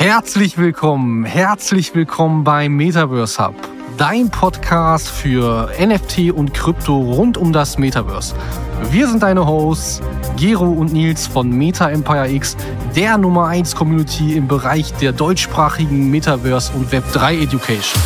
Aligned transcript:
Herzlich 0.00 0.56
willkommen, 0.56 1.26
herzlich 1.26 1.94
willkommen 1.94 2.42
beim 2.42 2.74
Metaverse 2.74 3.46
Hub, 3.46 3.54
dein 3.98 4.30
Podcast 4.30 5.10
für 5.10 5.70
NFT 5.78 6.32
und 6.32 6.54
Krypto 6.54 6.98
rund 6.98 7.36
um 7.36 7.52
das 7.52 7.76
Metaverse. 7.76 8.34
Wir 8.90 9.06
sind 9.06 9.22
deine 9.22 9.46
Hosts, 9.46 10.00
Gero 10.38 10.64
und 10.64 10.94
Nils 10.94 11.26
von 11.26 11.50
Meta 11.50 11.90
Empire 11.90 12.30
X, 12.30 12.56
der 12.96 13.18
Nummer 13.18 13.48
1 13.48 13.76
Community 13.76 14.38
im 14.38 14.48
Bereich 14.48 14.90
der 14.94 15.12
deutschsprachigen 15.12 16.10
Metaverse 16.10 16.72
und 16.72 16.90
Web3 16.90 17.42
Education. 17.42 18.00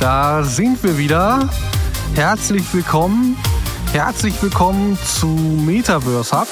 Da 0.00 0.42
sind 0.42 0.82
wir 0.82 0.96
wieder. 0.96 1.48
Herzlich 2.14 2.64
willkommen. 2.72 3.36
Herzlich 3.92 4.42
willkommen 4.42 4.98
zu 5.04 5.26
Metaverse 5.26 6.40
Hub, 6.40 6.48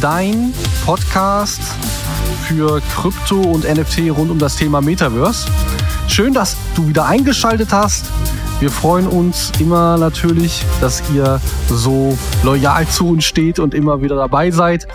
dein 0.00 0.54
Podcast 0.86 1.60
für 2.46 2.80
Krypto 2.94 3.40
und 3.40 3.64
NFT 3.64 4.10
rund 4.10 4.30
um 4.30 4.38
das 4.38 4.54
Thema 4.54 4.80
Metaverse. 4.80 5.48
Schön, 6.06 6.32
dass 6.32 6.56
du 6.76 6.86
wieder 6.86 7.06
eingeschaltet 7.06 7.72
hast. 7.72 8.06
Wir 8.60 8.70
freuen 8.70 9.08
uns 9.08 9.52
immer 9.58 9.98
natürlich, 9.98 10.64
dass 10.80 11.02
ihr 11.10 11.40
so 11.68 12.16
loyal 12.44 12.86
zu 12.86 13.08
uns 13.08 13.24
steht 13.24 13.58
und 13.58 13.74
immer 13.74 14.00
wieder 14.00 14.16
dabei 14.16 14.52
seid. 14.52 14.86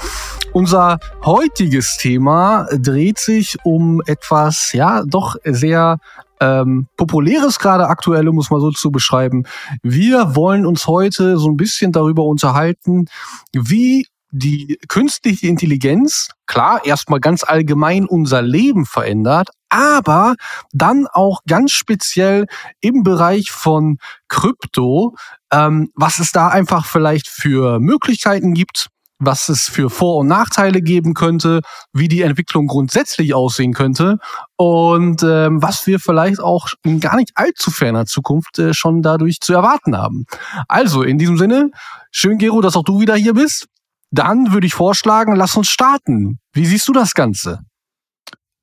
Unser 0.54 1.00
heutiges 1.26 1.98
Thema 1.98 2.68
dreht 2.72 3.20
sich 3.20 3.58
um 3.64 4.02
etwas, 4.06 4.72
ja, 4.74 5.04
doch 5.04 5.36
sehr 5.44 5.98
ähm, 6.44 6.88
populäres 6.98 7.58
gerade 7.58 7.88
aktuelle, 7.88 8.32
muss 8.32 8.50
man 8.50 8.60
so 8.60 8.72
zu 8.72 8.92
beschreiben. 8.92 9.44
Wir 9.82 10.36
wollen 10.36 10.66
uns 10.66 10.88
heute 10.88 11.38
so 11.38 11.50
ein 11.50 11.58
bisschen 11.58 11.92
darüber 11.92 12.24
unterhalten, 12.24 13.06
wie 13.54 14.08
die 14.32 14.80
künstliche 14.88 15.48
Intelligenz, 15.48 16.30
klar, 16.48 16.84
erstmal 16.84 17.20
ganz 17.20 17.44
allgemein 17.44 18.06
unser 18.06 18.42
Leben 18.42 18.86
verändert, 18.86 19.50
aber 19.70 20.36
dann 20.72 21.06
auch 21.08 21.42
ganz 21.48 21.72
speziell 21.72 22.48
im 22.82 23.04
Bereich 23.04 23.52
von 23.52 24.00
Krypto, 24.28 25.16
ähm, 25.52 25.92
was 25.96 26.20
es 26.20 26.32
da 26.32 26.48
einfach 26.48 26.88
vielleicht 26.88 27.28
für 27.28 27.80
Möglichkeiten 27.80 28.56
gibt, 28.56 28.90
was 29.20 29.50
es 29.50 29.64
für 29.64 29.90
Vor- 29.90 30.18
und 30.18 30.28
Nachteile 30.28 30.82
geben 30.82 31.14
könnte, 31.14 31.62
wie 31.94 32.08
die 32.08 32.22
Entwicklung 32.22 32.68
grundsätzlich 32.68 33.34
aussehen 33.34 33.74
könnte 33.74 34.18
und 34.58 35.24
ähm, 35.24 35.62
was 35.62 35.88
wir 35.88 36.00
vielleicht 36.00 36.40
auch 36.40 36.70
in 36.84 37.00
gar 37.00 37.16
nicht 37.16 37.32
allzu 37.36 37.72
ferner 37.72 38.06
Zukunft 38.06 38.60
äh, 38.60 38.74
schon 38.74 39.02
dadurch 39.02 39.40
zu 39.40 39.54
erwarten 39.54 39.98
haben. 39.98 40.26
Also 40.68 41.04
in 41.04 41.18
diesem 41.18 41.38
Sinne, 41.38 41.70
schön 42.12 42.38
Gero, 42.38 42.62
dass 42.62 42.76
auch 42.76 42.84
du 42.84 43.00
wieder 43.00 43.16
hier 43.16 43.34
bist. 43.34 43.68
Dann 44.12 44.54
würde 44.54 44.68
ich 44.68 44.76
vorschlagen, 44.76 45.36
lass 45.36 45.56
uns 45.56 45.70
starten. 45.70 46.40
Wie 46.54 46.66
siehst 46.66 46.88
du 46.88 46.94
das 46.94 47.14
Ganze? 47.14 47.60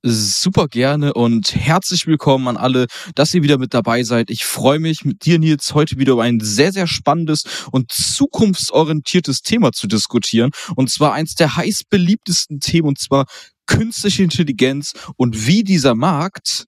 Super 0.03 0.67
gerne 0.67 1.13
und 1.13 1.55
herzlich 1.55 2.07
willkommen 2.07 2.49
an 2.49 2.57
alle, 2.57 2.87
dass 3.15 3.35
ihr 3.35 3.43
wieder 3.43 3.59
mit 3.59 3.75
dabei 3.75 4.03
seid. 4.03 4.31
Ich 4.31 4.45
freue 4.45 4.79
mich, 4.79 5.05
mit 5.05 5.27
dir, 5.27 5.39
Nils, 5.39 5.75
heute 5.75 5.99
wieder 5.99 6.15
über 6.15 6.23
ein 6.23 6.41
sehr, 6.41 6.73
sehr 6.73 6.87
spannendes 6.87 7.45
und 7.71 7.93
zukunftsorientiertes 7.93 9.43
Thema 9.43 9.73
zu 9.73 9.87
diskutieren. 9.87 10.51
Und 10.75 10.91
zwar 10.91 11.13
eins 11.13 11.35
der 11.35 11.57
heiß 11.57 11.83
beliebtesten 11.91 12.61
Themen, 12.61 12.89
und 12.89 12.99
zwar 12.99 13.27
künstliche 13.67 14.23
Intelligenz 14.23 14.93
und 15.17 15.47
wie 15.47 15.65
dieser 15.65 15.95
Markt 15.95 16.65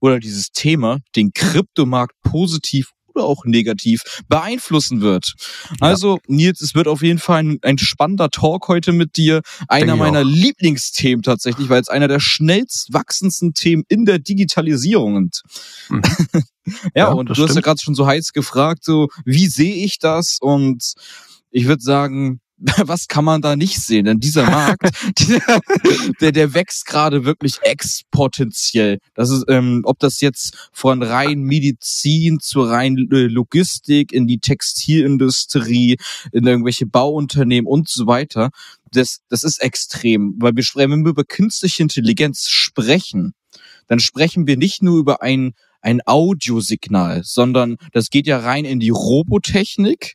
oder 0.00 0.20
dieses 0.20 0.50
Thema 0.50 0.98
den 1.16 1.32
Kryptomarkt 1.32 2.14
positiv 2.22 2.90
oder 3.14 3.24
auch 3.24 3.44
negativ 3.44 4.02
beeinflussen 4.28 5.00
wird. 5.00 5.34
Also, 5.80 6.16
ja. 6.16 6.22
Nils, 6.26 6.60
es 6.60 6.74
wird 6.74 6.88
auf 6.88 7.02
jeden 7.02 7.18
Fall 7.18 7.42
ein, 7.42 7.58
ein 7.62 7.78
spannender 7.78 8.30
Talk 8.30 8.68
heute 8.68 8.92
mit 8.92 9.16
dir. 9.16 9.42
Einer 9.68 9.96
meiner 9.96 10.20
auch. 10.20 10.24
Lieblingsthemen 10.24 11.22
tatsächlich, 11.22 11.68
weil 11.68 11.80
es 11.80 11.88
einer 11.88 12.08
der 12.08 12.20
schnellst 12.20 12.92
wachsendsten 12.92 13.54
Themen 13.54 13.84
in 13.88 14.04
der 14.04 14.18
Digitalisierung 14.18 15.28
ist. 15.28 15.42
Mhm. 15.88 16.02
ja, 16.66 16.72
ja, 16.94 17.12
und 17.12 17.28
du 17.28 17.34
stimmt. 17.34 17.50
hast 17.50 17.56
ja 17.56 17.62
gerade 17.62 17.80
schon 17.82 17.94
so 17.94 18.06
heiß 18.06 18.32
gefragt, 18.32 18.84
so, 18.84 19.08
wie 19.24 19.46
sehe 19.46 19.84
ich 19.84 19.98
das? 19.98 20.38
Und 20.40 20.94
ich 21.50 21.66
würde 21.66 21.82
sagen, 21.82 22.40
was 22.86 23.08
kann 23.08 23.24
man 23.24 23.42
da 23.42 23.56
nicht 23.56 23.80
sehen? 23.80 24.04
Denn 24.04 24.20
dieser 24.20 24.48
Markt, 24.48 24.88
der, 26.20 26.32
der 26.32 26.54
wächst 26.54 26.86
gerade 26.86 27.24
wirklich 27.24 27.58
exponentiell. 27.62 28.98
Das 29.14 29.30
ist, 29.30 29.44
ähm, 29.48 29.82
ob 29.84 29.98
das 29.98 30.20
jetzt 30.20 30.70
von 30.72 31.02
rein 31.02 31.40
Medizin 31.40 32.38
zur 32.40 32.70
rein 32.70 32.96
äh, 33.12 33.26
Logistik 33.26 34.12
in 34.12 34.26
die 34.26 34.38
Textilindustrie, 34.38 35.96
in 36.32 36.46
irgendwelche 36.46 36.86
Bauunternehmen 36.86 37.66
und 37.66 37.88
so 37.88 38.06
weiter. 38.06 38.50
Das, 38.92 39.18
das 39.28 39.42
ist 39.42 39.60
extrem, 39.60 40.36
weil 40.38 40.52
wir, 40.54 40.64
wenn 40.74 41.04
wir 41.04 41.10
über 41.10 41.24
künstliche 41.24 41.82
Intelligenz 41.82 42.48
sprechen, 42.48 43.34
dann 43.88 43.98
sprechen 43.98 44.46
wir 44.46 44.56
nicht 44.56 44.82
nur 44.82 44.98
über 44.98 45.22
ein 45.22 45.54
ein 45.84 46.00
Audiosignal, 46.06 47.20
sondern 47.24 47.76
das 47.92 48.08
geht 48.08 48.26
ja 48.26 48.38
rein 48.38 48.64
in 48.64 48.80
die 48.80 48.88
Robotechnik, 48.88 50.14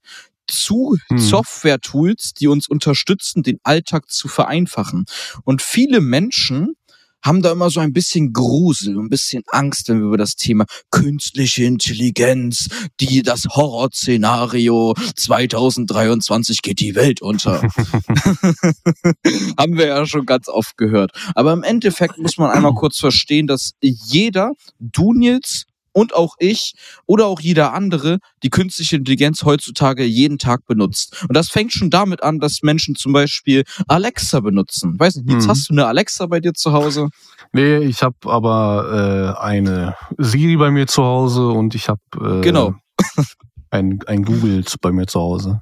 zu 0.50 0.98
hm. 1.08 1.18
Software-Tools, 1.18 2.34
die 2.40 2.48
uns 2.48 2.68
unterstützen, 2.68 3.44
den 3.44 3.60
Alltag 3.64 4.10
zu 4.10 4.28
vereinfachen. 4.28 5.06
Und 5.44 5.62
viele 5.62 6.02
Menschen 6.02 6.76
haben 7.24 7.42
da 7.42 7.52
immer 7.52 7.70
so 7.70 7.80
ein 7.80 7.94
bisschen 7.94 8.34
Grusel, 8.34 8.98
ein 8.98 9.10
bisschen 9.10 9.44
Angst, 9.48 9.90
wenn 9.90 10.00
wir 10.00 10.08
über 10.08 10.18
das 10.18 10.36
Thema 10.36 10.66
künstliche 10.90 11.66
Intelligenz, 11.66 12.70
die 13.00 13.22
das 13.24 13.46
Horrorszenario 13.50 14.94
2023 15.16 16.62
geht 16.62 16.80
die 16.80 16.96
Welt 16.96 17.22
unter. 17.22 17.62
haben 19.58 19.78
wir 19.78 19.88
ja 19.88 20.06
schon 20.06 20.26
ganz 20.26 20.48
oft 20.48 20.78
gehört. 20.78 21.12
Aber 21.36 21.54
im 21.54 21.64
Endeffekt 21.64 22.18
muss 22.18 22.38
man 22.38 22.52
einmal 22.52 22.74
kurz 22.74 22.98
verstehen, 23.00 23.48
dass 23.48 23.72
jeder, 23.81 24.52
du 24.80 25.14
Nils, 25.14 25.66
und 25.92 26.16
auch 26.16 26.36
ich 26.40 26.74
oder 27.06 27.28
auch 27.28 27.40
jeder 27.40 27.74
andere 27.74 28.20
die 28.44 28.50
künstliche 28.50 28.98
Intelligenz 28.98 29.44
heutzutage 29.44 30.04
jeden 30.04 30.38
Tag 30.38 30.66
benutzt. 30.66 31.24
Und 31.28 31.36
das 31.36 31.50
fängt 31.50 31.74
schon 31.74 31.90
damit 31.90 32.24
an, 32.24 32.40
dass 32.40 32.62
Menschen 32.62 32.96
zum 32.96 33.14
Beispiel 33.14 33.64
Alexa 33.88 34.40
benutzen. 34.40 35.00
Weiß 35.00 35.16
nicht, 35.16 35.30
jetzt 35.30 35.46
mhm. 35.46 35.50
hast 35.50 35.70
du 35.70 35.74
eine 35.74 35.88
Alexa 35.88 36.26
bei 36.26 36.40
dir 36.40 36.54
zu 36.54 36.74
Hause? 36.74 37.10
Nee, 37.52 37.78
ich 37.80 38.04
habe 38.04 38.16
aber 38.26 39.36
äh, 39.38 39.42
eine 39.42 39.96
Siri 40.18 40.58
bei 40.58 40.72
mir 40.72 40.88
zu 40.88 41.04
Hause 41.04 41.48
und 41.48 41.76
ich 41.76 41.90
habe 41.90 42.02
äh, 42.22 42.42
genau. 42.42 42.76
ein, 43.72 44.00
ein 44.06 44.24
Google 44.24 44.64
bei 44.82 44.92
mir 44.92 45.08
zu 45.08 45.20
Hause. 45.20 45.62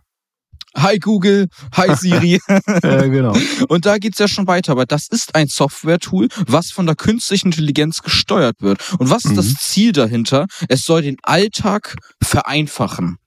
Hi 0.78 1.00
Google, 1.00 1.48
hi 1.76 1.96
Siri. 1.96 2.40
ja, 2.84 3.02
genau. 3.08 3.36
Und 3.68 3.86
da 3.86 3.98
geht's 3.98 4.20
ja 4.20 4.28
schon 4.28 4.46
weiter. 4.46 4.74
Aber 4.74 4.86
das 4.86 5.08
ist 5.08 5.34
ein 5.34 5.48
Software-Tool, 5.48 6.28
was 6.46 6.70
von 6.70 6.86
der 6.86 6.96
künstlichen 6.96 7.48
Intelligenz 7.48 8.04
gesteuert 8.04 8.62
wird. 8.62 8.94
Und 9.00 9.10
was 9.10 9.26
ist 9.26 9.32
mhm. 9.32 9.36
das 9.38 9.54
Ziel 9.56 9.92
dahinter? 9.92 10.46
Es 10.70 10.84
soll 10.84 11.02
den 11.02 11.18
Alltag 11.24 11.96
vereinfachen. 12.22 13.18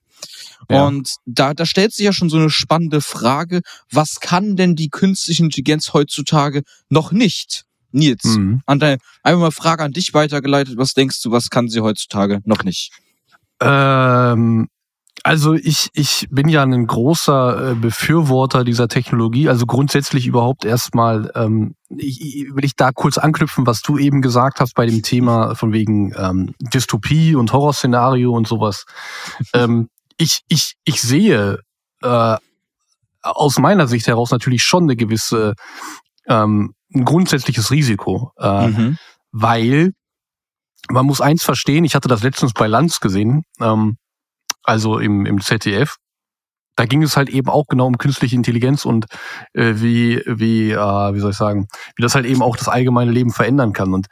Ja. 0.69 0.85
Und 0.85 1.15
da, 1.25 1.53
da 1.53 1.65
stellt 1.65 1.93
sich 1.93 2.05
ja 2.05 2.13
schon 2.13 2.29
so 2.29 2.37
eine 2.37 2.49
spannende 2.49 3.01
Frage, 3.01 3.61
was 3.91 4.21
kann 4.21 4.55
denn 4.55 4.75
die 4.75 4.89
künstliche 4.89 5.43
Intelligenz 5.43 5.93
heutzutage 5.93 6.63
noch 6.89 7.11
nicht? 7.11 7.65
Nils, 7.91 8.23
mhm. 8.23 8.61
an 8.65 8.79
dein, 8.79 8.99
einfach 9.21 9.41
mal 9.41 9.51
Frage 9.51 9.83
an 9.83 9.91
dich 9.91 10.13
weitergeleitet. 10.13 10.77
Was 10.77 10.93
denkst 10.93 11.21
du, 11.23 11.31
was 11.31 11.49
kann 11.49 11.67
sie 11.67 11.81
heutzutage 11.81 12.39
noch 12.45 12.63
nicht? 12.63 12.91
Ähm, 13.59 14.69
also 15.23 15.53
ich, 15.53 15.89
ich 15.93 16.27
bin 16.31 16.47
ja 16.49 16.63
ein 16.63 16.87
großer 16.87 17.71
äh, 17.71 17.75
Befürworter 17.75 18.63
dieser 18.63 18.87
Technologie. 18.87 19.49
Also 19.49 19.65
grundsätzlich 19.65 20.25
überhaupt 20.25 20.65
erstmal 20.65 21.31
ähm, 21.35 21.75
ich, 21.89 22.47
will 22.53 22.65
ich 22.65 22.75
da 22.75 22.91
kurz 22.91 23.17
anknüpfen, 23.17 23.67
was 23.67 23.81
du 23.81 23.97
eben 23.97 24.21
gesagt 24.21 24.59
hast 24.59 24.73
bei 24.73 24.85
dem 24.85 25.03
Thema 25.03 25.55
von 25.55 25.73
wegen 25.73 26.13
ähm, 26.17 26.55
Dystopie 26.59 27.35
und 27.35 27.53
Horrorszenario 27.53 28.31
und 28.31 28.47
sowas. 28.47 28.85
ähm, 29.53 29.89
ich, 30.17 30.41
ich, 30.47 30.75
ich 30.85 31.01
sehe 31.01 31.59
äh, 32.01 32.37
aus 33.21 33.59
meiner 33.59 33.87
Sicht 33.87 34.07
heraus 34.07 34.31
natürlich 34.31 34.63
schon 34.63 34.83
eine 34.83 34.95
gewisse 34.95 35.53
ähm, 36.27 36.73
ein 36.93 37.05
grundsätzliches 37.05 37.71
Risiko, 37.71 38.31
äh, 38.37 38.67
mhm. 38.67 38.97
weil 39.31 39.91
man 40.89 41.05
muss 41.05 41.21
eins 41.21 41.43
verstehen. 41.43 41.85
Ich 41.85 41.95
hatte 41.95 42.07
das 42.07 42.23
letztens 42.23 42.53
bei 42.53 42.67
Lanz 42.67 42.99
gesehen. 42.99 43.43
Ähm, 43.59 43.97
also 44.63 44.99
im, 44.99 45.25
im 45.25 45.41
ZDF. 45.41 45.97
Da 46.75 46.85
ging 46.85 47.03
es 47.03 47.17
halt 47.17 47.29
eben 47.29 47.49
auch 47.49 47.67
genau 47.67 47.85
um 47.85 47.97
künstliche 47.97 48.35
Intelligenz 48.35 48.85
und 48.85 49.05
äh, 49.53 49.73
wie, 49.75 50.21
wie, 50.25 50.71
äh, 50.71 51.13
wie 51.13 51.19
soll 51.19 51.31
ich 51.31 51.37
sagen, 51.37 51.67
wie 51.95 52.01
das 52.01 52.15
halt 52.15 52.25
eben 52.25 52.41
auch 52.41 52.55
das 52.55 52.69
allgemeine 52.69 53.11
Leben 53.11 53.31
verändern 53.31 53.73
kann. 53.73 53.93
Und 53.93 54.07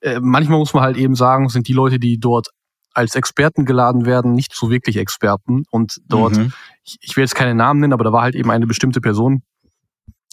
äh, 0.00 0.20
manchmal 0.20 0.58
muss 0.58 0.74
man 0.74 0.82
halt 0.82 0.96
eben 0.96 1.14
sagen, 1.14 1.48
sind 1.48 1.68
die 1.68 1.72
Leute, 1.72 1.98
die 1.98 2.18
dort 2.18 2.48
als 2.94 3.14
Experten 3.14 3.64
geladen 3.64 4.04
werden, 4.04 4.34
nicht 4.34 4.54
so 4.54 4.70
wirklich 4.70 4.98
Experten. 4.98 5.64
Und 5.70 5.96
dort, 6.06 6.36
mhm. 6.36 6.52
ich, 6.84 6.98
ich 7.00 7.16
will 7.16 7.24
jetzt 7.24 7.34
keine 7.34 7.54
Namen 7.54 7.80
nennen, 7.80 7.94
aber 7.94 8.04
da 8.04 8.12
war 8.12 8.22
halt 8.22 8.34
eben 8.34 8.50
eine 8.50 8.66
bestimmte 8.66 9.00
Person, 9.00 9.42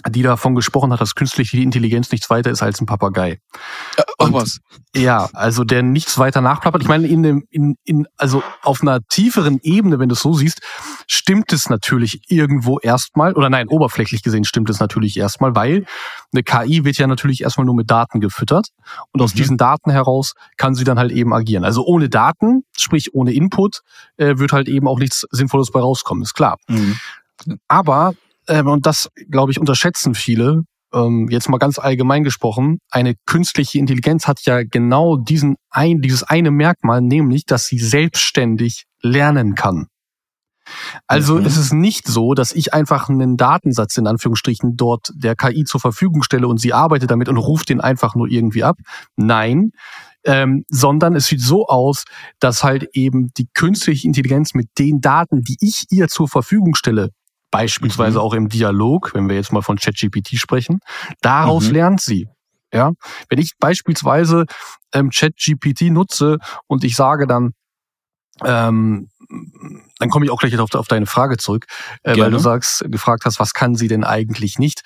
die 0.07 0.21
davon 0.21 0.55
gesprochen 0.55 0.93
hat, 0.93 1.01
dass 1.01 1.15
künstliche 1.15 1.57
Intelligenz 1.57 2.11
nichts 2.11 2.29
weiter 2.29 2.49
ist 2.49 2.63
als 2.63 2.79
ein 2.79 2.85
Papagei. 2.85 3.39
Äh, 3.97 4.03
ach 4.17 4.31
was. 4.31 4.59
Ja, 4.95 5.29
also 5.33 5.63
der 5.63 5.83
nichts 5.83 6.17
weiter 6.17 6.41
nachplappert. 6.41 6.81
Ich 6.81 6.87
meine, 6.87 7.07
in 7.07 7.21
dem, 7.21 7.43
in, 7.49 7.75
in, 7.83 8.07
also 8.17 8.41
auf 8.63 8.81
einer 8.81 9.01
tieferen 9.01 9.59
Ebene, 9.61 9.99
wenn 9.99 10.09
du 10.09 10.13
es 10.13 10.21
so 10.21 10.33
siehst, 10.33 10.61
stimmt 11.07 11.51
es 11.51 11.69
natürlich 11.69 12.21
irgendwo 12.29 12.79
erstmal, 12.79 13.33
oder 13.33 13.49
nein, 13.49 13.67
oberflächlich 13.67 14.23
gesehen 14.23 14.45
stimmt 14.45 14.69
es 14.69 14.79
natürlich 14.79 15.17
erstmal, 15.17 15.55
weil 15.55 15.85
eine 16.31 16.43
KI 16.43 16.85
wird 16.85 16.97
ja 16.97 17.07
natürlich 17.07 17.43
erstmal 17.43 17.65
nur 17.65 17.75
mit 17.75 17.91
Daten 17.91 18.21
gefüttert 18.21 18.67
und 19.11 19.19
mhm. 19.19 19.25
aus 19.25 19.33
diesen 19.33 19.57
Daten 19.57 19.91
heraus 19.91 20.33
kann 20.57 20.75
sie 20.75 20.85
dann 20.85 20.97
halt 20.97 21.11
eben 21.11 21.33
agieren. 21.33 21.65
Also 21.65 21.85
ohne 21.85 22.09
Daten, 22.09 22.63
sprich 22.77 23.13
ohne 23.13 23.33
Input, 23.33 23.81
äh, 24.17 24.37
wird 24.37 24.53
halt 24.53 24.69
eben 24.69 24.87
auch 24.87 24.97
nichts 24.97 25.27
Sinnvolles 25.31 25.71
bei 25.71 25.81
rauskommen, 25.81 26.23
ist 26.23 26.33
klar. 26.33 26.57
Mhm. 26.67 26.97
Aber 27.67 28.13
ähm, 28.49 28.67
und 28.67 28.85
das, 28.85 29.09
glaube 29.29 29.51
ich, 29.51 29.59
unterschätzen 29.59 30.15
viele, 30.15 30.63
ähm, 30.93 31.27
jetzt 31.29 31.49
mal 31.49 31.57
ganz 31.57 31.79
allgemein 31.79 32.23
gesprochen, 32.23 32.79
eine 32.89 33.15
künstliche 33.25 33.79
Intelligenz 33.79 34.27
hat 34.27 34.41
ja 34.41 34.63
genau 34.63 35.17
diesen 35.17 35.55
ein, 35.69 36.01
dieses 36.01 36.23
eine 36.23 36.51
Merkmal, 36.51 37.01
nämlich, 37.01 37.45
dass 37.45 37.67
sie 37.67 37.79
selbstständig 37.79 38.85
lernen 39.01 39.55
kann. 39.55 39.87
Also 41.07 41.35
mhm. 41.35 41.45
es 41.45 41.57
ist 41.57 41.73
nicht 41.73 42.07
so, 42.07 42.33
dass 42.33 42.51
ich 42.53 42.73
einfach 42.73 43.09
einen 43.09 43.37
Datensatz 43.37 43.97
in 43.97 44.07
Anführungsstrichen 44.07 44.75
dort 44.75 45.11
der 45.15 45.35
KI 45.35 45.63
zur 45.63 45.79
Verfügung 45.79 46.23
stelle 46.23 46.47
und 46.47 46.59
sie 46.59 46.73
arbeitet 46.73 47.09
damit 47.09 47.27
und 47.27 47.37
ruft 47.37 47.69
den 47.69 47.81
einfach 47.81 48.15
nur 48.15 48.27
irgendwie 48.27 48.63
ab. 48.63 48.77
Nein, 49.15 49.71
ähm, 50.25 50.65
sondern 50.69 51.15
es 51.15 51.27
sieht 51.27 51.41
so 51.41 51.67
aus, 51.67 52.03
dass 52.39 52.63
halt 52.63 52.87
eben 52.93 53.31
die 53.37 53.47
künstliche 53.53 54.07
Intelligenz 54.07 54.53
mit 54.53 54.67
den 54.77 55.01
Daten, 55.01 55.41
die 55.41 55.57
ich 55.61 55.85
ihr 55.89 56.07
zur 56.07 56.27
Verfügung 56.27 56.75
stelle, 56.75 57.09
beispielsweise 57.51 58.19
mhm. 58.19 58.23
auch 58.23 58.33
im 58.33 58.49
Dialog, 58.49 59.13
wenn 59.13 59.29
wir 59.29 59.35
jetzt 59.35 59.51
mal 59.51 59.61
von 59.61 59.77
ChatGPT 59.77 60.37
sprechen, 60.37 60.79
daraus 61.21 61.67
mhm. 61.67 61.73
lernt 61.73 62.01
sie. 62.01 62.27
Ja, 62.71 62.91
wenn 63.29 63.39
ich 63.39 63.53
beispielsweise 63.59 64.45
ähm, 64.93 65.09
ChatGPT 65.09 65.89
nutze 65.89 66.37
und 66.67 66.83
ich 66.83 66.95
sage 66.95 67.25
dann, 67.25 67.53
ähm, 68.43 69.09
dann 69.97 70.09
komme 70.09 70.25
ich 70.25 70.31
auch 70.31 70.39
gleich 70.39 70.57
auf, 70.59 70.73
auf 70.75 70.87
deine 70.87 71.07
Frage 71.07 71.37
zurück, 71.37 71.65
äh, 72.03 72.17
weil 72.17 72.31
du 72.31 72.37
sagst, 72.37 72.85
gefragt 72.87 73.25
hast, 73.25 73.39
was 73.39 73.53
kann 73.53 73.75
sie 73.75 73.87
denn 73.87 74.03
eigentlich 74.03 74.59
nicht? 74.59 74.81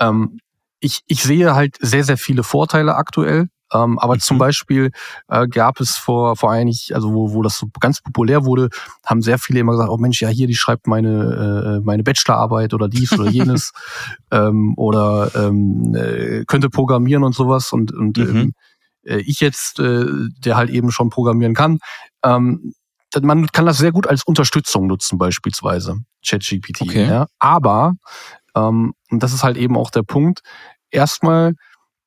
Ähm, 0.00 0.38
ich, 0.80 1.00
ich 1.06 1.22
sehe 1.22 1.54
halt 1.54 1.76
sehr, 1.80 2.04
sehr 2.04 2.18
viele 2.18 2.42
Vorteile 2.42 2.96
aktuell 2.96 3.48
ähm, 3.72 3.98
aber 3.98 4.14
mhm. 4.14 4.20
zum 4.20 4.38
Beispiel 4.38 4.90
äh, 5.28 5.46
gab 5.46 5.80
es 5.80 5.96
vor, 5.96 6.36
vor 6.36 6.52
eigentlich, 6.52 6.94
also 6.94 7.12
wo, 7.12 7.32
wo 7.32 7.42
das 7.42 7.58
so 7.58 7.68
ganz 7.80 8.00
populär 8.00 8.44
wurde, 8.44 8.68
haben 9.04 9.22
sehr 9.22 9.38
viele 9.38 9.60
immer 9.60 9.72
gesagt, 9.72 9.90
oh 9.90 9.98
Mensch, 9.98 10.20
ja 10.22 10.28
hier, 10.28 10.46
die 10.46 10.54
schreibt 10.54 10.86
meine, 10.86 11.78
äh, 11.78 11.84
meine 11.84 12.02
Bachelorarbeit 12.02 12.74
oder 12.74 12.88
dies 12.88 13.12
oder 13.12 13.30
jenes 13.30 13.72
ähm, 14.30 14.74
oder 14.76 15.30
ähm, 15.34 15.94
äh, 15.94 16.44
könnte 16.46 16.70
programmieren 16.70 17.24
und 17.24 17.34
sowas 17.34 17.72
und, 17.72 17.92
und 17.92 18.16
mhm. 18.16 18.36
ähm, 18.36 18.52
äh, 19.04 19.18
ich 19.18 19.40
jetzt, 19.40 19.80
äh, 19.80 20.06
der 20.38 20.56
halt 20.56 20.70
eben 20.70 20.90
schon 20.90 21.10
programmieren 21.10 21.54
kann, 21.54 21.78
ähm, 22.24 22.74
man 23.22 23.46
kann 23.46 23.64
das 23.64 23.78
sehr 23.78 23.92
gut 23.92 24.06
als 24.06 24.22
Unterstützung 24.24 24.86
nutzen, 24.86 25.16
beispielsweise 25.16 25.96
ChatGPT. 26.26 26.82
Okay. 26.82 27.08
Ja? 27.08 27.26
Aber, 27.38 27.94
ähm, 28.54 28.92
und 29.10 29.22
das 29.22 29.32
ist 29.32 29.44
halt 29.44 29.56
eben 29.56 29.76
auch 29.76 29.90
der 29.90 30.02
Punkt, 30.02 30.42
erstmal 30.90 31.54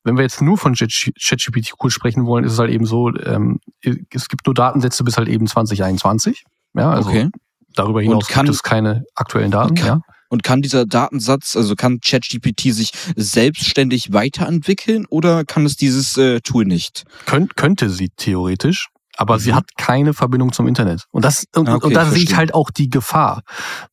wenn 0.04 0.16
wir 0.16 0.22
jetzt 0.22 0.42
nur 0.42 0.58
von 0.58 0.74
ChatGPT 0.74 1.72
sprechen 1.88 2.26
wollen, 2.26 2.44
ist 2.44 2.52
es 2.52 2.58
halt 2.58 2.70
eben 2.70 2.86
so, 2.86 3.14
ähm, 3.16 3.60
es 3.82 4.28
gibt 4.28 4.46
nur 4.46 4.54
Datensätze 4.54 5.04
bis 5.04 5.16
halt 5.16 5.28
eben 5.28 5.46
2021. 5.46 6.44
Ja, 6.74 6.90
also 6.90 7.08
okay. 7.10 7.28
darüber 7.74 8.00
hinaus 8.02 8.26
kann, 8.26 8.46
gibt 8.46 8.54
es 8.54 8.62
keine 8.62 9.04
aktuellen 9.14 9.50
Daten. 9.50 9.74
Kann, 9.74 9.86
ja. 9.86 10.00
Und 10.28 10.42
kann 10.42 10.62
dieser 10.62 10.86
Datensatz, 10.86 11.56
also 11.56 11.76
kann 11.76 12.00
ChatGPT 12.00 12.72
sich 12.72 12.92
selbstständig 13.16 14.14
weiterentwickeln 14.14 15.04
oder 15.10 15.44
kann 15.44 15.66
es 15.66 15.76
dieses 15.76 16.16
äh, 16.16 16.40
Tool 16.40 16.64
nicht? 16.64 17.04
Könnt, 17.26 17.56
könnte 17.56 17.90
sie 17.90 18.08
theoretisch, 18.16 18.88
aber 19.18 19.34
mhm. 19.34 19.40
sie 19.40 19.54
hat 19.54 19.64
keine 19.76 20.14
Verbindung 20.14 20.52
zum 20.52 20.66
Internet. 20.68 21.04
Und 21.10 21.26
das 21.26 21.44
und, 21.54 21.68
okay, 21.68 21.86
und 21.86 21.94
da 21.94 22.06
sehe 22.06 22.22
ich 22.22 22.34
halt 22.34 22.54
auch 22.54 22.70
die 22.70 22.88
Gefahr, 22.88 23.42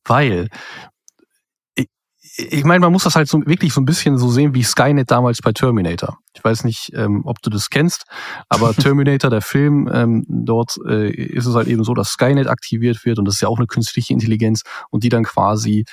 weil 0.04 0.48
ich 2.50 2.64
meine, 2.64 2.80
man 2.80 2.92
muss 2.92 3.04
das 3.04 3.16
halt 3.16 3.28
so 3.28 3.40
wirklich 3.46 3.72
so 3.72 3.80
ein 3.80 3.84
bisschen 3.84 4.18
so 4.18 4.30
sehen 4.30 4.54
wie 4.54 4.62
Skynet 4.62 5.10
damals 5.10 5.40
bei 5.42 5.52
Terminator. 5.52 6.18
Ich 6.34 6.42
weiß 6.42 6.64
nicht, 6.64 6.92
ähm, 6.94 7.22
ob 7.24 7.42
du 7.42 7.50
das 7.50 7.70
kennst, 7.70 8.04
aber 8.48 8.74
Terminator, 8.74 9.30
der 9.30 9.42
Film, 9.42 9.88
ähm, 9.92 10.24
dort 10.28 10.76
äh, 10.86 11.10
ist 11.10 11.46
es 11.46 11.54
halt 11.54 11.68
eben 11.68 11.84
so, 11.84 11.94
dass 11.94 12.08
Skynet 12.10 12.48
aktiviert 12.48 13.04
wird 13.04 13.18
und 13.18 13.24
das 13.24 13.34
ist 13.34 13.40
ja 13.40 13.48
auch 13.48 13.58
eine 13.58 13.66
künstliche 13.66 14.12
Intelligenz 14.12 14.62
und 14.90 15.04
die 15.04 15.08
dann 15.08 15.24
quasi 15.24 15.84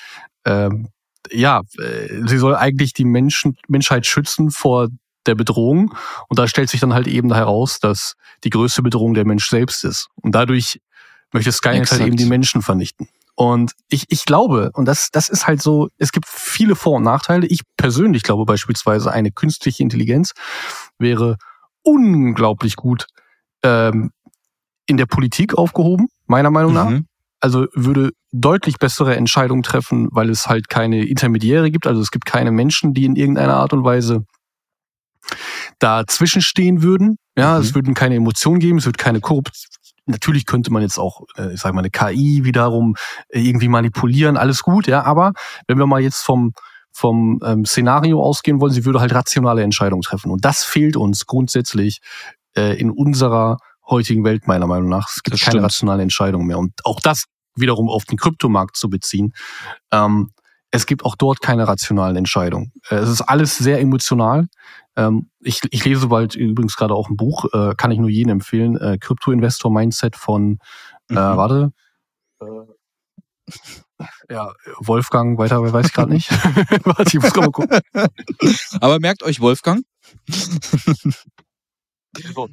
ähm, 0.46 0.90
ja, 1.32 1.62
äh, 1.78 2.28
sie 2.28 2.38
soll 2.38 2.56
eigentlich 2.56 2.94
die 2.94 3.06
Menschen, 3.06 3.58
Menschheit 3.68 4.06
schützen 4.06 4.52
vor 4.52 4.90
der 5.26 5.36
Bedrohung. 5.36 5.94
Und 6.30 6.40
da 6.40 6.48
stellt 6.48 6.70
sich 6.70 6.80
dann 6.80 6.94
halt 6.94 7.08
eben 7.08 7.34
heraus, 7.34 7.80
dass 7.80 8.16
die 8.44 8.50
größte 8.50 8.82
Bedrohung 8.82 9.14
der 9.14 9.26
Mensch 9.26 9.50
selbst 9.50 9.84
ist. 9.84 10.08
Und 10.16 10.34
dadurch 10.36 10.80
möchte 11.34 11.52
Skynet 11.52 11.82
Exakt. 11.82 12.02
halt 12.02 12.08
eben 12.08 12.18
die 12.18 12.26
Menschen 12.26 12.62
vernichten. 12.62 13.10
Und 13.40 13.74
ich, 13.88 14.06
ich 14.10 14.26
glaube, 14.26 14.72
und 14.74 14.86
das, 14.86 15.10
das 15.12 15.30
ist 15.30 15.46
halt 15.46 15.62
so, 15.62 15.90
es 16.00 16.12
gibt 16.12 16.28
viele 16.28 16.76
Vor- 16.76 16.96
und 16.96 17.04
Nachteile. 17.04 17.46
Ich 17.46 17.62
persönlich 17.78 18.24
glaube 18.24 18.46
beispielsweise, 18.46 19.12
eine 19.12 19.32
künstliche 19.32 19.84
Intelligenz 19.84 20.32
wäre 20.98 21.38
unglaublich 21.84 22.76
gut 22.76 23.06
ähm, 23.62 24.10
in 24.88 24.98
der 24.98 25.06
Politik 25.06 25.54
aufgehoben, 25.54 26.08
meiner 26.26 26.50
Meinung 26.50 26.74
nach. 26.74 26.90
Mhm. 26.90 27.06
Also 27.40 27.68
würde 27.76 28.10
deutlich 28.32 28.80
bessere 28.80 29.16
Entscheidungen 29.16 29.62
treffen, 29.62 30.08
weil 30.12 30.32
es 30.32 30.48
halt 30.48 30.68
keine 30.68 31.06
Intermediäre 31.06 31.70
gibt. 31.70 31.86
Also 31.86 32.02
es 32.02 32.10
gibt 32.10 32.26
keine 32.26 32.52
Menschen, 32.52 32.96
die 32.96 33.06
in 33.06 33.16
irgendeiner 33.16 33.58
Art 33.58 33.72
und 33.72 33.84
Weise 33.84 34.26
dazwischen 35.78 36.42
stehen 36.42 36.82
würden. 36.82 37.18
Ja, 37.38 37.54
mhm. 37.54 37.62
es 37.62 37.76
würden 37.76 37.94
keine 37.94 38.16
Emotionen 38.16 38.58
geben, 38.58 38.80
es 38.80 38.88
wird 38.88 38.98
keine 38.98 39.20
Korrupt 39.20 39.68
Natürlich 40.08 40.46
könnte 40.46 40.72
man 40.72 40.82
jetzt 40.82 40.98
auch, 40.98 41.22
äh, 41.38 41.54
ich 41.54 41.60
sage 41.60 41.76
mal, 41.76 41.82
eine 41.82 41.90
KI 41.90 42.44
wiederum 42.44 42.96
äh, 43.30 43.40
irgendwie 43.42 43.68
manipulieren, 43.68 44.38
alles 44.38 44.64
gut, 44.64 44.88
ja. 44.88 45.04
Aber 45.04 45.34
wenn 45.68 45.78
wir 45.78 45.86
mal 45.86 46.02
jetzt 46.02 46.24
vom 46.24 46.54
vom 46.94 47.40
ähm, 47.46 47.64
Szenario 47.64 48.24
ausgehen 48.24 48.60
wollen, 48.60 48.74
sie 48.74 48.84
würde 48.84 49.00
halt 49.00 49.14
rationale 49.14 49.62
Entscheidungen 49.62 50.02
treffen. 50.02 50.32
Und 50.32 50.44
das 50.44 50.64
fehlt 50.64 50.98
uns 50.98 51.28
grundsätzlich 51.28 52.00
äh, 52.56 52.76
in 52.80 52.90
unserer 52.90 53.58
heutigen 53.88 54.24
Welt 54.24 54.48
meiner 54.48 54.66
Meinung 54.66 54.90
nach. 54.90 55.08
Es 55.08 55.22
gibt 55.22 55.36
das 55.36 55.42
keine 55.42 55.52
stimmt. 55.52 55.66
rationale 55.66 56.02
Entscheidung 56.02 56.48
mehr. 56.48 56.58
Und 56.58 56.74
auch 56.86 57.00
das 57.00 57.26
wiederum 57.56 57.90
auf 57.90 58.06
den 58.06 58.18
Kryptomarkt 58.18 58.76
zu 58.78 58.90
beziehen. 58.90 59.34
Ähm, 59.92 60.32
es 60.72 60.86
gibt 60.86 61.06
auch 61.06 61.16
dort 61.16 61.42
keine 61.42 61.68
rationalen 61.68 62.16
Entscheidungen. 62.16 62.72
Äh, 62.90 62.96
es 62.96 63.10
ist 63.10 63.22
alles 63.22 63.58
sehr 63.58 63.80
emotional. 63.80 64.48
Ähm, 64.96 65.30
ich, 65.40 65.62
ich 65.72 65.86
lese 65.86 66.08
bald 66.08 66.36
übrigens 66.36 66.76
gerade 66.76 66.94
auch 66.94 67.10
ein 67.10 67.18
Buch, 67.18 67.46
äh, 67.54 67.74
kann 67.76 67.92
ich 67.92 68.00
nur 68.00 68.10
jedem 68.10 68.32
empfehlen, 68.32 68.78
äh, 68.78 68.98
Crypto 69.00 69.32
Investor 69.32 69.72
Mindset 69.72 70.16
von, 70.16 70.60
äh, 71.10 71.14
mhm. 71.14 71.18
warte, 71.18 71.72
äh, 72.42 72.46
ja, 74.30 74.52
Wolfgang, 74.80 75.38
weiter 75.38 75.62
weiß 75.62 75.88
ich 75.88 75.94
gerade 75.94 76.12
nicht. 76.12 76.32
warte, 76.86 77.18
ich 77.18 77.22
muss 77.22 77.36
mal 77.36 77.52
gucken. 77.52 77.80
Aber 78.82 79.00
merkt 79.00 79.24
euch 79.24 79.40
Wolfgang. 79.40 79.84
so, 82.34 82.50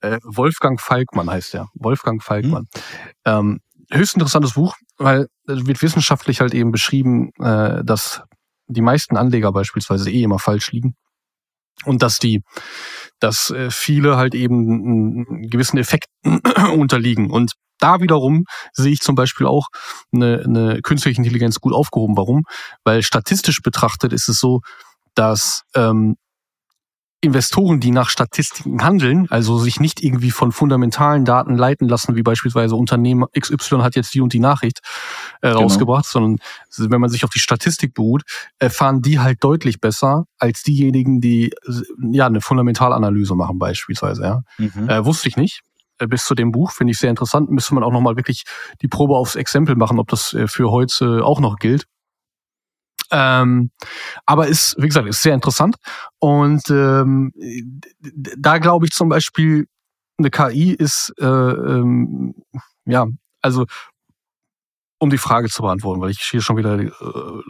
äh, 0.00 0.18
Wolfgang 0.24 0.80
Falkmann 0.80 1.30
heißt 1.30 1.54
er. 1.54 1.68
Wolfgang 1.74 2.22
Falkmann. 2.22 2.62
Mhm. 2.62 2.80
Ähm, 3.24 3.60
höchst 3.92 4.14
interessantes 4.14 4.54
Buch, 4.54 4.76
weil 4.98 5.26
wird 5.46 5.82
wissenschaftlich 5.82 6.40
halt 6.40 6.54
eben 6.54 6.70
beschrieben, 6.72 7.30
äh, 7.40 7.84
dass 7.84 8.22
die 8.68 8.82
meisten 8.82 9.16
Anleger 9.16 9.52
beispielsweise 9.52 10.10
eh 10.10 10.22
immer 10.22 10.38
falsch 10.38 10.70
liegen 10.72 10.94
und 11.84 12.02
dass 12.02 12.18
die, 12.18 12.42
dass 13.18 13.50
äh, 13.50 13.70
viele 13.70 14.16
halt 14.16 14.34
eben 14.34 15.48
gewissen 15.48 15.78
Effekten 15.78 16.40
unterliegen. 16.74 17.30
Und 17.30 17.52
da 17.78 18.00
wiederum 18.00 18.44
sehe 18.72 18.92
ich 18.92 19.00
zum 19.00 19.14
Beispiel 19.14 19.46
auch 19.46 19.68
eine, 20.12 20.42
eine 20.44 20.82
künstliche 20.82 21.18
Intelligenz 21.18 21.58
gut 21.60 21.72
aufgehoben. 21.72 22.16
Warum? 22.16 22.44
Weil 22.84 23.02
statistisch 23.02 23.62
betrachtet 23.62 24.12
ist 24.12 24.28
es 24.28 24.38
so, 24.38 24.60
dass 25.14 25.62
ähm, 25.74 26.16
Investoren, 27.22 27.80
die 27.80 27.90
nach 27.90 28.08
Statistiken 28.08 28.82
handeln, 28.82 29.26
also 29.28 29.58
sich 29.58 29.78
nicht 29.78 30.02
irgendwie 30.02 30.30
von 30.30 30.52
fundamentalen 30.52 31.26
Daten 31.26 31.54
leiten 31.54 31.86
lassen, 31.86 32.16
wie 32.16 32.22
beispielsweise 32.22 32.76
Unternehmen 32.76 33.26
XY 33.38 33.80
hat 33.80 33.94
jetzt 33.94 34.14
die 34.14 34.22
und 34.22 34.32
die 34.32 34.40
Nachricht 34.40 34.80
äh, 35.42 35.48
genau. 35.48 35.62
rausgebracht, 35.62 36.06
sondern 36.06 36.38
wenn 36.78 37.00
man 37.00 37.10
sich 37.10 37.24
auf 37.24 37.30
die 37.30 37.38
Statistik 37.38 37.92
beruht, 37.92 38.22
erfahren 38.58 39.02
die 39.02 39.18
halt 39.18 39.44
deutlich 39.44 39.80
besser 39.80 40.24
als 40.38 40.62
diejenigen, 40.62 41.20
die 41.20 41.52
ja 42.10 42.26
eine 42.26 42.40
Fundamentalanalyse 42.40 43.34
machen 43.34 43.58
beispielsweise. 43.58 44.22
Ja. 44.22 44.42
Mhm. 44.56 44.88
Äh, 44.88 45.04
wusste 45.04 45.28
ich 45.28 45.36
nicht 45.36 45.60
äh, 45.98 46.06
bis 46.06 46.24
zu 46.24 46.34
dem 46.34 46.52
Buch, 46.52 46.72
finde 46.72 46.92
ich 46.92 46.98
sehr 46.98 47.10
interessant. 47.10 47.50
Müsste 47.50 47.74
man 47.74 47.84
auch 47.84 47.92
nochmal 47.92 48.16
wirklich 48.16 48.44
die 48.80 48.88
Probe 48.88 49.16
aufs 49.16 49.36
Exempel 49.36 49.76
machen, 49.76 49.98
ob 49.98 50.08
das 50.08 50.32
äh, 50.32 50.48
für 50.48 50.70
heute 50.70 51.22
auch 51.22 51.40
noch 51.40 51.56
gilt. 51.56 51.84
Ähm, 53.10 53.70
aber 54.26 54.46
ist, 54.46 54.76
wie 54.78 54.86
gesagt, 54.86 55.08
ist 55.08 55.22
sehr 55.22 55.34
interessant. 55.34 55.76
Und 56.18 56.68
ähm, 56.70 57.32
da 58.36 58.58
glaube 58.58 58.86
ich 58.86 58.92
zum 58.92 59.08
Beispiel, 59.08 59.66
eine 60.18 60.30
KI 60.30 60.72
ist, 60.72 61.12
äh, 61.18 61.24
ähm, 61.24 62.34
ja, 62.84 63.06
also 63.40 63.66
um 64.98 65.08
die 65.08 65.18
Frage 65.18 65.48
zu 65.48 65.62
beantworten, 65.62 66.00
weil 66.02 66.10
ich 66.10 66.20
hier 66.20 66.42
schon 66.42 66.58
wieder 66.58 66.78
äh, 66.78 66.90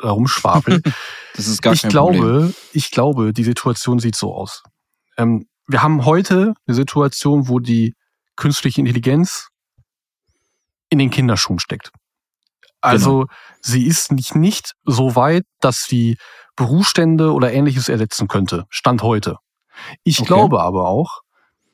herumschwafel. 0.02 0.80
das 1.34 1.48
ist 1.48 1.62
gar 1.62 1.72
ich 1.72 1.82
kein 1.82 1.90
glaube, 1.90 2.18
Problem. 2.18 2.54
Ich 2.72 2.90
glaube, 2.92 3.32
die 3.32 3.44
Situation 3.44 3.98
sieht 3.98 4.14
so 4.14 4.32
aus. 4.32 4.62
Ähm, 5.16 5.46
wir 5.66 5.82
haben 5.82 6.04
heute 6.04 6.54
eine 6.66 6.74
Situation, 6.74 7.48
wo 7.48 7.58
die 7.58 7.94
künstliche 8.36 8.80
Intelligenz 8.80 9.48
in 10.90 10.98
den 10.98 11.10
Kinderschuhen 11.10 11.58
steckt. 11.58 11.90
Also 12.80 13.20
genau. 13.20 13.32
sie 13.60 13.86
ist 13.86 14.12
nicht, 14.12 14.34
nicht 14.34 14.72
so 14.84 15.16
weit, 15.16 15.44
dass 15.60 15.84
sie 15.84 16.16
Berufsstände 16.56 17.32
oder 17.32 17.52
ähnliches 17.52 17.88
ersetzen 17.88 18.28
könnte. 18.28 18.64
Stand 18.68 19.02
heute. 19.02 19.36
Ich 20.04 20.20
okay. 20.20 20.26
glaube 20.26 20.60
aber 20.60 20.88
auch, 20.88 21.20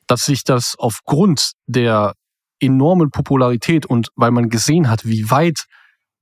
dass 0.06 0.22
sich 0.22 0.44
das 0.44 0.76
aufgrund 0.78 1.52
der 1.66 2.14
enormen 2.60 3.10
Popularität 3.10 3.86
und 3.86 4.08
weil 4.14 4.30
man 4.30 4.48
gesehen 4.48 4.88
hat, 4.88 5.04
wie 5.04 5.30
weit 5.30 5.64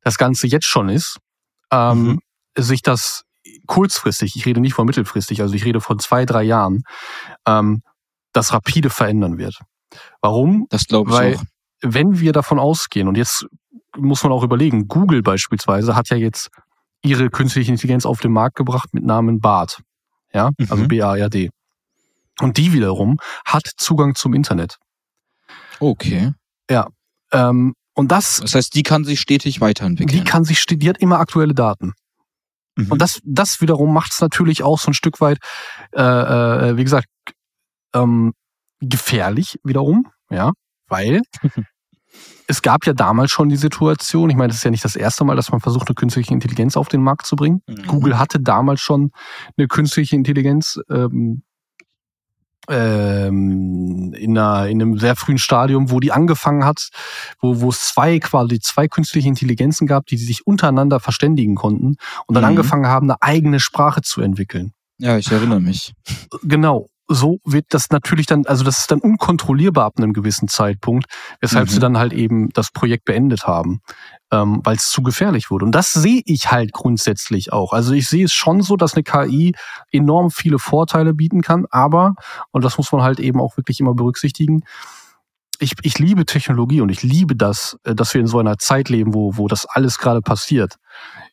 das 0.02 0.18
Ganze 0.18 0.46
jetzt 0.46 0.66
schon 0.66 0.88
ist, 0.88 1.18
ähm, 1.70 2.04
mhm. 2.04 2.20
sich 2.56 2.82
das 2.82 3.22
kurzfristig, 3.66 4.34
ich 4.36 4.46
rede 4.46 4.60
nicht 4.60 4.74
von 4.74 4.86
mittelfristig, 4.86 5.40
also 5.42 5.54
ich 5.54 5.64
rede 5.64 5.80
von 5.80 5.98
zwei, 5.98 6.24
drei 6.24 6.42
Jahren, 6.42 6.82
ähm, 7.46 7.82
das 8.32 8.52
rapide 8.52 8.90
verändern 8.90 9.38
wird. 9.38 9.58
Warum? 10.20 10.66
Das 10.70 10.86
glaube 10.86 11.10
ich 11.10 11.16
Weil, 11.16 11.36
auch. 11.36 11.42
Wenn 11.82 12.18
wir 12.18 12.32
davon 12.32 12.58
ausgehen, 12.58 13.08
und 13.08 13.16
jetzt 13.16 13.46
muss 13.96 14.22
man 14.22 14.32
auch 14.32 14.42
überlegen, 14.42 14.88
Google 14.88 15.22
beispielsweise 15.22 15.94
hat 15.94 16.08
ja 16.08 16.16
jetzt 16.16 16.50
ihre 17.02 17.30
künstliche 17.30 17.70
Intelligenz 17.70 18.06
auf 18.06 18.20
den 18.20 18.32
Markt 18.32 18.56
gebracht 18.56 18.92
mit 18.92 19.04
Namen 19.04 19.40
BARD. 19.40 19.82
Ja, 20.32 20.50
also 20.58 20.76
mhm. 20.82 20.88
B-A-R-D. 20.88 21.50
Und 22.40 22.56
die 22.56 22.72
wiederum 22.72 23.18
hat 23.44 23.70
Zugang 23.76 24.14
zum 24.14 24.34
Internet. 24.34 24.78
Okay. 25.78 26.32
Ja. 26.68 26.88
Ähm, 27.30 27.74
und 27.94 28.10
das. 28.10 28.40
Das 28.40 28.54
heißt, 28.54 28.74
die 28.74 28.82
kann 28.82 29.04
sich 29.04 29.20
stetig 29.20 29.60
weiterentwickeln. 29.60 30.18
Die 30.18 30.24
kann 30.24 30.44
sich, 30.44 30.64
die 30.66 30.88
hat 30.88 30.98
immer 30.98 31.20
aktuelle 31.20 31.54
Daten. 31.54 31.92
Mhm. 32.76 32.90
Und 32.90 33.02
das, 33.02 33.20
das 33.24 33.60
wiederum 33.60 33.92
macht 33.92 34.12
es 34.12 34.20
natürlich 34.20 34.62
auch 34.62 34.80
so 34.80 34.90
ein 34.90 34.94
Stück 34.94 35.20
weit, 35.20 35.38
äh, 35.92 36.02
äh, 36.02 36.76
wie 36.76 36.84
gesagt, 36.84 37.06
ähm, 37.94 38.34
gefährlich 38.80 39.58
wiederum, 39.62 40.08
ja, 40.30 40.52
weil 40.88 41.22
es 42.46 42.62
gab 42.62 42.86
ja 42.86 42.92
damals 42.92 43.30
schon 43.30 43.48
die 43.48 43.56
Situation, 43.56 44.30
ich 44.30 44.36
meine, 44.36 44.48
das 44.48 44.58
ist 44.58 44.64
ja 44.64 44.70
nicht 44.70 44.84
das 44.84 44.96
erste 44.96 45.24
Mal, 45.24 45.36
dass 45.36 45.50
man 45.50 45.60
versucht, 45.60 45.88
eine 45.88 45.94
künstliche 45.94 46.32
Intelligenz 46.32 46.76
auf 46.76 46.88
den 46.88 47.02
Markt 47.02 47.26
zu 47.26 47.36
bringen. 47.36 47.62
Mhm. 47.66 47.86
Google 47.86 48.18
hatte 48.18 48.40
damals 48.40 48.80
schon 48.80 49.12
eine 49.56 49.68
künstliche 49.68 50.16
Intelligenz 50.16 50.78
ähm, 50.90 51.42
ähm, 52.68 54.14
in, 54.14 54.38
einer, 54.38 54.68
in 54.68 54.80
einem 54.80 54.98
sehr 54.98 55.16
frühen 55.16 55.38
Stadium, 55.38 55.90
wo 55.90 56.00
die 56.00 56.12
angefangen 56.12 56.64
hat, 56.64 56.88
wo, 57.40 57.60
wo 57.60 57.70
es 57.70 57.88
zwei 57.88 58.18
quasi 58.18 58.58
zwei 58.60 58.88
künstliche 58.88 59.28
Intelligenzen 59.28 59.86
gab, 59.86 60.06
die 60.06 60.16
sich 60.16 60.46
untereinander 60.46 61.00
verständigen 61.00 61.56
konnten 61.56 61.96
und 62.26 62.34
dann 62.34 62.44
mhm. 62.44 62.50
angefangen 62.50 62.86
haben, 62.86 63.10
eine 63.10 63.20
eigene 63.22 63.60
Sprache 63.60 64.02
zu 64.02 64.20
entwickeln. 64.20 64.72
Ja, 64.98 65.18
ich 65.18 65.30
erinnere 65.30 65.60
mich. 65.60 65.92
Genau 66.42 66.88
so 67.06 67.38
wird 67.44 67.66
das 67.70 67.90
natürlich 67.90 68.26
dann, 68.26 68.46
also 68.46 68.64
das 68.64 68.78
ist 68.78 68.90
dann 68.90 69.00
unkontrollierbar 69.00 69.84
ab 69.84 69.94
einem 69.98 70.12
gewissen 70.12 70.48
Zeitpunkt, 70.48 71.06
weshalb 71.40 71.68
mhm. 71.68 71.72
sie 71.72 71.78
dann 71.78 71.98
halt 71.98 72.12
eben 72.12 72.48
das 72.50 72.70
Projekt 72.70 73.04
beendet 73.04 73.46
haben, 73.46 73.80
ähm, 74.30 74.60
weil 74.64 74.76
es 74.76 74.90
zu 74.90 75.02
gefährlich 75.02 75.50
wurde. 75.50 75.66
Und 75.66 75.72
das 75.72 75.92
sehe 75.92 76.22
ich 76.24 76.50
halt 76.50 76.72
grundsätzlich 76.72 77.52
auch. 77.52 77.72
Also 77.72 77.92
ich 77.92 78.08
sehe 78.08 78.24
es 78.24 78.32
schon 78.32 78.62
so, 78.62 78.76
dass 78.76 78.94
eine 78.94 79.02
KI 79.02 79.54
enorm 79.90 80.30
viele 80.30 80.58
Vorteile 80.58 81.14
bieten 81.14 81.42
kann, 81.42 81.66
aber, 81.70 82.14
und 82.52 82.64
das 82.64 82.78
muss 82.78 82.90
man 82.92 83.02
halt 83.02 83.20
eben 83.20 83.40
auch 83.40 83.56
wirklich 83.56 83.80
immer 83.80 83.94
berücksichtigen, 83.94 84.62
ich, 85.60 85.72
ich 85.82 85.98
liebe 85.98 86.26
Technologie 86.26 86.80
und 86.80 86.88
ich 86.88 87.02
liebe 87.02 87.36
das, 87.36 87.76
äh, 87.84 87.94
dass 87.94 88.14
wir 88.14 88.20
in 88.20 88.26
so 88.26 88.38
einer 88.38 88.58
Zeit 88.58 88.88
leben, 88.88 89.14
wo, 89.14 89.36
wo 89.36 89.46
das 89.46 89.66
alles 89.66 89.98
gerade 89.98 90.20
passiert. 90.20 90.76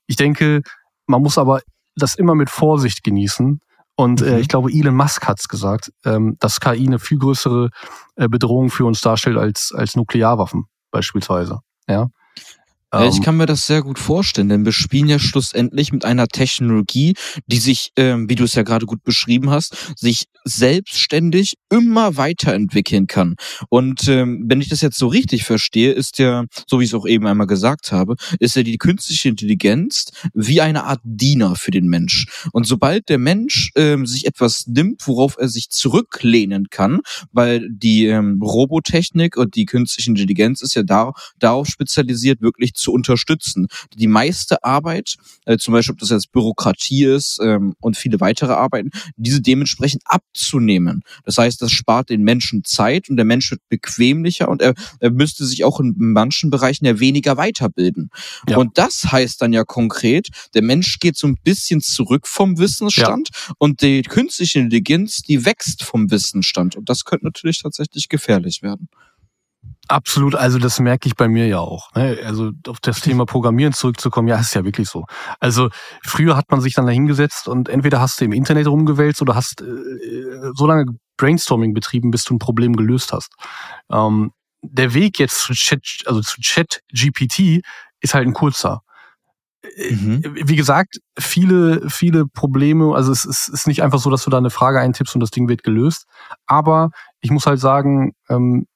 Ich 0.06 0.16
denke, 0.16 0.62
man 1.08 1.22
muss 1.22 1.38
aber 1.38 1.62
das 1.96 2.16
immer 2.16 2.36
mit 2.36 2.50
Vorsicht 2.50 3.04
genießen, 3.04 3.62
und 4.02 4.24
äh, 4.24 4.32
mhm. 4.32 4.38
ich 4.40 4.48
glaube, 4.48 4.72
Elon 4.72 4.96
Musk 4.96 5.28
hat's 5.28 5.48
gesagt, 5.48 5.92
ähm, 6.06 6.36
dass 6.40 6.60
KI 6.60 6.88
eine 6.88 6.98
viel 6.98 7.20
größere 7.20 7.70
äh, 8.16 8.28
Bedrohung 8.28 8.72
für 8.72 8.86
uns 8.86 9.02
darstellt 9.02 9.38
als, 9.38 9.72
als 9.76 9.96
Nuklearwaffen 9.96 10.66
beispielsweise. 10.90 11.60
Ja. 11.88 12.08
Ja, 12.94 13.08
ich 13.08 13.18
ähm, 13.18 13.24
kann 13.24 13.38
mir 13.38 13.46
das 13.46 13.66
sehr 13.68 13.82
gut 13.84 14.00
vorstellen, 14.00 14.50
denn 14.50 14.66
wir 14.66 14.74
spielen 14.74 15.08
ja 15.08 15.18
schlussendlich 15.18 15.94
mit 15.94 16.04
einer 16.04 16.28
Technologie, 16.28 17.14
die 17.48 17.58
sich, 17.58 17.92
ähm, 17.96 18.30
wie 18.30 18.36
du 18.36 18.44
es 18.44 18.54
ja 18.54 18.64
gerade 18.64 18.86
gut 18.86 19.04
beschrieben 19.04 19.50
hast, 19.50 19.94
sich 19.96 20.26
selbstständig 20.44 21.54
immer 21.70 22.18
weiterentwickeln 22.18 23.08
kann. 23.08 23.36
Und 23.70 24.08
ähm, 24.10 24.46
wenn 24.48 24.60
ich 24.60 24.68
das 24.68 24.82
jetzt 24.82 24.98
so 24.98 25.08
richtig 25.08 25.44
verstehe, 25.46 25.94
ist 25.94 26.20
ja, 26.20 26.44
so 26.68 26.80
wie 26.80 26.84
ich 26.84 26.90
es 26.90 26.94
auch 26.94 27.08
eben 27.08 27.26
einmal 27.28 27.48
gesagt 27.48 27.92
habe, 27.94 28.16
ist 28.40 28.56
ja 28.58 28.64
die 28.64 28.78
künstliche 28.78 29.30
Intelligenz 29.30 30.12
wie 30.34 30.60
eine 30.60 30.84
Art 30.84 31.00
Diener 31.04 31.56
für 31.56 31.72
den 31.72 31.88
Mensch. 31.88 32.26
Und 32.52 32.66
sobald 32.68 33.08
der 33.08 33.20
Mensch 33.20 33.72
ähm, 33.76 34.06
sich 34.06 34.26
etwas 34.26 34.68
nimmt, 34.68 35.08
worauf 35.08 35.38
er 35.38 35.48
sich 35.48 35.70
zurücklehnen 35.70 36.68
kann, 36.70 37.00
weil 37.32 37.70
die 37.72 38.08
ähm, 38.08 38.42
Robotechnik 38.42 39.38
und 39.38 39.56
die 39.56 39.66
künstliche 39.66 40.10
Intelligenz 40.10 40.62
ist 40.62 40.76
ja 40.76 40.84
da, 40.84 41.14
darauf 41.40 41.68
spezialisiert, 41.68 42.42
wirklich 42.42 42.74
zu 42.82 42.92
unterstützen. 42.92 43.68
Die 43.96 44.08
meiste 44.08 44.64
Arbeit, 44.64 45.16
äh, 45.46 45.58
zum 45.58 45.74
Beispiel 45.74 45.94
ob 45.94 46.00
das 46.00 46.10
jetzt 46.10 46.32
Bürokratie 46.32 47.06
ist 47.06 47.40
ähm, 47.42 47.76
und 47.80 47.98
viele 47.98 48.20
weitere 48.20 48.54
Arbeiten, 48.54 48.90
diese 49.16 49.42
dementsprechend 49.42 50.02
abzunehmen. 50.06 51.04
Das 51.24 51.38
heißt, 51.38 51.62
das 51.62 51.72
spart 51.72 52.10
den 52.10 52.24
Menschen 52.24 52.64
Zeit 52.64 53.10
und 53.10 53.18
der 53.18 53.26
Mensch 53.26 53.52
wird 53.52 53.62
bequemlicher 53.70 54.50
und 54.50 54.62
er, 54.62 54.74
er 55.00 55.12
müsste 55.12 55.46
sich 55.46 55.64
auch 55.64 55.80
in 55.80 55.94
manchen 55.98 56.50
Bereichen 56.50 56.86
ja 56.86 57.00
weniger 57.00 57.38
weiterbilden. 57.38 58.10
Ja. 58.48 58.58
Und 58.58 58.78
das 58.78 59.12
heißt 59.12 59.42
dann 59.42 59.54
ja 59.54 59.64
konkret, 59.64 60.30
der 60.54 60.64
Mensch 60.64 61.00
geht 61.00 61.18
so 61.18 61.28
ein 61.28 61.38
bisschen 61.44 61.82
zurück 61.82 62.28
vom 62.28 62.58
Wissensstand 62.58 63.30
ja. 63.32 63.54
und 63.58 63.82
die 63.82 64.02
künstliche 64.02 64.60
Intelligenz, 64.60 65.22
die 65.22 65.46
wächst 65.46 65.84
vom 65.84 66.12
Wissensstand. 66.12 66.76
Und 66.76 66.90
das 66.90 67.06
könnte 67.06 67.26
natürlich 67.26 67.62
tatsächlich 67.62 68.10
gefährlich 68.10 68.62
werden. 68.62 68.90
Absolut, 69.88 70.36
also 70.36 70.58
das 70.58 70.80
merke 70.80 71.08
ich 71.08 71.16
bei 71.16 71.28
mir 71.28 71.48
ja 71.48 71.60
auch. 71.60 71.94
Ne? 71.96 72.18
Also 72.24 72.52
auf 72.68 72.80
das 72.80 73.02
Thema 73.02 73.26
Programmieren 73.26 73.74
zurückzukommen, 73.74 74.28
ja, 74.28 74.38
ist 74.38 74.54
ja 74.54 74.64
wirklich 74.64 74.88
so. 74.88 75.06
Also 75.40 75.70
früher 76.04 76.38
hat 76.38 76.50
man 76.52 76.62
sich 76.62 76.74
dann 76.74 76.86
da 76.86 76.92
hingesetzt 76.92 77.48
und 77.48 77.68
entweder 77.68 78.00
hast 78.00 78.22
du 78.22 78.26
im 78.26 78.32
Internet 78.32 78.68
rumgewälzt 78.68 79.22
oder 79.22 79.36
hast 79.36 79.62
äh, 79.62 80.52
so 80.54 80.68
lange 80.68 80.86
Brainstorming 81.18 81.74
betrieben, 81.74 82.12
bis 82.12 82.24
du 82.24 82.36
ein 82.36 82.40
Problem 82.40 82.76
gelöst 82.76 83.12
hast. 83.12 83.34
Ähm, 83.92 84.32
der 84.62 84.94
Weg 84.94 85.20
jetzt 85.20 85.42
zu 85.42 85.54
Chat, 85.54 85.82
also 86.06 86.22
zu 86.22 86.40
Chat 86.42 86.82
GPT 86.94 87.62
ist 88.00 88.14
halt 88.14 88.28
ein 88.28 88.34
kurzer. 88.34 88.82
Äh, 89.64 89.94
mhm. 89.94 90.24
Wie 90.44 90.56
gesagt, 90.56 91.00
viele, 91.18 91.90
viele 91.90 92.28
Probleme, 92.28 92.96
also 92.96 93.12
es 93.12 93.26
ist, 93.26 93.50
ist 93.50 93.68
nicht 93.68 93.84
einfach 93.84 94.00
so, 94.00 94.10
dass 94.10 94.24
du 94.24 94.30
da 94.30 94.38
eine 94.38 94.50
Frage 94.50 94.80
eintippst 94.80 95.16
und 95.16 95.22
das 95.22 95.32
Ding 95.32 95.50
wird 95.50 95.64
gelöst. 95.64 96.06
Aber 96.46 96.92
ich 97.20 97.32
muss 97.32 97.46
halt 97.46 97.60
sagen, 97.60 98.14
ähm, 98.30 98.68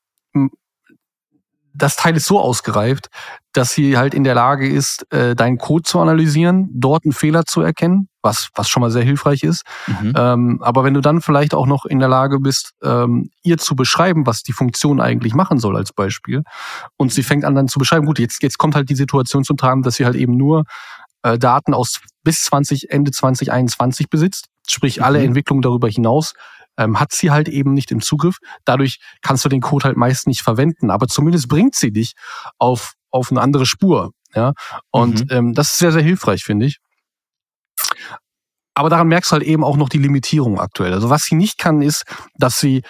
das 1.77 1.96
Teil 1.96 2.15
ist 2.15 2.25
so 2.25 2.39
ausgereift, 2.39 3.08
dass 3.53 3.72
sie 3.72 3.98
halt 3.98 4.13
in 4.13 4.24
der 4.24 4.36
Lage 4.36 4.67
ist, 4.67 5.12
äh, 5.12 5.36
deinen 5.36 5.58
Code 5.58 5.84
zu 5.84 6.00
analysieren, 6.00 6.70
dort 6.74 7.05
einen 7.05 7.13
Fehler 7.13 7.46
zu 7.46 7.62
erkennen, 7.62 8.10
was, 8.22 8.50
was 8.55 8.67
schon 8.67 8.82
mal 8.82 8.91
sehr 8.91 9.03
hilfreich 9.03 9.44
ist. 9.44 9.63
Mhm. 9.88 10.13
Ähm, 10.15 10.60
aber 10.62 10.84
wenn 10.84 10.94
du 10.94 11.01
dann 11.01 11.22
vielleicht 11.22 11.53
auch 11.53 11.65
noch 11.65 11.86
in 11.86 12.00
der 12.00 12.10
Lage 12.10 12.39
bist, 12.39 12.72
ähm, 12.84 13.29
ihr 13.44 13.58
zu 13.58 13.75
beschreiben, 13.75 14.25
was 14.25 14.44
die 14.44 14.51
Funktion 14.53 15.00
eigentlich 15.00 15.34
machen 15.34 15.60
soll 15.60 15.77
als 15.77 15.94
Beispiel, 15.94 16.44
und 16.98 17.13
sie 17.13 17.24
fängt 17.24 17.46
an 17.46 17.55
dann 17.55 17.67
zu 17.67 17.79
beschreiben, 17.79 18.05
gut, 18.05 18.20
jetzt, 18.20 18.41
jetzt 18.44 18.58
kommt 18.58 18.75
halt 18.75 18.89
die 18.89 18.96
Situation 18.96 19.44
zum 19.44 19.58
Tragen, 19.58 19.84
dass 19.84 19.96
sie 19.96 20.05
halt 20.05 20.15
eben 20.15 20.36
nur 20.36 20.63
äh, 21.24 21.38
Daten 21.38 21.74
aus 21.74 22.01
bis 22.24 22.41
20, 22.44 22.91
Ende 22.91 23.12
2021 23.12 24.10
besitzt, 24.10 24.48
sprich 24.67 25.03
alle 25.03 25.20
mhm. 25.20 25.25
Entwicklungen 25.25 25.62
darüber 25.62 25.88
hinaus 25.88 26.34
ähm, 26.77 27.00
hat 27.00 27.12
sie 27.12 27.32
halt 27.32 27.48
eben 27.48 27.74
nicht 27.74 27.91
im 27.91 28.01
Zugriff. 28.01 28.38
Dadurch 28.65 29.00
kannst 29.22 29.46
du 29.46 29.50
den 29.50 29.62
Code 29.62 29.86
halt 29.86 29.98
meist 29.98 30.27
nicht 30.27 30.41
verwenden, 30.41 30.89
aber 30.89 31.08
zumindest 31.08 31.48
bringt 31.48 31.75
sie 31.75 31.91
dich 31.91 32.13
auf, 32.58 32.94
auf 33.12 33.32
eine 33.32 33.41
andere 33.41 33.65
Spur. 33.65 34.12
Ja? 34.34 34.53
Und 34.91 35.25
mhm. 35.25 35.27
ähm, 35.29 35.53
das 35.53 35.72
ist 35.72 35.79
sehr, 35.79 35.91
sehr 35.91 36.03
hilfreich, 36.03 36.44
finde 36.44 36.65
ich. 36.65 36.79
Aber 38.74 38.89
daran 38.89 39.08
merkst 39.08 39.32
du 39.32 39.34
halt 39.34 39.44
eben 39.44 39.63
auch 39.63 39.77
noch 39.77 39.89
die 39.89 39.98
Limitierung 39.98 40.60
aktuell. 40.60 40.94
Also 40.94 41.10
was 41.10 41.24
sie 41.24 41.36
nicht 41.36 41.58
kann, 41.58 41.82
ist, 41.82 42.03
dass 42.36 42.60
sie 42.60 42.84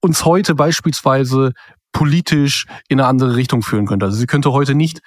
uns 0.00 0.24
heute 0.24 0.54
beispielsweise 0.54 1.52
politisch 1.92 2.66
in 2.88 3.00
eine 3.00 3.08
andere 3.08 3.36
Richtung 3.36 3.62
führen 3.62 3.86
könnte. 3.86 4.06
Also 4.06 4.18
sie 4.18 4.26
könnte 4.26 4.52
heute 4.52 4.74
nicht 4.74 5.00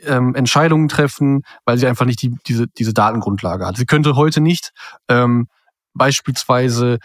ähm, 0.00 0.34
Entscheidungen 0.34 0.88
treffen, 0.88 1.42
weil 1.64 1.78
sie 1.78 1.86
einfach 1.86 2.06
nicht 2.06 2.22
die, 2.22 2.36
diese, 2.46 2.66
diese 2.68 2.92
Datengrundlage 2.92 3.66
hat. 3.66 3.76
Sie 3.76 3.86
könnte 3.86 4.16
heute 4.16 4.40
nicht 4.40 4.70
ähm, 5.08 5.48
beispielsweise 5.94 6.98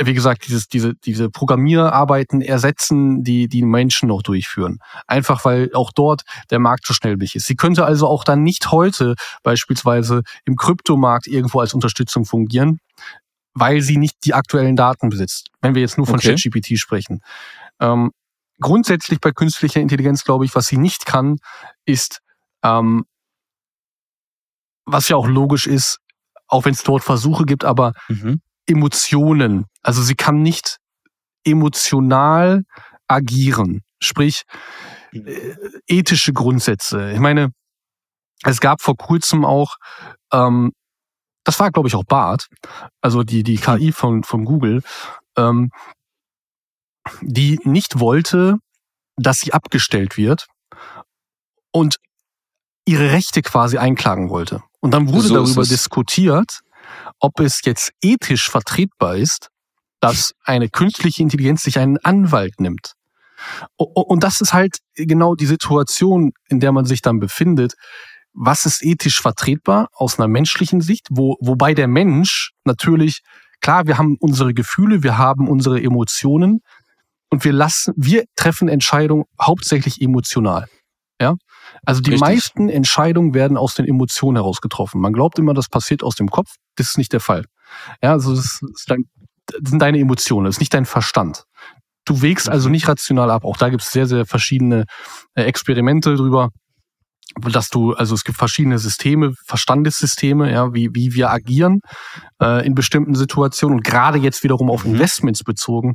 wie 0.00 0.14
gesagt, 0.14 0.46
dieses, 0.46 0.68
diese, 0.68 0.94
diese 0.94 1.28
Programmierarbeiten 1.28 2.40
ersetzen, 2.40 3.24
die 3.24 3.48
die 3.48 3.62
Menschen 3.62 4.08
noch 4.08 4.22
durchführen. 4.22 4.78
Einfach 5.06 5.44
weil 5.44 5.70
auch 5.74 5.90
dort 5.92 6.22
der 6.50 6.60
Markt 6.60 6.86
so 6.86 6.94
schnellbig 6.94 7.34
ist. 7.34 7.46
Sie 7.46 7.56
könnte 7.56 7.84
also 7.84 8.06
auch 8.06 8.22
dann 8.22 8.42
nicht 8.42 8.70
heute 8.70 9.14
beispielsweise 9.42 10.22
im 10.44 10.56
Kryptomarkt 10.56 11.26
irgendwo 11.26 11.60
als 11.60 11.74
Unterstützung 11.74 12.24
fungieren, 12.24 12.78
weil 13.54 13.80
sie 13.80 13.96
nicht 13.96 14.16
die 14.24 14.34
aktuellen 14.34 14.76
Daten 14.76 15.08
besitzt. 15.08 15.48
Wenn 15.60 15.74
wir 15.74 15.82
jetzt 15.82 15.98
nur 15.98 16.06
von 16.06 16.16
okay. 16.16 16.36
ChatGPT 16.36 16.78
sprechen. 16.78 17.20
Ähm, 17.80 18.12
grundsätzlich 18.60 19.20
bei 19.20 19.32
künstlicher 19.32 19.80
Intelligenz 19.80 20.24
glaube 20.24 20.44
ich, 20.44 20.54
was 20.54 20.68
sie 20.68 20.78
nicht 20.78 21.06
kann, 21.06 21.38
ist, 21.84 22.20
ähm, 22.62 23.04
was 24.84 25.08
ja 25.08 25.16
auch 25.16 25.26
logisch 25.26 25.66
ist, 25.66 25.98
auch 26.46 26.64
wenn 26.64 26.72
es 26.72 26.82
dort 26.82 27.02
Versuche 27.02 27.44
gibt, 27.44 27.64
aber 27.64 27.92
mhm. 28.08 28.40
Emotionen. 28.68 29.64
Also 29.82 30.02
sie 30.02 30.14
kann 30.14 30.42
nicht 30.42 30.78
emotional 31.44 32.64
agieren. 33.08 33.82
Sprich, 34.00 34.42
mhm. 35.12 35.26
äh, 35.26 35.56
ethische 35.86 36.32
Grundsätze. 36.32 37.12
Ich 37.12 37.20
meine, 37.20 37.50
es 38.44 38.60
gab 38.60 38.82
vor 38.82 38.96
kurzem 38.96 39.44
auch, 39.44 39.76
ähm, 40.32 40.72
das 41.44 41.58
war 41.58 41.70
glaube 41.72 41.88
ich 41.88 41.94
auch 41.94 42.04
Bart, 42.04 42.46
also 43.00 43.22
die, 43.22 43.42
die 43.42 43.56
KI 43.56 43.90
von, 43.92 44.22
von 44.22 44.44
Google, 44.44 44.82
ähm, 45.36 45.70
die 47.22 47.58
nicht 47.64 47.98
wollte, 48.00 48.56
dass 49.16 49.38
sie 49.38 49.52
abgestellt 49.52 50.16
wird 50.16 50.46
und 51.72 51.96
ihre 52.84 53.12
Rechte 53.12 53.42
quasi 53.42 53.78
einklagen 53.78 54.30
wollte. 54.30 54.62
Und 54.80 54.92
dann 54.92 55.08
wurde 55.08 55.28
so 55.28 55.34
darüber 55.34 55.64
diskutiert, 55.64 56.60
ob 57.18 57.40
es 57.40 57.60
jetzt 57.64 57.92
ethisch 58.02 58.50
vertretbar 58.50 59.16
ist, 59.16 59.48
dass 60.00 60.32
eine 60.44 60.68
künstliche 60.68 61.22
Intelligenz 61.22 61.62
sich 61.62 61.78
einen 61.78 61.98
Anwalt 61.98 62.60
nimmt. 62.60 62.92
Und 63.76 64.24
das 64.24 64.40
ist 64.40 64.52
halt 64.52 64.78
genau 64.94 65.34
die 65.34 65.46
Situation, 65.46 66.32
in 66.48 66.60
der 66.60 66.72
man 66.72 66.84
sich 66.84 67.02
dann 67.02 67.20
befindet. 67.20 67.74
Was 68.32 68.66
ist 68.66 68.84
ethisch 68.84 69.20
vertretbar 69.20 69.88
aus 69.92 70.18
einer 70.18 70.28
menschlichen 70.28 70.80
Sicht? 70.80 71.06
Wo, 71.10 71.36
wobei 71.40 71.74
der 71.74 71.88
Mensch 71.88 72.52
natürlich, 72.64 73.20
klar, 73.60 73.86
wir 73.86 73.98
haben 73.98 74.16
unsere 74.20 74.54
Gefühle, 74.54 75.02
wir 75.02 75.18
haben 75.18 75.48
unsere 75.48 75.80
Emotionen 75.82 76.60
und 77.30 77.44
wir 77.44 77.52
lassen, 77.52 77.94
wir 77.96 78.24
treffen 78.36 78.68
Entscheidungen 78.68 79.24
hauptsächlich 79.40 80.00
emotional. 80.00 80.66
Also 81.84 82.00
die 82.00 82.10
Richtig. 82.10 82.28
meisten 82.28 82.68
Entscheidungen 82.68 83.34
werden 83.34 83.56
aus 83.56 83.74
den 83.74 83.86
Emotionen 83.86 84.36
heraus 84.36 84.60
getroffen. 84.60 85.00
Man 85.00 85.12
glaubt 85.12 85.38
immer, 85.38 85.54
das 85.54 85.68
passiert 85.68 86.02
aus 86.02 86.14
dem 86.14 86.28
Kopf. 86.28 86.54
Das 86.76 86.88
ist 86.88 86.98
nicht 86.98 87.12
der 87.12 87.20
Fall. 87.20 87.44
Ja, 88.02 88.12
also 88.12 88.34
das, 88.34 88.60
ist 88.62 88.84
dein, 88.88 89.04
das 89.46 89.70
sind 89.70 89.80
deine 89.80 89.98
Emotionen, 89.98 90.46
das 90.46 90.56
ist 90.56 90.60
nicht 90.60 90.74
dein 90.74 90.86
Verstand. 90.86 91.44
Du 92.04 92.22
wägst 92.22 92.48
also 92.48 92.68
mhm. 92.68 92.72
nicht 92.72 92.88
rational 92.88 93.30
ab. 93.30 93.44
Auch 93.44 93.56
da 93.56 93.68
gibt 93.68 93.82
es 93.82 93.90
sehr, 93.90 94.06
sehr 94.06 94.24
verschiedene 94.24 94.84
äh, 95.34 95.42
Experimente 95.42 96.14
drüber, 96.14 96.50
dass 97.40 97.68
du, 97.68 97.92
also 97.92 98.14
es 98.14 98.24
gibt 98.24 98.38
verschiedene 98.38 98.78
Systeme, 98.78 99.34
Verstandessysteme, 99.46 100.50
ja, 100.50 100.72
wie, 100.72 100.88
wie 100.94 101.12
wir 101.12 101.30
agieren 101.30 101.80
äh, 102.42 102.66
in 102.66 102.74
bestimmten 102.74 103.14
Situationen 103.14 103.78
und 103.78 103.84
gerade 103.84 104.18
jetzt 104.18 104.42
wiederum 104.42 104.70
auf 104.70 104.84
mhm. 104.84 104.94
Investments 104.94 105.44
bezogen, 105.44 105.94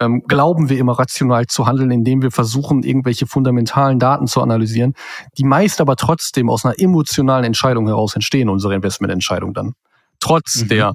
ähm, 0.00 0.22
glauben 0.26 0.68
wir 0.68 0.78
immer 0.78 0.98
rational 0.98 1.46
zu 1.46 1.66
handeln, 1.66 1.90
indem 1.90 2.22
wir 2.22 2.30
versuchen, 2.30 2.82
irgendwelche 2.82 3.26
fundamentalen 3.26 3.98
Daten 3.98 4.26
zu 4.26 4.40
analysieren, 4.40 4.94
die 5.38 5.44
meist 5.44 5.80
aber 5.80 5.96
trotzdem 5.96 6.50
aus 6.50 6.64
einer 6.64 6.78
emotionalen 6.78 7.44
Entscheidung 7.44 7.86
heraus 7.86 8.14
entstehen, 8.14 8.48
unsere 8.48 8.74
Investmententscheidung 8.74 9.54
dann. 9.54 9.72
Trotz 10.20 10.62
mhm. 10.62 10.68
der, 10.68 10.94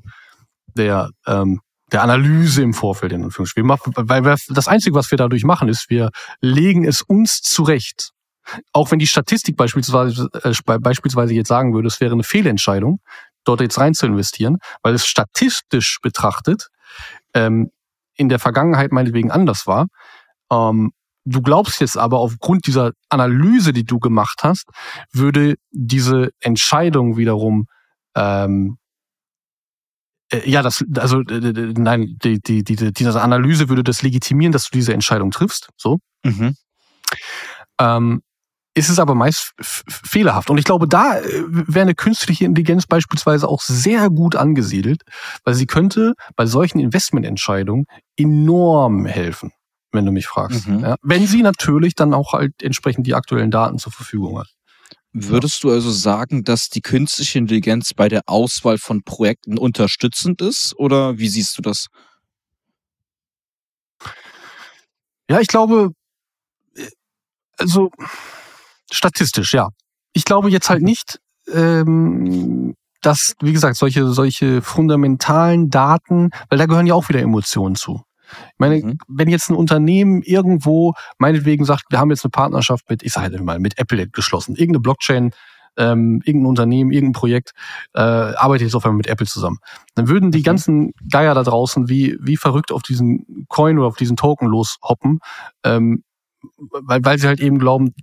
der, 0.76 1.10
ähm, 1.28 1.62
der 1.92 2.04
Analyse 2.04 2.62
im 2.62 2.74
Vorfeld 2.74 3.14
in 3.14 3.24
Anführungsstrichen. 3.24 3.70
Weil 3.70 4.24
wir, 4.24 4.36
das 4.50 4.68
Einzige, 4.68 4.96
was 4.96 5.12
wir 5.12 5.18
dadurch 5.18 5.44
machen, 5.44 5.70
ist, 5.70 5.90
wir 5.90 6.10
legen 6.42 6.86
es 6.86 7.02
uns 7.02 7.42
zurecht. 7.42 8.12
Auch 8.74 8.92
wenn 8.92 9.00
die 9.00 9.08
Statistik 9.08 9.58
beispielsweise, 9.58 10.28
äh, 10.44 10.80
beispielsweise 10.80 11.34
jetzt 11.34 11.48
sagen 11.48 11.74
würde, 11.74 11.88
es 11.88 12.02
wäre 12.02 12.14
eine 12.14 12.24
Fehlentscheidung, 12.24 13.00
dort 13.44 13.62
jetzt 13.62 13.78
rein 13.80 13.94
zu 13.94 14.06
investieren, 14.06 14.58
weil 14.82 14.94
es 14.94 15.06
statistisch 15.06 16.00
betrachtet 16.02 16.68
ähm, 17.34 17.72
in 18.20 18.30
der 18.30 18.40
Vergangenheit 18.40 18.92
meinetwegen 18.92 19.32
anders 19.32 19.66
war. 19.66 19.88
Ähm, 20.52 20.92
du 21.26 21.42
glaubst 21.42 21.80
jetzt 21.80 21.98
aber 21.98 22.20
aufgrund 22.20 22.68
dieser 22.68 22.92
Analyse, 23.08 23.72
die 23.72 23.86
du 23.86 24.00
gemacht 24.00 24.42
hast, 24.44 24.66
würde 25.14 25.56
diese 25.72 26.30
Entscheidung 26.42 27.18
wiederum 27.18 27.66
ähm, 28.16 28.78
äh, 30.32 30.48
ja, 30.50 30.62
das, 30.62 30.84
also 30.98 31.22
äh, 31.22 31.74
nein, 31.78 32.18
die, 32.24 32.40
die, 32.40 32.64
die, 32.64 32.92
diese 32.92 33.22
Analyse 33.22 33.70
würde 33.70 33.84
das 33.84 34.02
legitimieren, 34.02 34.52
dass 34.52 34.66
du 34.66 34.78
diese 34.78 34.94
Entscheidung 34.94 35.32
triffst. 35.32 35.70
So. 35.78 36.00
Mhm. 36.24 36.56
Ähm, 37.80 38.22
ist 38.76 38.90
es 38.90 39.00
aber 39.00 39.16
meist 39.16 39.54
fehlerhaft. 39.60 40.50
Und 40.50 40.58
ich 40.58 40.64
glaube, 40.64 40.88
da 40.88 41.20
äh, 41.20 41.44
wäre 41.48 41.82
eine 41.82 41.96
künstliche 41.96 42.46
Intelligenz 42.46 42.86
beispielsweise 42.86 43.48
auch 43.48 43.62
sehr 43.62 44.10
gut 44.10 44.36
angesiedelt, 44.36 45.02
weil 45.44 45.54
sie 45.54 45.66
könnte 45.66 46.14
bei 46.36 46.46
solchen 46.46 46.80
Investmententscheidungen 46.80 47.86
enorm 48.16 49.06
helfen, 49.06 49.52
wenn 49.92 50.06
du 50.06 50.12
mich 50.12 50.28
fragst. 50.28 50.68
Mhm. 50.68 50.80
Ja, 50.80 50.96
wenn 51.02 51.28
sie 51.28 51.42
natürlich 51.42 51.96
dann 51.96 52.14
auch 52.14 52.34
halt 52.34 52.62
entsprechend 52.62 53.08
die 53.08 53.16
aktuellen 53.16 53.52
Daten 53.52 53.80
zur 53.80 53.92
Verfügung 53.92 54.40
hat. 54.40 54.48
Würdest 55.12 55.64
du 55.64 55.72
also 55.72 55.90
sagen, 55.90 56.44
dass 56.44 56.70
die 56.70 56.82
künstliche 56.82 57.40
Intelligenz 57.40 57.96
bei 57.96 58.10
der 58.10 58.22
Auswahl 58.28 58.78
von 58.78 59.02
Projekten 59.02 59.58
unterstützend 59.58 60.40
ist 60.42 60.76
oder 60.78 61.18
wie 61.18 61.28
siehst 61.28 61.58
du 61.58 61.64
das? 61.64 61.88
Ja, 65.28 65.40
ich 65.40 65.48
glaube, 65.48 65.92
äh, 66.76 66.90
also 67.58 67.92
Statistisch, 68.92 69.54
ja. 69.54 69.70
Ich 70.14 70.26
glaube 70.26 70.50
jetzt 70.50 70.70
halt 70.70 70.82
mhm. 70.82 70.86
nicht, 70.86 71.20
ähm, 71.54 72.76
dass, 73.02 73.36
wie 73.42 73.54
gesagt, 73.54 73.78
solche, 73.78 74.08
solche 74.08 74.62
fundamentalen 74.62 75.70
Daten, 75.70 76.32
weil 76.50 76.58
da 76.58 76.66
gehören 76.66 76.88
ja 76.88 76.94
auch 76.94 77.10
wieder 77.10 77.22
Emotionen 77.22 77.76
zu. 77.76 78.02
Ich 78.32 78.60
meine, 78.60 78.78
mhm. 78.78 78.98
wenn 79.08 79.30
jetzt 79.30 79.50
ein 79.50 79.56
Unternehmen 79.56 80.22
irgendwo 80.22 80.94
meinetwegen 81.18 81.66
sagt, 81.66 81.86
wir 81.90 82.00
haben 82.00 82.12
jetzt 82.12 82.26
eine 82.26 82.32
Partnerschaft 82.32 82.90
mit, 82.90 83.04
ich 83.04 83.14
sage 83.14 83.42
mal, 83.44 83.60
mit 83.60 83.80
Apple 83.80 84.08
geschlossen, 84.08 84.56
irgendeine 84.56 84.82
Blockchain, 84.82 85.32
ähm, 85.78 86.22
irgendein 86.26 86.50
Unternehmen, 86.50 86.92
irgendein 86.92 87.20
Projekt 87.20 87.52
äh, 87.94 88.02
arbeitet 88.02 88.68
jetzt 88.68 88.76
auf 88.76 88.86
einmal 88.86 88.98
mit 88.98 89.08
Apple 89.08 89.26
zusammen. 89.26 89.60
Dann 89.96 90.08
würden 90.08 90.32
die 90.32 90.40
mhm. 90.40 90.44
ganzen 90.44 90.94
Geier 91.10 91.34
da 91.34 91.44
draußen 91.44 91.90
wie, 91.90 92.18
wie 92.22 92.38
verrückt 92.38 92.72
auf 92.72 92.84
diesen 92.84 93.46
Coin 93.48 93.80
oder 93.80 93.88
auf 93.88 93.98
diesen 93.98 94.18
Token 94.18 94.48
loshoppen, 94.48 95.20
ähm, 95.64 96.04
weil, 96.58 97.04
weil 97.04 97.18
sie 97.18 97.28
halt 97.28 97.40
eben 97.40 97.60
glauben, 97.60 97.94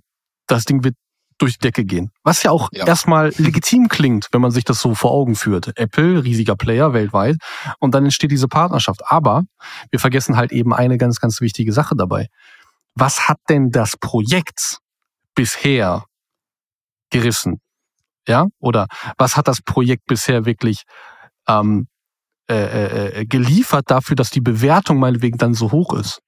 das 0.47 0.65
Ding 0.65 0.83
wird 0.83 0.95
durch 1.37 1.53
die 1.53 1.59
Decke 1.59 1.85
gehen. 1.85 2.11
Was 2.23 2.43
ja 2.43 2.51
auch 2.51 2.69
ja. 2.71 2.85
erstmal 2.85 3.31
legitim 3.37 3.89
klingt, 3.89 4.27
wenn 4.31 4.41
man 4.41 4.51
sich 4.51 4.63
das 4.63 4.79
so 4.79 4.95
vor 4.95 5.11
Augen 5.11 5.35
führt. 5.35 5.77
Apple, 5.77 6.23
riesiger 6.23 6.55
Player 6.55 6.93
weltweit. 6.93 7.37
Und 7.79 7.93
dann 7.93 8.05
entsteht 8.05 8.31
diese 8.31 8.47
Partnerschaft. 8.47 9.01
Aber 9.05 9.43
wir 9.91 9.99
vergessen 9.99 10.35
halt 10.35 10.51
eben 10.51 10.73
eine 10.73 10.97
ganz, 10.97 11.19
ganz 11.19 11.41
wichtige 11.41 11.73
Sache 11.73 11.95
dabei. 11.95 12.27
Was 12.95 13.27
hat 13.27 13.37
denn 13.49 13.69
das 13.69 13.97
Projekt 13.97 14.79
bisher 15.35 16.05
gerissen? 17.11 17.61
Ja? 18.27 18.47
Oder 18.59 18.87
was 19.17 19.37
hat 19.37 19.47
das 19.47 19.61
Projekt 19.61 20.05
bisher 20.07 20.45
wirklich 20.45 20.83
ähm, 21.47 21.87
äh, 22.49 22.55
äh, 22.55 23.19
äh 23.19 23.25
geliefert 23.25 23.91
dafür, 23.91 24.15
dass 24.15 24.31
die 24.31 24.41
Bewertung 24.41 24.97
meinetwegen 24.97 25.37
dann 25.37 25.53
so 25.53 25.71
hoch 25.71 25.93
ist? 25.93 26.19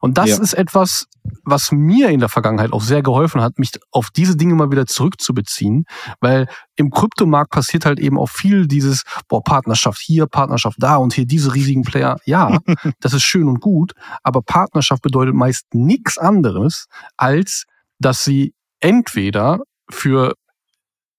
Und 0.00 0.18
das 0.18 0.30
ja. 0.30 0.38
ist 0.38 0.54
etwas, 0.54 1.06
was 1.44 1.72
mir 1.72 2.10
in 2.10 2.20
der 2.20 2.28
Vergangenheit 2.28 2.72
auch 2.72 2.82
sehr 2.82 3.02
geholfen 3.02 3.40
hat, 3.40 3.58
mich 3.58 3.70
auf 3.90 4.10
diese 4.10 4.36
Dinge 4.36 4.54
mal 4.54 4.70
wieder 4.70 4.86
zurückzubeziehen, 4.86 5.84
weil 6.20 6.48
im 6.76 6.90
Kryptomarkt 6.90 7.50
passiert 7.50 7.84
halt 7.84 8.00
eben 8.00 8.18
auch 8.18 8.28
viel 8.28 8.66
dieses, 8.66 9.02
boah, 9.28 9.42
Partnerschaft 9.42 10.00
hier, 10.00 10.26
Partnerschaft 10.26 10.76
da 10.80 10.96
und 10.96 11.14
hier 11.14 11.26
diese 11.26 11.54
riesigen 11.54 11.82
Player. 11.82 12.18
Ja, 12.24 12.58
das 13.00 13.12
ist 13.12 13.22
schön 13.22 13.48
und 13.48 13.60
gut, 13.60 13.92
aber 14.22 14.42
Partnerschaft 14.42 15.02
bedeutet 15.02 15.34
meist 15.34 15.66
nichts 15.72 16.18
anderes, 16.18 16.86
als 17.16 17.64
dass 17.98 18.24
sie 18.24 18.54
entweder 18.80 19.60
für, 19.90 20.34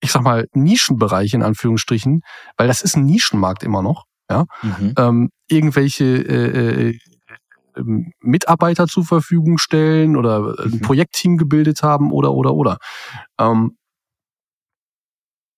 ich 0.02 0.12
sag 0.12 0.24
mal, 0.24 0.48
Nischenbereiche 0.54 1.38
in 1.38 1.44
Anführungsstrichen, 1.44 2.22
weil 2.58 2.68
das 2.68 2.82
ist 2.82 2.98
ein 2.98 3.06
Nischenmarkt 3.06 3.64
immer 3.64 3.82
noch, 3.82 4.04
ja, 4.30 4.46
mhm. 4.62 4.94
ähm, 4.98 5.30
irgendwelche 5.48 6.04
äh, 6.04 6.90
äh 6.90 7.00
Mitarbeiter 8.20 8.88
zur 8.88 9.06
Verfügung 9.06 9.58
stellen 9.58 10.16
oder 10.16 10.56
ein 10.60 10.72
mhm. 10.72 10.82
Projektteam 10.82 11.38
gebildet 11.38 11.84
haben 11.84 12.12
oder 12.12 12.34
oder 12.34 12.54
oder. 12.54 12.78
Ähm, 13.40 13.78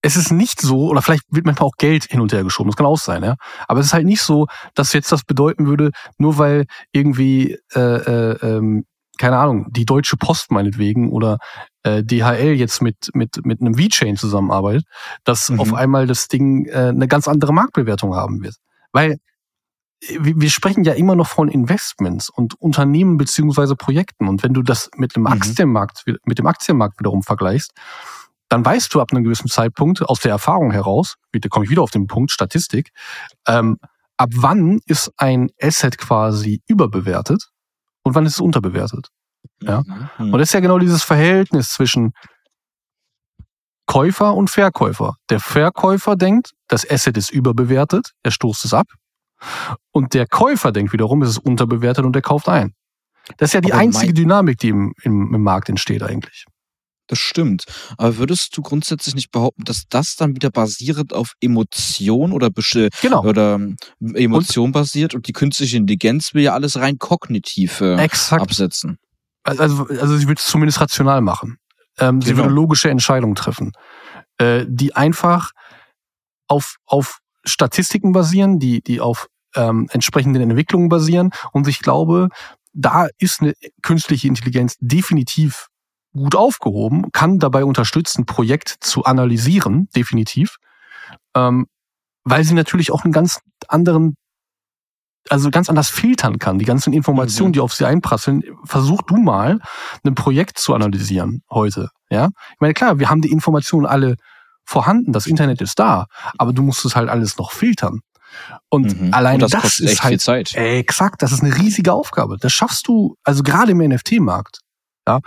es 0.06 0.15
ist 0.15 0.32
nicht 0.32 0.62
so, 0.62 0.89
oder 0.89 1.01
vielleicht 1.01 1.23
wird 1.32 1.47
manchmal 1.47 1.67
auch 1.67 1.78
Geld 1.78 2.06
hin 2.06 2.21
und 2.21 2.32
her 2.32 2.43
geschoben, 2.43 2.69
das 2.69 2.78
kann 2.78 2.86
auch 2.86 2.99
sein, 2.99 3.23
ja. 3.23 3.36
Aber 3.67 3.80
es 3.80 3.88
ist 3.88 3.93
halt 3.93 4.06
nicht 4.06 4.21
so, 4.21 4.45
dass 4.75 4.93
jetzt 4.93 5.12
das 5.12 5.23
bedeuten 5.23 5.65
würde, 5.65 5.89
nur 6.19 6.38
weil 6.38 6.65
irgendwie, 6.91 7.58
äh, 7.73 7.80
äh, 7.80 8.38
ähm, 8.43 8.86
keine 9.17 9.38
Ahnung, 9.38 9.67
die 9.71 9.86
Deutsche 9.86 10.15
Post 10.17 10.51
meinetwegen 10.51 11.10
oder 11.12 11.39
äh, 11.82 12.04
DHL 12.04 12.54
jetzt 12.54 12.84
mit, 12.84 13.10
mit, 13.13 13.45
mit 13.45 13.62
einem 13.62 13.75
V-Chain 13.75 14.15
zusammenarbeitet, 14.15 14.86
dass 15.23 15.49
mhm. 15.49 15.60
auf 15.60 15.73
einmal 15.73 16.06
das 16.06 16.28
Ding 16.28 16.65
äh, 16.65 16.89
eine 16.89 17.08
ganz 17.08 17.28
andere 17.28 17.54
Marktbewertung 17.54 18.13
haben 18.13 18.43
wird. 18.43 18.56
Weil 18.91 19.17
wir 20.20 20.50
sprechen 20.50 20.84
ja 20.84 20.94
immer 20.94 21.15
noch 21.15 21.28
von 21.28 21.48
Investments 21.48 22.30
und 22.30 22.60
Unternehmen 22.62 23.18
beziehungsweise 23.18 23.76
Projekten. 23.76 24.28
Und 24.28 24.44
wenn 24.44 24.54
du 24.54 24.62
das 24.62 24.89
mit 24.96 25.15
dem 25.15 25.24
mhm. 25.24 25.28
Aktienmarkt, 25.28 26.04
mit 26.26 26.38
dem 26.38 26.48
Aktienmarkt 26.48 27.00
wiederum 27.00 27.24
vergleichst, 27.24 27.72
dann 28.50 28.63
weißt 28.63 28.94
du 28.94 29.02
ab 29.02 29.12
einem 29.12 29.24
gewissen 29.24 29.48
Zeitpunkt 29.48 30.02
aus 30.04 30.20
der 30.20 30.32
Erfahrung 30.32 30.72
heraus, 30.72 31.15
da 31.32 31.50
komme 31.50 31.65
ich 31.65 31.72
wieder 31.72 31.82
auf 31.82 31.91
den 31.91 32.08
Punkt 32.08 32.32
Statistik, 32.32 32.91
ähm, 33.48 33.78
ab 34.18 34.30
wann 34.36 34.80
ist 34.86 35.12
ein 35.18 35.50
Asset 35.62 35.98
quasi 35.98 36.62
überbewertet 36.68 37.50
und 38.04 38.15
wann 38.15 38.26
ist 38.26 38.34
es 38.34 38.39
unterbewertet. 38.39 39.10
Ja. 39.62 39.84
Mhm. 40.18 40.34
Und 40.34 40.39
das 40.39 40.50
ist 40.50 40.54
ja 40.54 40.60
genau 40.60 40.80
dieses 40.80 41.04
Verhältnis 41.04 41.70
zwischen 41.70 42.13
Käufer 43.88 44.34
und 44.34 44.50
Verkäufer. 44.50 45.15
Der 45.30 45.39
Verkäufer 45.39 46.15
denkt, 46.15 46.54
das 46.68 46.89
Asset 46.89 47.18
ist 47.18 47.32
überbewertet, 47.32 48.12
er 48.24 48.32
stoßt 48.32 48.65
es 48.65 48.74
ab. 48.74 48.88
Und 49.91 50.13
der 50.13 50.28
Käufer 50.28 50.71
denkt 50.71 50.93
wiederum, 50.93 51.21
es 51.21 51.30
ist 51.32 51.38
unterbewertet 51.39 52.06
und 52.06 52.15
er 52.15 52.21
kauft 52.21 52.50
ein. 52.50 52.74
Das 53.38 53.50
ist 53.50 53.54
ja 53.54 53.62
die 53.62 53.74
Aber 53.74 53.82
einzige 53.82 54.13
Dynamik, 54.13 54.58
die 54.60 54.69
im, 54.69 54.93
im, 55.04 55.34
im 55.34 55.41
Markt 55.41 55.69
entsteht 55.69 56.04
eigentlich. 56.04 56.45
Das 57.08 57.19
stimmt. 57.19 57.65
Aber 57.98 58.17
würdest 58.17 58.56
du 58.58 58.62
grundsätzlich 58.63 59.13
nicht 59.13 59.32
behaupten, 59.32 59.63
dass 59.63 59.84
das 59.89 60.15
dann 60.15 60.36
wieder 60.36 60.50
basierend 60.50 61.13
auf 61.13 61.34
Emotion 61.39 62.32
oder, 62.32 62.48
besti- 62.48 62.89
Genau. 63.02 63.24
oder 63.24 63.56
ähm, 63.56 63.78
Emotion 64.15 64.71
basiert 64.71 65.13
und 65.13 65.28
die 65.28 65.34
künstliche 65.34 65.78
Intelligenz 65.78 66.34
will 66.34 66.43
ja 66.43 66.54
alles 66.54 66.78
rein 66.78 66.98
kognitiv 66.98 67.82
Exakt. 67.82 68.41
absetzen? 68.41 68.98
Also, 69.43 69.86
also 69.88 70.17
sie 70.17 70.28
würde 70.28 70.39
es 70.39 70.48
zumindest 70.48 70.82
rational 70.82 71.21
machen. 71.21 71.58
Ähm, 72.00 72.21
Sie 72.21 72.32
Genau. 72.32 72.43
würde 72.43 72.56
logische 72.56 72.89
Entscheidungen 72.89 73.36
treffen, 73.36 73.71
äh, 74.39 74.65
die 74.67 74.95
einfach 74.95 75.52
auf, 76.48 76.78
auf 76.88 77.19
Statistiken 77.46 78.12
basieren, 78.12 78.60
die, 78.60 78.82
die 78.82 79.00
auf 79.02 79.28
ähm, 79.56 79.88
entsprechenden 79.92 80.42
Entwicklungen 80.42 80.90
basieren. 80.90 81.32
Und 81.52 81.68
ich 81.68 81.80
glaube, 81.80 82.30
da 82.74 83.08
ist 83.18 83.42
eine 83.42 83.54
künstliche 83.82 84.28
Intelligenz 84.28 84.76
definitiv 84.80 85.68
gut 86.14 86.36
aufgehoben, 86.36 87.12
kann 87.12 87.40
dabei 87.40 87.66
unterstützen, 87.66 88.22
ein 88.22 88.26
Projekt 88.26 88.76
zu 88.80 89.04
analysieren, 89.04 89.90
definitiv, 89.96 90.58
ähm, 91.36 91.68
weil 92.24 92.44
sie 92.44 92.54
natürlich 92.54 92.92
auch 92.92 93.04
einen 93.04 93.14
ganz 93.14 93.42
anderen, 93.68 94.16
also 95.30 95.50
ganz 95.52 95.70
anders 95.70 95.90
filtern 95.90 96.40
kann. 96.40 96.60
Die 96.60 96.66
ganzen 96.66 96.94
Informationen, 96.94 97.50
Mhm. 97.50 97.54
die 97.54 97.60
auf 97.60 97.74
sie 97.74 97.86
einprasseln, 97.86 98.44
versuch 98.64 99.02
du 99.04 99.18
mal, 99.18 99.60
ein 100.06 100.16
Projekt 100.16 100.58
zu 100.58 100.74
analysieren 100.74 101.42
heute. 101.50 101.90
Ja, 102.10 102.30
ich 102.54 102.60
meine 102.60 102.74
klar, 102.74 103.00
wir 103.00 103.10
haben 103.10 103.22
die 103.22 103.32
Informationen 103.32 103.86
alle 103.86 104.16
vorhanden, 104.65 105.12
das 105.13 105.28
Internet 105.28 105.62
ist 105.62 105.80
da, 105.80 106.08
aber 106.38 106.54
du 106.54 106.62
musst 106.63 106.84
es 106.86 106.95
halt 106.95 107.10
alles 107.10 107.38
noch 107.38 107.51
filtern. 107.51 108.01
Und 108.69 108.99
Mhm. 108.99 109.13
allein 109.13 109.36
und 109.41 109.54
das, 109.54 109.62
das, 109.62 109.80
ist 109.80 110.04
halt 110.04 110.21
Zeit. 110.21 110.54
Exakt, 110.56 111.21
das 111.21 111.32
ist 111.32 111.41
eine 111.43 111.56
riesige 111.58 111.93
Aufgabe. 111.93 112.38
Das 112.39 112.51
schaffst 112.51 112.88
du, 112.88 113.15
also 113.23 113.43
gerade 113.43 113.71
im 113.71 113.78
NFT-Markt. 113.78 114.60
Ja, 115.08 115.19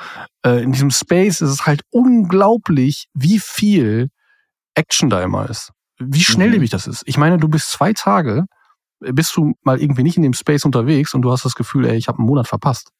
äh, 0.44 0.62
in 0.62 0.72
diesem 0.72 0.90
Space 0.90 1.40
ist 1.40 1.50
es 1.50 1.64
halt 1.66 1.82
unglaublich, 1.90 3.06
wie 3.14 3.38
viel 3.38 4.08
Action 4.74 5.08
da 5.08 5.22
immer 5.22 5.48
ist. 5.48 5.70
Wie 6.00 6.22
schnelllebig 6.24 6.70
das 6.70 6.86
ist. 6.86 7.02
Ich 7.06 7.16
meine, 7.16 7.38
du 7.38 7.48
bist 7.48 7.70
zwei 7.70 7.92
Tage, 7.92 8.46
bist 9.00 9.36
du 9.36 9.54
mal 9.62 9.80
irgendwie 9.80 10.02
nicht 10.02 10.16
in 10.16 10.22
dem 10.24 10.32
Space 10.32 10.64
unterwegs 10.64 11.14
und 11.14 11.22
du 11.22 11.30
hast 11.30 11.44
das 11.44 11.54
Gefühl, 11.54 11.86
ey, 11.86 11.96
ich 11.96 12.08
habe 12.08 12.18
einen 12.18 12.26
Monat 12.26 12.48
verpasst. 12.48 12.90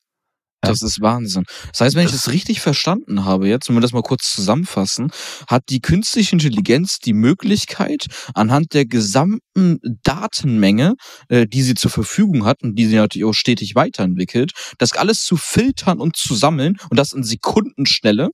Das 0.60 0.82
ist 0.82 1.00
Wahnsinn. 1.00 1.44
Das 1.70 1.80
heißt, 1.80 1.94
wenn 1.96 2.04
ich 2.04 2.10
Das- 2.10 2.24
das 2.24 2.32
richtig 2.32 2.60
verstanden 2.60 3.24
habe 3.24 3.48
jetzt, 3.48 3.68
wenn 3.68 3.76
wir 3.76 3.80
das 3.80 3.92
mal 3.92 4.02
kurz 4.02 4.34
zusammenfassen, 4.34 5.10
hat 5.46 5.62
die 5.68 5.80
künstliche 5.80 6.32
Intelligenz 6.32 6.98
die 6.98 7.12
Möglichkeit, 7.12 8.06
anhand 8.34 8.74
der 8.74 8.84
gesamten 8.84 9.78
Datenmenge, 10.02 10.94
äh, 11.28 11.46
die 11.46 11.62
sie 11.62 11.74
zur 11.74 11.90
Verfügung 11.92 12.44
hat 12.44 12.62
und 12.62 12.74
die 12.74 12.86
sie 12.86 12.96
natürlich 12.96 13.24
auch 13.24 13.34
stetig 13.34 13.76
weiterentwickelt, 13.76 14.52
das 14.78 14.92
alles 14.92 15.22
zu 15.24 15.36
filtern 15.36 16.00
und 16.00 16.16
zu 16.16 16.34
sammeln 16.34 16.76
und 16.90 16.98
das 16.98 17.12
in 17.12 17.22
Sekundenschnelle. 17.22 18.30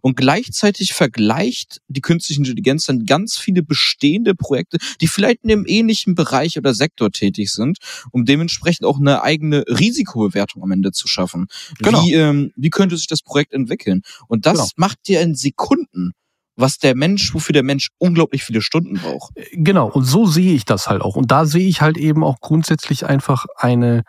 Und 0.00 0.16
gleichzeitig 0.16 0.92
vergleicht 0.94 1.80
die 1.88 2.00
künstliche 2.00 2.40
Intelligenz 2.40 2.86
dann 2.86 3.04
ganz 3.04 3.36
viele 3.36 3.62
bestehende 3.64 4.34
Projekte, 4.34 4.78
die 5.00 5.08
vielleicht 5.08 5.40
in 5.42 5.50
einem 5.50 5.64
ähnlichen 5.66 6.14
Bereich 6.14 6.56
oder 6.56 6.72
Sektor 6.72 7.10
tätig 7.10 7.50
sind, 7.50 7.78
um 8.12 8.24
dementsprechend 8.24 8.86
auch 8.86 8.98
eine 9.00 9.22
eigene 9.22 9.64
Risikobewertung 9.68 10.62
am 10.62 10.70
Ende 10.70 10.92
zu 10.92 11.08
schaffen. 11.08 11.46
Genau. 11.78 12.02
Wie, 12.02 12.14
ähm, 12.14 12.52
wie 12.56 12.70
könnte 12.70 12.96
sich 12.96 13.06
das 13.06 13.22
Projekt 13.22 13.52
entwickeln? 13.52 14.02
Und 14.28 14.46
das 14.46 14.54
Genau. 14.58 14.68
macht 14.76 14.98
dir 15.08 15.20
in 15.20 15.34
Sekunden, 15.34 16.12
was 16.56 16.78
der 16.78 16.94
Mensch, 16.96 17.34
wofür 17.34 17.52
der 17.52 17.62
Mensch 17.62 17.90
unglaublich 17.98 18.42
viele 18.44 18.62
Stunden 18.62 18.94
braucht. 18.94 19.32
Genau, 19.52 19.90
und 19.90 20.04
so 20.04 20.26
sehe 20.26 20.54
ich 20.54 20.64
das 20.64 20.88
halt 20.88 21.02
auch. 21.02 21.16
Und 21.16 21.30
da 21.30 21.44
sehe 21.44 21.66
ich 21.68 21.80
halt 21.82 21.98
eben 21.98 22.24
auch 22.24 22.40
grundsätzlich 22.40 23.04
einfach 23.06 23.44
eine 23.56 24.02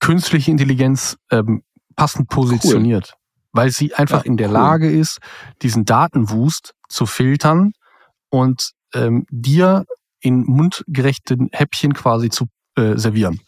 künstliche 0.00 0.50
Intelligenz 0.50 1.16
ähm, 1.30 1.62
passend 1.96 2.28
positioniert. 2.28 3.14
Weil 3.52 3.70
sie 3.70 3.94
einfach 3.94 4.24
Ja, 4.24 4.30
in 4.30 4.36
der 4.36 4.48
cool. 4.48 4.54
Lage 4.54 4.90
ist, 4.90 5.18
diesen 5.62 5.84
Datenwust 5.84 6.74
zu 6.88 7.06
filtern 7.06 7.72
und 8.30 8.72
ähm, 8.94 9.26
dir 9.30 9.84
in 10.20 10.42
mundgerechten 10.44 11.48
Häppchen 11.52 11.94
quasi 11.94 12.30
zu 12.30 12.46
äh, 12.76 12.96
servieren. 12.96 13.40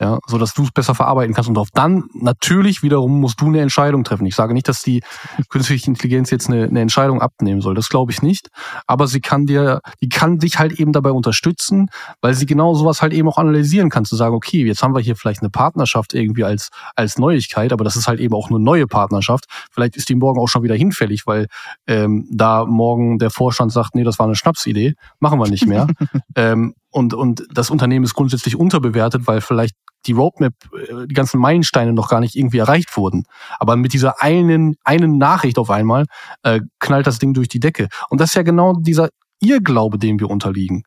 Ja, 0.00 0.18
so 0.26 0.38
dass 0.38 0.54
du 0.54 0.62
es 0.62 0.70
besser 0.70 0.94
verarbeiten 0.94 1.34
kannst. 1.34 1.50
Und 1.50 1.58
auf 1.58 1.68
dann 1.74 2.04
natürlich 2.14 2.82
wiederum 2.82 3.20
musst 3.20 3.38
du 3.38 3.48
eine 3.48 3.60
Entscheidung 3.60 4.02
treffen. 4.02 4.24
Ich 4.24 4.34
sage 4.34 4.54
nicht, 4.54 4.66
dass 4.66 4.80
die 4.80 5.02
künstliche 5.50 5.90
Intelligenz 5.90 6.30
jetzt 6.30 6.48
eine, 6.48 6.64
eine 6.64 6.80
Entscheidung 6.80 7.20
abnehmen 7.20 7.60
soll. 7.60 7.74
Das 7.74 7.90
glaube 7.90 8.10
ich 8.10 8.22
nicht. 8.22 8.48
Aber 8.86 9.06
sie 9.06 9.20
kann 9.20 9.44
dir, 9.44 9.80
die 10.00 10.08
kann 10.08 10.38
dich 10.38 10.58
halt 10.58 10.72
eben 10.72 10.92
dabei 10.92 11.10
unterstützen, 11.10 11.90
weil 12.22 12.32
sie 12.32 12.46
genau 12.46 12.74
sowas 12.74 13.02
halt 13.02 13.12
eben 13.12 13.28
auch 13.28 13.36
analysieren 13.36 13.90
kann, 13.90 14.06
zu 14.06 14.16
sagen, 14.16 14.34
okay, 14.34 14.64
jetzt 14.64 14.82
haben 14.82 14.94
wir 14.94 15.02
hier 15.02 15.16
vielleicht 15.16 15.42
eine 15.42 15.50
Partnerschaft 15.50 16.14
irgendwie 16.14 16.44
als, 16.44 16.70
als 16.96 17.18
Neuigkeit, 17.18 17.70
aber 17.70 17.84
das 17.84 17.96
ist 17.96 18.08
halt 18.08 18.20
eben 18.20 18.34
auch 18.34 18.48
eine 18.48 18.58
neue 18.58 18.86
Partnerschaft. 18.86 19.44
Vielleicht 19.70 19.96
ist 19.96 20.08
die 20.08 20.14
morgen 20.14 20.40
auch 20.40 20.48
schon 20.48 20.62
wieder 20.62 20.74
hinfällig, 20.74 21.26
weil 21.26 21.46
ähm, 21.86 22.26
da 22.30 22.64
morgen 22.64 23.18
der 23.18 23.30
Vorstand 23.30 23.70
sagt, 23.70 23.94
nee, 23.94 24.04
das 24.04 24.18
war 24.18 24.24
eine 24.24 24.34
Schnapsidee, 24.34 24.94
machen 25.18 25.38
wir 25.38 25.48
nicht 25.50 25.66
mehr. 25.66 25.88
ähm, 26.36 26.74
und, 26.90 27.14
und 27.14 27.46
das 27.52 27.70
Unternehmen 27.70 28.04
ist 28.04 28.14
grundsätzlich 28.14 28.56
unterbewertet, 28.56 29.26
weil 29.26 29.40
vielleicht 29.40 29.74
die 30.10 30.16
Roadmap, 30.16 30.54
äh, 30.74 31.06
die 31.06 31.14
ganzen 31.14 31.40
Meilensteine 31.40 31.92
noch 31.92 32.08
gar 32.08 32.20
nicht 32.20 32.34
irgendwie 32.34 32.58
erreicht 32.58 32.96
wurden. 32.96 33.24
Aber 33.58 33.76
mit 33.76 33.92
dieser 33.92 34.20
einen, 34.22 34.76
einen 34.84 35.18
Nachricht 35.18 35.58
auf 35.58 35.70
einmal 35.70 36.06
äh, 36.42 36.60
knallt 36.80 37.06
das 37.06 37.18
Ding 37.18 37.32
durch 37.32 37.48
die 37.48 37.60
Decke. 37.60 37.88
Und 38.08 38.20
das 38.20 38.30
ist 38.30 38.34
ja 38.34 38.42
genau 38.42 38.74
dieser 38.74 39.08
Irrglaube, 39.40 39.98
dem 39.98 40.18
wir 40.18 40.28
unterliegen. 40.28 40.82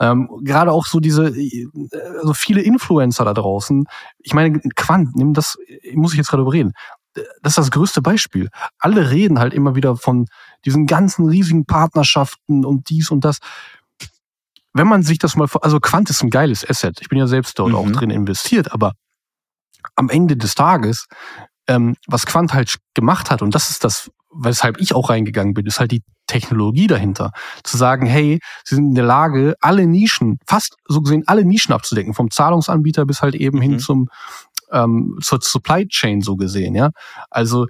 Ähm, 0.00 0.28
Gerade 0.42 0.72
auch 0.72 0.86
so 0.86 0.98
diese, 0.98 1.28
äh, 1.28 1.68
also 2.20 2.34
viele 2.34 2.62
Influencer 2.62 3.24
da 3.24 3.32
draußen. 3.32 3.86
Ich 4.18 4.34
meine, 4.34 4.60
Quant, 4.74 5.14
nimm 5.14 5.34
das, 5.34 5.56
muss 5.94 6.12
ich 6.12 6.18
jetzt 6.18 6.28
gerade 6.28 6.42
überreden. 6.42 6.72
Das 7.42 7.52
ist 7.52 7.58
das 7.58 7.70
größte 7.70 8.02
Beispiel. 8.02 8.48
Alle 8.80 9.10
reden 9.10 9.38
halt 9.38 9.54
immer 9.54 9.76
wieder 9.76 9.96
von 9.96 10.26
diesen 10.64 10.86
ganzen 10.86 11.28
riesigen 11.28 11.64
Partnerschaften 11.64 12.64
und 12.64 12.90
dies 12.90 13.12
und 13.12 13.24
das. 13.24 13.38
Wenn 14.74 14.88
man 14.88 15.02
sich 15.02 15.18
das 15.18 15.36
mal, 15.36 15.48
vor- 15.48 15.64
also 15.64 15.80
Quant 15.80 16.10
ist 16.10 16.22
ein 16.22 16.30
geiles 16.30 16.68
Asset. 16.68 16.98
Ich 17.00 17.08
bin 17.08 17.18
ja 17.18 17.26
selbst 17.26 17.58
dort 17.58 17.70
Mhm. 17.70 17.74
auch 17.76 17.90
drin 17.90 18.10
investiert, 18.10 18.72
aber 18.72 18.92
am 19.96 20.10
Ende 20.10 20.36
des 20.36 20.54
Tages, 20.54 21.06
ähm, 21.68 21.94
was 22.06 22.26
Quant 22.26 22.52
halt 22.52 22.76
gemacht 22.94 23.30
hat, 23.30 23.40
und 23.42 23.54
das 23.54 23.70
ist 23.70 23.84
das, 23.84 24.10
weshalb 24.34 24.80
ich 24.80 24.94
auch 24.94 25.10
reingegangen 25.10 25.54
bin, 25.54 25.64
ist 25.66 25.78
halt 25.80 25.92
die 25.92 26.02
Technologie 26.26 26.86
dahinter. 26.88 27.30
Zu 27.62 27.76
sagen, 27.76 28.06
hey, 28.06 28.40
sie 28.64 28.74
sind 28.74 28.88
in 28.88 28.94
der 28.94 29.04
Lage, 29.04 29.54
alle 29.60 29.86
Nischen, 29.86 30.38
fast 30.46 30.74
so 30.86 31.00
gesehen 31.02 31.22
alle 31.26 31.44
Nischen 31.44 31.72
abzudecken, 31.72 32.14
vom 32.14 32.30
Zahlungsanbieter 32.30 33.04
bis 33.06 33.22
halt 33.22 33.34
eben 33.36 33.60
hin 33.60 33.72
Mhm. 33.72 33.78
zum 33.78 34.08
ähm, 34.72 35.18
zur 35.22 35.38
Supply 35.40 35.86
Chain 35.86 36.20
so 36.22 36.34
gesehen, 36.36 36.74
ja. 36.74 36.90
Also 37.30 37.66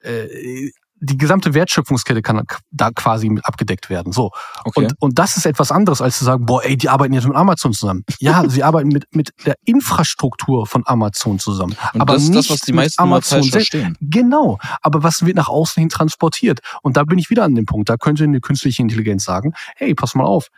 äh, 0.00 0.70
die 1.00 1.16
gesamte 1.16 1.54
Wertschöpfungskette 1.54 2.22
kann 2.22 2.42
da 2.70 2.90
quasi 2.90 3.28
mit 3.28 3.44
abgedeckt 3.44 3.90
werden. 3.90 4.12
So. 4.12 4.30
Okay. 4.64 4.84
Und, 4.84 4.94
und 4.98 5.18
das 5.18 5.36
ist 5.36 5.46
etwas 5.46 5.70
anderes, 5.70 6.00
als 6.00 6.18
zu 6.18 6.24
sagen, 6.24 6.46
boah, 6.46 6.64
ey, 6.64 6.76
die 6.76 6.88
arbeiten 6.88 7.12
jetzt 7.14 7.26
mit 7.26 7.36
Amazon 7.36 7.72
zusammen. 7.72 8.04
Ja, 8.18 8.44
sie 8.48 8.62
arbeiten 8.62 8.88
mit, 8.88 9.04
mit 9.14 9.30
der 9.44 9.54
Infrastruktur 9.64 10.66
von 10.66 10.82
Amazon 10.86 11.38
zusammen. 11.38 11.76
und 11.94 12.00
aber 12.00 12.14
das 12.14 12.24
ist 12.24 12.34
das, 12.34 12.50
was 12.50 12.60
die 12.60 12.72
meisten 12.72 13.00
Amazon 13.00 13.38
falsch 13.40 13.50
selbst. 13.50 13.70
verstehen. 13.70 13.96
Genau, 14.00 14.58
aber 14.82 15.02
was 15.02 15.24
wird 15.24 15.36
nach 15.36 15.48
außen 15.48 15.80
hin 15.80 15.88
transportiert? 15.88 16.60
Und 16.82 16.96
da 16.96 17.04
bin 17.04 17.18
ich 17.18 17.30
wieder 17.30 17.44
an 17.44 17.54
dem 17.54 17.66
Punkt, 17.66 17.88
da 17.88 17.96
könnte 17.96 18.24
eine 18.24 18.40
künstliche 18.40 18.82
Intelligenz 18.82 19.24
sagen, 19.24 19.52
hey, 19.76 19.94
pass 19.94 20.14
mal 20.14 20.24
auf, 20.24 20.48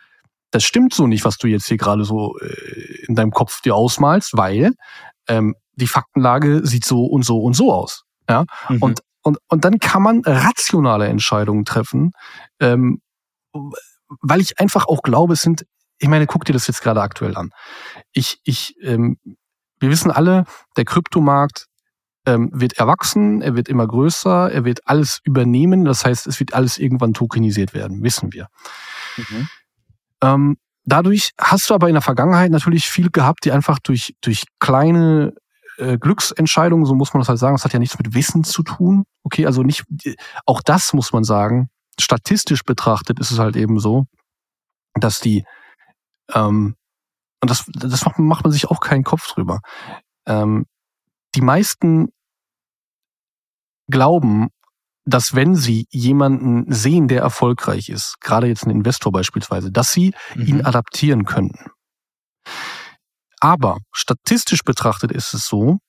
das 0.51 0.63
stimmt 0.63 0.93
so 0.93 1.07
nicht, 1.07 1.23
was 1.23 1.37
du 1.37 1.47
jetzt 1.47 1.67
hier 1.67 1.77
gerade 1.77 2.03
so 2.03 2.37
äh, 2.39 3.05
in 3.07 3.15
deinem 3.15 3.31
Kopf 3.31 3.61
dir 3.61 3.75
ausmalst, 3.75 4.35
weil 4.35 4.73
ähm, 5.27 5.55
die 5.75 5.87
Faktenlage 5.87 6.65
sieht 6.65 6.85
so 6.85 7.05
und 7.05 7.23
so 7.23 7.39
und 7.39 7.55
so 7.55 7.73
aus. 7.73 8.03
Ja? 8.29 8.45
Mhm. 8.69 8.81
Und, 8.81 8.99
und, 9.23 9.37
und 9.47 9.65
dann 9.65 9.79
kann 9.79 10.01
man 10.01 10.21
rationale 10.25 11.07
Entscheidungen 11.07 11.65
treffen, 11.65 12.11
ähm, 12.59 13.01
weil 14.21 14.41
ich 14.41 14.59
einfach 14.59 14.87
auch 14.87 15.01
glaube, 15.01 15.33
es 15.33 15.41
sind, 15.41 15.65
ich 15.99 16.07
meine, 16.07 16.27
guck 16.27 16.45
dir 16.45 16.53
das 16.53 16.67
jetzt 16.67 16.81
gerade 16.81 17.01
aktuell 17.01 17.35
an. 17.37 17.51
Ich, 18.11 18.39
ich, 18.43 18.75
ähm, 18.81 19.17
wir 19.79 19.89
wissen 19.89 20.11
alle, 20.11 20.45
der 20.77 20.85
Kryptomarkt 20.85 21.67
ähm, 22.25 22.49
wird 22.53 22.73
erwachsen, 22.73 23.41
er 23.41 23.55
wird 23.55 23.67
immer 23.67 23.87
größer, 23.87 24.51
er 24.51 24.65
wird 24.65 24.87
alles 24.87 25.19
übernehmen, 25.23 25.85
das 25.85 26.05
heißt, 26.05 26.27
es 26.27 26.39
wird 26.39 26.53
alles 26.53 26.77
irgendwann 26.77 27.13
tokenisiert 27.13 27.73
werden, 27.73 28.03
wissen 28.03 28.31
wir. 28.33 28.47
Mhm. 29.17 29.49
Ähm, 30.21 30.57
dadurch 30.85 31.31
hast 31.39 31.69
du 31.69 31.73
aber 31.73 31.87
in 31.87 31.95
der 31.95 32.01
Vergangenheit 32.01 32.51
natürlich 32.51 32.87
viel 32.87 33.09
gehabt, 33.09 33.45
die 33.45 33.51
einfach 33.51 33.79
durch, 33.79 34.15
durch 34.21 34.43
kleine 34.59 35.33
äh, 35.77 35.97
Glücksentscheidungen, 35.97 36.85
so 36.85 36.95
muss 36.95 37.13
man 37.13 37.21
das 37.21 37.29
halt 37.29 37.39
sagen, 37.39 37.55
das 37.55 37.65
hat 37.65 37.73
ja 37.73 37.79
nichts 37.79 37.97
mit 37.97 38.13
Wissen 38.13 38.43
zu 38.43 38.63
tun. 38.63 39.05
Okay, 39.23 39.45
also 39.45 39.63
nicht, 39.63 39.85
auch 40.45 40.61
das 40.61 40.93
muss 40.93 41.13
man 41.13 41.23
sagen, 41.23 41.69
statistisch 41.99 42.63
betrachtet 42.63 43.19
ist 43.19 43.31
es 43.31 43.39
halt 43.39 43.55
eben 43.55 43.79
so, 43.79 44.05
dass 44.95 45.19
die, 45.19 45.45
ähm, 46.33 46.75
und 47.41 47.49
das, 47.49 47.65
das 47.73 48.05
macht, 48.05 48.19
macht 48.19 48.43
man 48.43 48.51
sich 48.51 48.65
auch 48.69 48.79
keinen 48.79 49.03
Kopf 49.03 49.27
drüber. 49.27 49.59
Ähm, 50.27 50.65
die 51.35 51.41
meisten 51.41 52.09
glauben, 53.89 54.49
dass 55.05 55.33
wenn 55.33 55.55
sie 55.55 55.87
jemanden 55.89 56.71
sehen, 56.71 57.07
der 57.07 57.21
erfolgreich 57.21 57.89
ist, 57.89 58.19
gerade 58.21 58.47
jetzt 58.47 58.65
ein 58.65 58.69
Investor 58.69 59.11
beispielsweise, 59.11 59.71
dass 59.71 59.91
sie 59.91 60.13
mhm. 60.35 60.45
ihn 60.45 60.65
adaptieren 60.65 61.25
könnten. 61.25 61.71
Aber 63.41 63.79
statistisch 63.91 64.61
betrachtet 64.63 65.11
ist 65.11 65.33
es 65.33 65.47
so, 65.47 65.79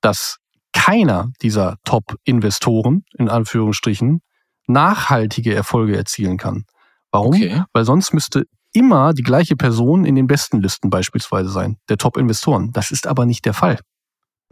dass 0.00 0.36
keiner 0.72 1.30
dieser 1.42 1.76
Top-Investoren, 1.84 3.04
in 3.16 3.28
Anführungsstrichen, 3.28 4.20
nachhaltige 4.66 5.54
Erfolge 5.54 5.96
erzielen 5.96 6.36
kann. 6.36 6.64
Warum? 7.10 7.34
Okay. 7.34 7.64
Weil 7.72 7.84
sonst 7.84 8.12
müsste 8.12 8.44
immer 8.72 9.14
die 9.14 9.22
gleiche 9.22 9.56
Person 9.56 10.04
in 10.04 10.14
den 10.14 10.26
besten 10.26 10.60
Listen 10.60 10.90
beispielsweise 10.90 11.48
sein, 11.48 11.78
der 11.88 11.96
Top-Investoren. 11.96 12.70
Das 12.72 12.90
ist 12.90 13.06
aber 13.06 13.24
nicht 13.24 13.44
der 13.46 13.54
Fall. 13.54 13.80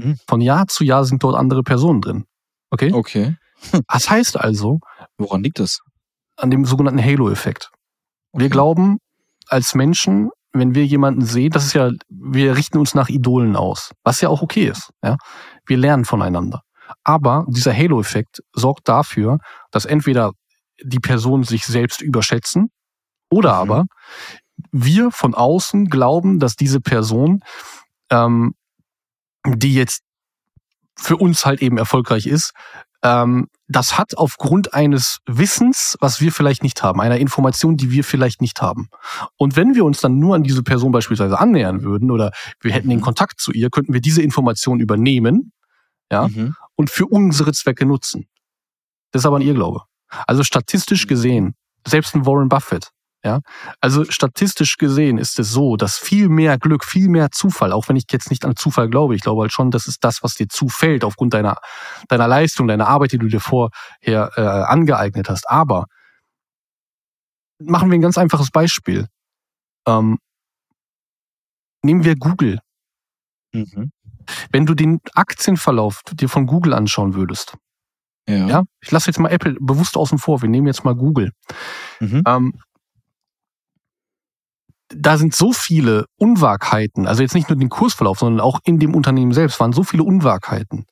Hm. 0.01 0.19
Von 0.27 0.41
Jahr 0.41 0.67
zu 0.67 0.83
Jahr 0.83 1.05
sind 1.05 1.23
dort 1.23 1.37
andere 1.37 1.63
Personen 1.63 2.01
drin. 2.01 2.25
Okay? 2.71 2.93
Okay. 2.93 3.37
Das 3.89 4.11
heißt 4.11 4.39
also. 4.39 4.81
Woran 5.17 5.43
liegt 5.43 5.59
das? 5.59 5.81
An 6.37 6.51
dem 6.51 6.67
sogenannten 6.67 7.03
Halo-Effekt. 7.03 7.71
Okay. 8.33 8.45
Wir 8.45 8.51
glauben 8.51 8.99
als 9.49 9.75
Menschen, 9.75 10.31
wenn 10.59 10.75
wir 10.75 10.85
jemanden 10.85 11.25
sehen, 11.25 11.51
das 11.51 11.67
ist 11.67 11.73
ja, 11.75 11.91
wir 12.09 12.57
richten 12.57 12.79
uns 12.79 12.95
nach 12.95 13.09
Idolen 13.09 13.57
aus, 13.57 13.93
was 14.05 14.21
ja 14.21 14.29
auch 14.29 14.43
okay 14.43 14.67
ist. 14.67 14.91
Ja? 15.03 15.17
Wir 15.67 15.77
lernen 15.77 16.05
voneinander. 16.05 16.63
Aber 17.05 17.45
dieser 17.49 17.75
Halo-Effekt 17.75 18.43
sorgt 18.53 18.89
dafür, 18.89 19.39
dass 19.71 19.85
entweder 19.85 20.33
die 20.83 21.01
Personen 21.01 21.45
sich 21.45 21.67
selbst 21.67 22.01
überschätzen 22.01 22.71
oder 23.31 23.55
mhm. 23.55 23.61
aber 23.61 23.85
wir 24.73 25.11
von 25.11 25.35
außen 25.35 25.87
glauben, 25.87 26.39
dass 26.39 26.55
diese 26.57 26.81
Person, 26.81 27.41
ähm, 28.11 28.55
die 29.47 29.75
jetzt 29.75 30.03
für 30.99 31.17
uns 31.17 31.45
halt 31.45 31.61
eben 31.61 31.79
erfolgreich 31.79 32.27
ist, 32.27 32.53
ähm, 33.07 33.49
das 33.69 33.99
hat 33.99 34.17
aufgrund 34.17 34.75
eines 34.75 35.19
Wissens, 35.27 35.97
was 36.01 36.21
wir 36.21 36.33
vielleicht 36.33 36.63
nicht 36.63 36.83
haben, 36.83 37.01
einer 37.01 37.19
Information, 37.19 37.77
die 37.77 37.91
wir 37.91 38.05
vielleicht 38.05 38.41
nicht 38.41 38.61
haben. 38.61 38.89
Und 39.37 39.57
wenn 39.57 39.75
wir 39.75 39.85
uns 39.85 40.01
dann 40.01 40.19
nur 40.19 40.35
an 40.35 40.43
diese 40.43 40.63
Person 40.63 40.93
beispielsweise 40.93 41.39
annähern 41.39 41.83
würden 41.83 42.11
oder 42.11 42.33
wir 42.61 42.73
hätten 42.73 42.89
den 42.89 42.99
mhm. 42.99 43.05
Kontakt 43.05 43.41
zu 43.41 43.53
ihr, 43.53 43.71
könnten 43.71 43.93
wir 43.93 44.01
diese 44.01 44.23
Information 44.23 44.81
übernehmen, 44.81 45.53
ja, 46.11 46.29
mhm. 46.29 46.55
und 46.75 46.91
für 46.91 47.07
unsere 47.07 47.53
Zwecke 47.53 47.87
nutzen. 47.87 48.27
Das 49.13 49.23
ist 49.23 49.27
aber 49.27 49.39
ein 49.39 49.43
Irrglaube. 49.43 49.83
Also 50.27 50.43
statistisch 50.43 51.05
mhm. 51.05 51.09
gesehen, 51.09 51.55
selbst 51.87 52.15
ein 52.15 52.27
Warren 52.27 52.49
Buffett, 52.49 52.91
ja, 53.25 53.41
also 53.81 54.05
statistisch 54.05 54.77
gesehen 54.77 55.19
ist 55.19 55.39
es 55.39 55.51
so, 55.51 55.77
dass 55.77 55.99
viel 55.99 56.29
mehr 56.29 56.59
Glück, 56.59 56.85
viel 56.85 57.09
mehr 57.09 57.31
Zufall, 57.33 57.73
auch 57.73 57.89
wenn 57.89 57.97
ich 57.97 58.05
jetzt 58.13 58.31
nicht 58.31 58.45
an 58.45 58.57
Zufall 58.57 58.89
glaube, 58.89 59.17
ich 59.17 59.23
glaube 59.23 59.43
halt 59.43 59.53
schon, 59.53 59.71
das 59.71 59.89
ist 59.89 60.05
das, 60.05 60.23
was 60.23 60.35
dir 60.35 60.49
zufällt 60.49 61.03
aufgrund 61.03 61.35
deiner, 61.35 61.57
deiner 62.09 62.29
Leistung, 62.29 62.69
deiner 62.69 62.87
Arbeit, 62.87 63.13
die 63.13 63.19
du 63.19 63.27
dir 63.27 63.41
vorher 63.41 64.31
äh, 64.37 64.41
angeeignet 64.41 65.29
hast. 65.29 65.49
Aber 65.51 65.87
machen 67.59 67.91
wir 67.91 67.99
ein 67.99 68.03
ganz 68.03 68.19
einfaches 68.19 68.51
Beispiel. 68.51 69.09
Ähm, 69.89 70.19
nehmen 71.83 72.05
wir 72.05 72.17
Google. 72.17 72.61
Mhm. 73.53 73.91
Wenn 74.51 74.67
du 74.67 74.75
den 74.75 75.01
Aktienverlauf 75.15 76.03
dir 76.13 76.29
von 76.29 76.47
Google 76.47 76.75
anschauen 76.75 77.15
würdest, 77.15 77.57
ja. 78.29 78.47
ja 78.47 78.63
ich 78.81 78.91
lasse 78.91 79.07
jetzt 79.09 79.19
mal 79.19 79.31
Apple 79.31 79.57
bewusst 79.61 79.97
außen 79.97 80.19
vor, 80.19 80.43
wir 80.43 80.49
nehmen 80.49 80.67
jetzt 80.67 80.85
mal 80.85 80.95
Google. 80.95 81.33
Mhm. 82.01 82.23
Ähm, 82.27 82.55
da 84.89 85.19
sind 85.19 85.35
so 85.35 85.53
viele 85.53 86.07
Unwahrheiten, 86.17 87.07
also 87.07 87.23
jetzt 87.23 87.35
nicht 87.35 87.49
nur 87.49 87.59
den 87.59 87.69
Kursverlauf, 87.69 88.19
sondern 88.19 88.41
auch 88.41 88.61
in 88.65 88.79
dem 88.79 88.95
Unternehmen 88.95 89.33
selbst 89.33 89.59
waren 89.59 89.73
so 89.73 89.83
viele 89.83 90.05
Unwahrheiten. 90.05 90.87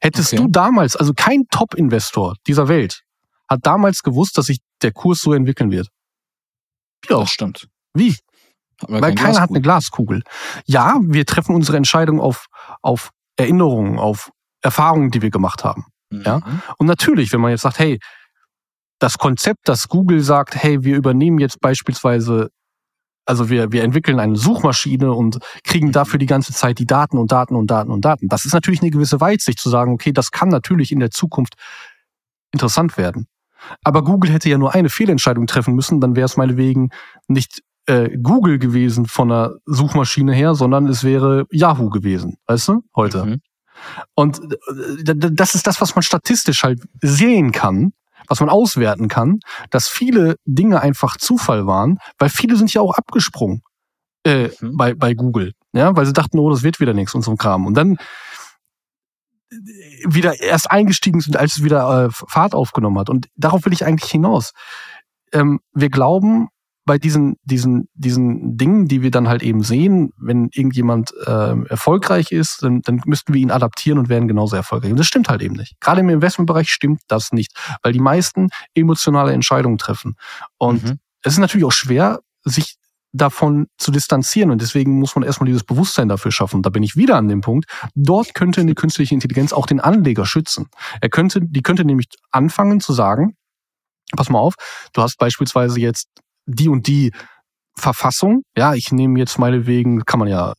Hättest 0.00 0.32
okay. 0.32 0.42
du 0.42 0.48
damals, 0.48 0.96
also 0.96 1.12
kein 1.14 1.44
Top-Investor 1.50 2.34
dieser 2.46 2.68
Welt 2.68 3.02
hat 3.48 3.60
damals 3.64 4.02
gewusst, 4.02 4.36
dass 4.36 4.46
sich 4.46 4.58
der 4.82 4.92
Kurs 4.92 5.20
so 5.20 5.32
entwickeln 5.32 5.70
wird. 5.70 5.88
Ja. 7.08 7.20
Das 7.20 7.30
stimmt. 7.30 7.68
Wie? 7.94 8.16
Weil 8.80 9.00
keiner 9.00 9.14
Glaskugel. 9.14 9.40
hat 9.40 9.50
eine 9.50 9.60
Glaskugel. 9.60 10.22
Ja, 10.66 10.98
wir 11.02 11.26
treffen 11.26 11.54
unsere 11.54 11.76
Entscheidung 11.76 12.20
auf, 12.20 12.46
auf 12.82 13.10
Erinnerungen, 13.36 13.98
auf 13.98 14.30
Erfahrungen, 14.62 15.10
die 15.10 15.22
wir 15.22 15.30
gemacht 15.30 15.64
haben. 15.64 15.86
Mhm. 16.10 16.22
Ja. 16.22 16.40
Und 16.78 16.86
natürlich, 16.86 17.32
wenn 17.32 17.40
man 17.40 17.50
jetzt 17.50 17.62
sagt, 17.62 17.78
hey, 17.78 17.98
das 18.98 19.18
Konzept, 19.18 19.68
dass 19.68 19.88
Google 19.88 20.20
sagt, 20.20 20.54
hey, 20.54 20.82
wir 20.84 20.96
übernehmen 20.96 21.38
jetzt 21.38 21.60
beispielsweise 21.60 22.50
also 23.28 23.50
wir, 23.50 23.72
wir 23.72 23.84
entwickeln 23.84 24.20
eine 24.20 24.36
Suchmaschine 24.36 25.12
und 25.12 25.38
kriegen 25.62 25.92
dafür 25.92 26.18
die 26.18 26.26
ganze 26.26 26.54
Zeit 26.54 26.78
die 26.78 26.86
Daten 26.86 27.18
und 27.18 27.30
Daten 27.30 27.54
und 27.56 27.70
Daten 27.70 27.90
und 27.90 28.04
Daten. 28.04 28.28
Das 28.28 28.46
ist 28.46 28.54
natürlich 28.54 28.80
eine 28.80 28.90
gewisse 28.90 29.20
Weitsicht 29.20 29.60
zu 29.60 29.68
sagen, 29.68 29.92
okay, 29.92 30.12
das 30.12 30.30
kann 30.30 30.48
natürlich 30.48 30.92
in 30.92 30.98
der 30.98 31.10
Zukunft 31.10 31.54
interessant 32.52 32.96
werden. 32.96 33.26
Aber 33.84 34.02
Google 34.02 34.30
hätte 34.30 34.48
ja 34.48 34.56
nur 34.56 34.74
eine 34.74 34.88
Fehlentscheidung 34.88 35.46
treffen 35.46 35.74
müssen, 35.74 36.00
dann 36.00 36.16
wäre 36.16 36.24
es 36.24 36.38
meinetwegen 36.38 36.88
nicht 37.26 37.60
äh, 37.86 38.16
Google 38.16 38.58
gewesen 38.58 39.06
von 39.06 39.28
der 39.28 39.56
Suchmaschine 39.66 40.32
her, 40.32 40.54
sondern 40.54 40.86
es 40.86 41.04
wäre 41.04 41.44
Yahoo 41.50 41.90
gewesen, 41.90 42.36
weißt 42.46 42.68
du, 42.68 42.82
heute. 42.96 43.24
Mhm. 43.24 43.40
Und 44.14 44.40
äh, 44.40 45.14
das 45.14 45.54
ist 45.54 45.66
das, 45.66 45.80
was 45.82 45.94
man 45.94 46.02
statistisch 46.02 46.62
halt 46.62 46.80
sehen 47.02 47.52
kann, 47.52 47.92
was 48.28 48.40
man 48.40 48.48
auswerten 48.48 49.08
kann, 49.08 49.40
dass 49.70 49.88
viele 49.88 50.36
Dinge 50.44 50.80
einfach 50.80 51.16
Zufall 51.16 51.66
waren, 51.66 51.98
weil 52.18 52.28
viele 52.28 52.56
sind 52.56 52.72
ja 52.72 52.80
auch 52.80 52.94
abgesprungen 52.94 53.62
äh, 54.24 54.48
mhm. 54.60 54.76
bei, 54.76 54.94
bei 54.94 55.14
Google, 55.14 55.52
ja, 55.72 55.94
weil 55.96 56.06
sie 56.06 56.12
dachten, 56.12 56.38
oh, 56.38 56.50
das 56.50 56.62
wird 56.62 56.80
wieder 56.80 56.94
nichts, 56.94 57.14
unserem 57.14 57.36
Kram. 57.36 57.66
Und 57.66 57.74
dann 57.74 57.96
äh, 59.50 59.56
wieder 60.06 60.40
erst 60.40 60.70
eingestiegen 60.70 61.20
sind, 61.20 61.36
als 61.36 61.56
es 61.56 61.64
wieder 61.64 62.06
äh, 62.06 62.10
Fahrt 62.10 62.54
aufgenommen 62.54 62.98
hat. 62.98 63.10
Und 63.10 63.28
darauf 63.36 63.64
will 63.64 63.72
ich 63.72 63.84
eigentlich 63.84 64.10
hinaus. 64.10 64.52
Ähm, 65.32 65.60
wir 65.72 65.90
glauben, 65.90 66.48
bei 66.88 66.98
diesen, 66.98 67.36
diesen, 67.44 67.88
diesen 67.94 68.56
Dingen, 68.56 68.88
die 68.88 69.02
wir 69.02 69.10
dann 69.10 69.28
halt 69.28 69.42
eben 69.42 69.62
sehen, 69.62 70.10
wenn 70.16 70.48
irgendjemand 70.52 71.12
äh, 71.26 71.54
erfolgreich 71.68 72.32
ist, 72.32 72.62
dann, 72.62 72.80
dann 72.80 73.02
müssten 73.04 73.34
wir 73.34 73.42
ihn 73.42 73.50
adaptieren 73.50 73.98
und 73.98 74.08
werden 74.08 74.26
genauso 74.26 74.56
erfolgreich. 74.56 74.90
Und 74.90 74.96
das 74.96 75.06
stimmt 75.06 75.28
halt 75.28 75.42
eben 75.42 75.54
nicht. 75.54 75.78
Gerade 75.80 76.00
im 76.00 76.08
Investmentbereich 76.08 76.70
stimmt 76.70 77.02
das 77.06 77.30
nicht, 77.30 77.52
weil 77.82 77.92
die 77.92 78.00
meisten 78.00 78.48
emotionale 78.72 79.34
Entscheidungen 79.34 79.76
treffen. 79.76 80.16
Und 80.56 80.82
mhm. 80.82 80.98
es 81.22 81.34
ist 81.34 81.38
natürlich 81.40 81.66
auch 81.66 81.72
schwer, 81.72 82.20
sich 82.42 82.76
davon 83.12 83.66
zu 83.76 83.90
distanzieren. 83.90 84.50
Und 84.50 84.62
deswegen 84.62 84.98
muss 84.98 85.14
man 85.14 85.24
erstmal 85.24 85.46
dieses 85.46 85.64
Bewusstsein 85.64 86.08
dafür 86.08 86.32
schaffen. 86.32 86.62
Da 86.62 86.70
bin 86.70 86.82
ich 86.82 86.96
wieder 86.96 87.16
an 87.16 87.28
dem 87.28 87.42
Punkt. 87.42 87.66
Dort 87.94 88.34
könnte 88.34 88.62
eine 88.62 88.74
künstliche 88.74 89.14
Intelligenz 89.14 89.52
auch 89.52 89.66
den 89.66 89.80
Anleger 89.80 90.24
schützen. 90.24 90.70
Er 91.02 91.10
könnte, 91.10 91.40
die 91.42 91.62
könnte 91.62 91.84
nämlich 91.84 92.06
anfangen 92.30 92.80
zu 92.80 92.94
sagen, 92.94 93.36
pass 94.16 94.30
mal 94.30 94.38
auf, 94.38 94.54
du 94.94 95.02
hast 95.02 95.18
beispielsweise 95.18 95.78
jetzt 95.80 96.08
die 96.48 96.68
und 96.68 96.86
die 96.86 97.12
Verfassung. 97.74 98.42
Ja, 98.56 98.74
ich 98.74 98.90
nehme 98.90 99.18
jetzt 99.18 99.38
meinetwegen, 99.38 100.04
kann 100.04 100.18
man 100.18 100.28
ja 100.28 100.54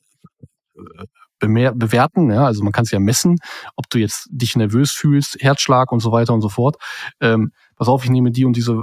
äh, 0.75 1.06
bewerten, 1.41 2.32
ja, 2.32 2.45
also 2.45 2.63
man 2.63 2.73
kann 2.73 2.84
es 2.84 2.91
ja 2.91 2.99
messen, 2.99 3.38
ob 3.78 3.89
du 3.89 3.97
jetzt 3.97 4.28
dich 4.30 4.58
nervös 4.58 4.91
fühlst, 4.91 5.38
Herzschlag 5.39 5.91
und 5.91 6.02
so 6.02 6.12
weiter 6.12 6.34
und 6.34 6.41
so 6.41 6.49
fort. 6.49 6.75
Ähm, 7.21 7.52
pass 7.78 7.88
auf, 7.88 8.04
ich 8.04 8.10
nehme 8.10 8.32
die 8.32 8.43
und 8.45 8.58
diese 8.58 8.82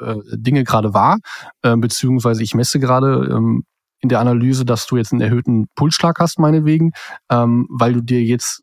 äh, 0.00 0.04
äh, 0.04 0.22
Dinge 0.32 0.64
gerade 0.64 0.94
wahr, 0.94 1.18
äh, 1.62 1.76
beziehungsweise 1.76 2.42
ich 2.42 2.54
messe 2.54 2.80
gerade 2.80 3.28
ähm, 3.30 3.64
in 4.00 4.08
der 4.08 4.20
Analyse, 4.20 4.64
dass 4.64 4.86
du 4.86 4.96
jetzt 4.96 5.12
einen 5.12 5.20
erhöhten 5.20 5.68
Pulsschlag 5.74 6.18
hast, 6.18 6.38
meinetwegen, 6.38 6.90
ähm, 7.30 7.66
weil 7.70 7.92
du 7.92 8.00
dir 8.02 8.22
jetzt 8.22 8.62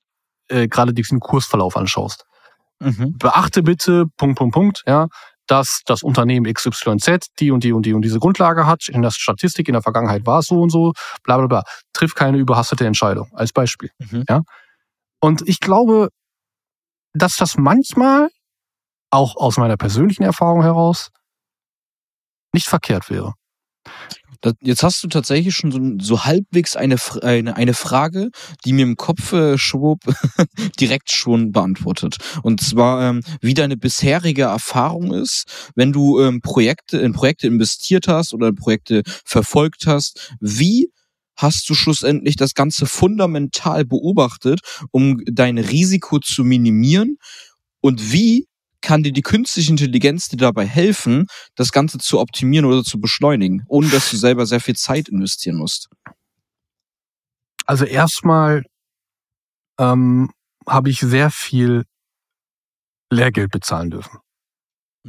äh, 0.49 0.67
gerade 0.67 0.93
diesen 0.93 1.19
Kursverlauf 1.19 1.77
anschaust. 1.77 2.25
Mhm. 2.79 3.17
Beachte 3.17 3.63
bitte, 3.63 4.05
Punkt, 4.17 4.37
Punkt, 4.37 4.53
Punkt, 4.53 4.83
ja, 4.85 5.07
dass 5.53 5.83
das 5.85 6.01
Unternehmen 6.01 6.51
XYZ 6.51 7.27
die 7.39 7.51
und 7.51 7.63
die 7.63 7.73
und 7.73 7.85
die 7.85 7.93
und 7.93 8.01
diese 8.01 8.17
Grundlage 8.17 8.65
hat. 8.65 8.87
In 8.89 9.03
der 9.03 9.11
Statistik 9.11 9.67
in 9.67 9.73
der 9.73 9.83
Vergangenheit 9.83 10.25
war 10.25 10.39
es 10.39 10.47
so 10.47 10.59
und 10.59 10.71
so, 10.71 10.93
bla 11.23 11.37
bla 11.37 11.45
bla. 11.45 11.63
Triff 11.93 12.15
keine 12.15 12.39
überhastete 12.39 12.87
Entscheidung, 12.87 13.29
als 13.35 13.53
Beispiel. 13.53 13.91
Mhm. 13.99 14.23
Ja? 14.27 14.41
Und 15.21 15.47
ich 15.47 15.59
glaube, 15.59 16.09
dass 17.13 17.35
das 17.35 17.55
manchmal, 17.55 18.29
auch 19.11 19.35
aus 19.35 19.57
meiner 19.57 19.77
persönlichen 19.77 20.23
Erfahrung 20.23 20.63
heraus, 20.63 21.11
nicht 22.51 22.67
verkehrt 22.67 23.11
wäre. 23.11 23.35
Jetzt 24.61 24.83
hast 24.83 25.01
du 25.03 25.07
tatsächlich 25.07 25.55
schon 25.55 25.71
so, 25.71 25.79
so 26.05 26.25
halbwegs 26.25 26.75
eine, 26.75 26.97
eine, 27.21 27.55
eine 27.55 27.73
Frage, 27.73 28.29
die 28.65 28.73
mir 28.73 28.83
im 28.83 28.97
Kopf 28.97 29.31
äh, 29.31 29.57
schob, 29.57 29.99
direkt 30.79 31.11
schon 31.11 31.51
beantwortet. 31.51 32.17
Und 32.43 32.59
zwar, 32.61 33.09
ähm, 33.09 33.21
wie 33.41 33.53
deine 33.53 33.77
bisherige 33.77 34.43
Erfahrung 34.43 35.13
ist, 35.13 35.71
wenn 35.75 35.93
du 35.93 36.19
ähm, 36.19 36.41
Projekte, 36.41 36.97
in 36.97 37.13
Projekte 37.13 37.47
investiert 37.47 38.07
hast 38.07 38.33
oder 38.33 38.49
in 38.49 38.55
Projekte 38.55 39.03
verfolgt 39.23 39.87
hast, 39.87 40.33
wie 40.41 40.89
hast 41.37 41.69
du 41.69 41.73
schlussendlich 41.73 42.35
das 42.35 42.53
Ganze 42.53 42.85
fundamental 42.85 43.85
beobachtet, 43.85 44.59
um 44.91 45.21
dein 45.25 45.57
Risiko 45.57 46.19
zu 46.19 46.43
minimieren? 46.43 47.17
Und 47.81 48.11
wie 48.11 48.47
kann 48.83 49.01
dir 49.01 49.11
die 49.13 49.21
künstliche 49.23 49.71
Intelligenz 49.71 50.27
dir 50.29 50.37
dabei 50.37 50.67
helfen, 50.67 51.25
das 51.55 51.71
Ganze 51.71 51.97
zu 51.97 52.19
optimieren 52.19 52.65
oder 52.65 52.83
zu 52.83 52.99
beschleunigen, 52.99 53.63
ohne 53.67 53.89
dass 53.89 54.11
du 54.11 54.17
selber 54.17 54.45
sehr 54.45 54.59
viel 54.59 54.75
Zeit 54.75 55.09
investieren 55.09 55.55
musst? 55.57 55.89
Also 57.65 57.85
erstmal, 57.85 58.63
ähm, 59.79 60.29
habe 60.67 60.89
ich 60.89 60.99
sehr 60.99 61.31
viel 61.31 61.83
Lehrgeld 63.11 63.51
bezahlen 63.51 63.89
dürfen. 63.89 64.19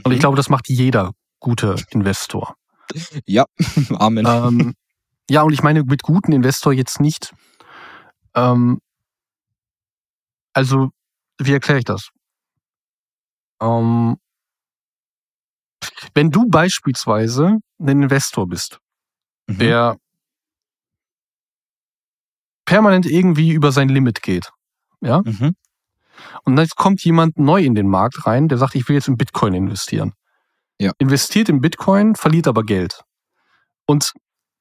Und 0.03 0.13
ich 0.13 0.19
Mhm. 0.19 0.21
glaube, 0.21 0.37
das 0.37 0.49
macht 0.49 0.69
jeder 0.69 1.13
gute 1.41 1.77
Investor. 1.91 2.55
Ja, 3.27 3.45
Amen. 4.01 4.27
ähm, 4.27 4.75
ja, 5.29 5.43
und 5.43 5.53
ich 5.53 5.63
meine 5.63 5.85
mit 5.85 6.03
guten 6.03 6.33
Investor 6.33 6.73
jetzt 6.73 7.01
nicht. 7.01 7.35
Ähm, 8.35 8.79
also, 10.53 10.91
wie 11.39 11.53
erkläre 11.53 11.79
ich 11.79 11.85
das? 11.85 12.11
Ähm, 13.65 14.17
wenn 16.15 16.31
du 16.31 16.49
beispielsweise 16.49 17.59
ein 17.81 17.89
Investor 17.89 18.47
bist, 18.49 18.79
Mhm. 19.49 19.59
der 19.59 19.97
permanent 22.65 23.07
irgendwie 23.07 23.53
über 23.53 23.73
sein 23.73 23.89
Limit 23.89 24.23
geht, 24.23 24.51
Mhm. 25.01 25.55
und 26.45 26.59
jetzt 26.59 26.77
kommt 26.77 27.05
jemand 27.05 27.39
neu 27.39 27.63
in 27.63 27.75
den 27.75 27.89
Markt 27.89 28.27
rein, 28.27 28.49
der 28.49 28.57
sagt, 28.59 28.75
ich 28.75 28.89
will 28.89 28.97
jetzt 28.97 29.09
in 29.09 29.17
Bitcoin 29.17 29.53
investieren. 29.55 30.13
Ja. 30.81 30.93
Investiert 30.99 31.49
in 31.49 31.61
Bitcoin, 31.61 32.15
verliert 32.15 32.49
aber 32.49 32.63
Geld. 32.65 33.03
Und 33.87 34.13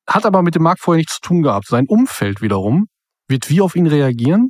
hat 0.07 0.25
aber 0.25 0.41
mit 0.43 0.55
dem 0.55 0.63
Markt 0.63 0.81
vorher 0.81 0.97
nichts 0.99 1.15
zu 1.15 1.21
tun 1.21 1.43
gehabt. 1.43 1.67
Sein 1.67 1.85
Umfeld 1.87 2.41
wiederum 2.41 2.87
wird 3.27 3.49
wie 3.49 3.61
auf 3.61 3.75
ihn 3.75 3.87
reagieren? 3.87 4.49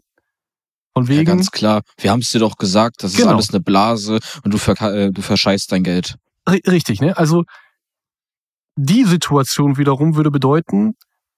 Von 0.95 1.05
Ja, 1.05 1.09
wegen, 1.09 1.25
ganz 1.25 1.51
klar. 1.51 1.81
Wir 1.97 2.11
haben 2.11 2.19
es 2.19 2.29
dir 2.29 2.39
doch 2.39 2.57
gesagt, 2.57 3.03
das 3.03 3.11
ist 3.13 3.17
Genau. 3.17 3.31
alles 3.31 3.49
eine 3.49 3.59
Blase 3.61 4.19
und 4.43 4.53
du, 4.53 4.57
verka- 4.57 4.93
äh, 4.93 5.11
du 5.11 5.21
verscheißt 5.21 5.71
dein 5.71 5.83
Geld. 5.83 6.15
Ri- 6.47 6.67
richtig, 6.69 7.01
ne? 7.01 7.17
Also 7.17 7.43
die 8.75 9.03
Situation 9.03 9.77
wiederum 9.77 10.15
würde 10.15 10.31
bedeuten, 10.31 10.95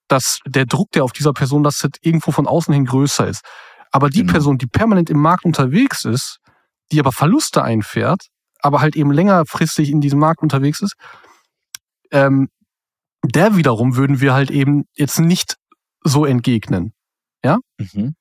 dass 0.08 0.40
der 0.46 0.66
Druck, 0.66 0.92
der 0.92 1.04
auf 1.04 1.12
dieser 1.14 1.34
Person 1.34 1.64
lastet, 1.64 1.98
irgendwo 2.02 2.32
von 2.32 2.48
außen 2.48 2.74
hin 2.74 2.86
größer 2.86 3.28
ist. 3.28 3.42
Aber 3.92 4.10
die 4.10 4.20
Genau. 4.22 4.34
Person, 4.34 4.58
die 4.58 4.68
permanent 4.68 5.10
im 5.10 5.20
Markt 5.20 5.46
unterwegs 5.46 6.06
ist, 6.06 6.38
die 6.92 7.00
aber 7.00 7.12
Verluste 7.12 7.64
einfährt, 7.64 8.28
aber 8.60 8.82
halt 8.82 8.96
eben 8.96 9.12
längerfristig 9.12 9.90
in 9.90 10.02
diesem 10.02 10.20
Markt 10.20 10.42
unterwegs 10.42 10.82
ist, 10.82 10.96
ähm, 12.12 12.50
der 13.24 13.56
wiederum 13.56 13.96
würden 13.96 14.20
wir 14.22 14.34
halt 14.34 14.52
eben 14.52 14.86
jetzt 14.96 15.20
nicht 15.20 15.56
so 16.04 16.26
entgegnen. 16.26 16.94
Mhm. 17.78 18.16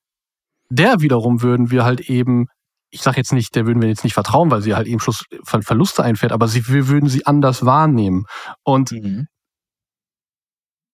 Der 0.69 0.99
wiederum 1.01 1.41
würden 1.41 1.69
wir 1.71 1.83
halt 1.85 2.01
eben, 2.01 2.47
ich 2.89 3.01
sage 3.01 3.17
jetzt 3.17 3.33
nicht, 3.33 3.55
der 3.55 3.65
würden 3.65 3.81
wir 3.81 3.89
jetzt 3.89 4.03
nicht 4.03 4.13
vertrauen, 4.13 4.51
weil 4.51 4.61
sie 4.61 4.75
halt 4.75 4.87
eben 4.87 4.99
Schluss 4.99 5.25
Ver- 5.43 5.61
Verluste 5.61 6.03
einfährt, 6.03 6.31
aber 6.31 6.47
sie, 6.47 6.67
wir 6.67 6.87
würden 6.87 7.09
sie 7.09 7.25
anders 7.25 7.65
wahrnehmen. 7.65 8.25
Und 8.63 8.91
Mhm. 8.91 9.27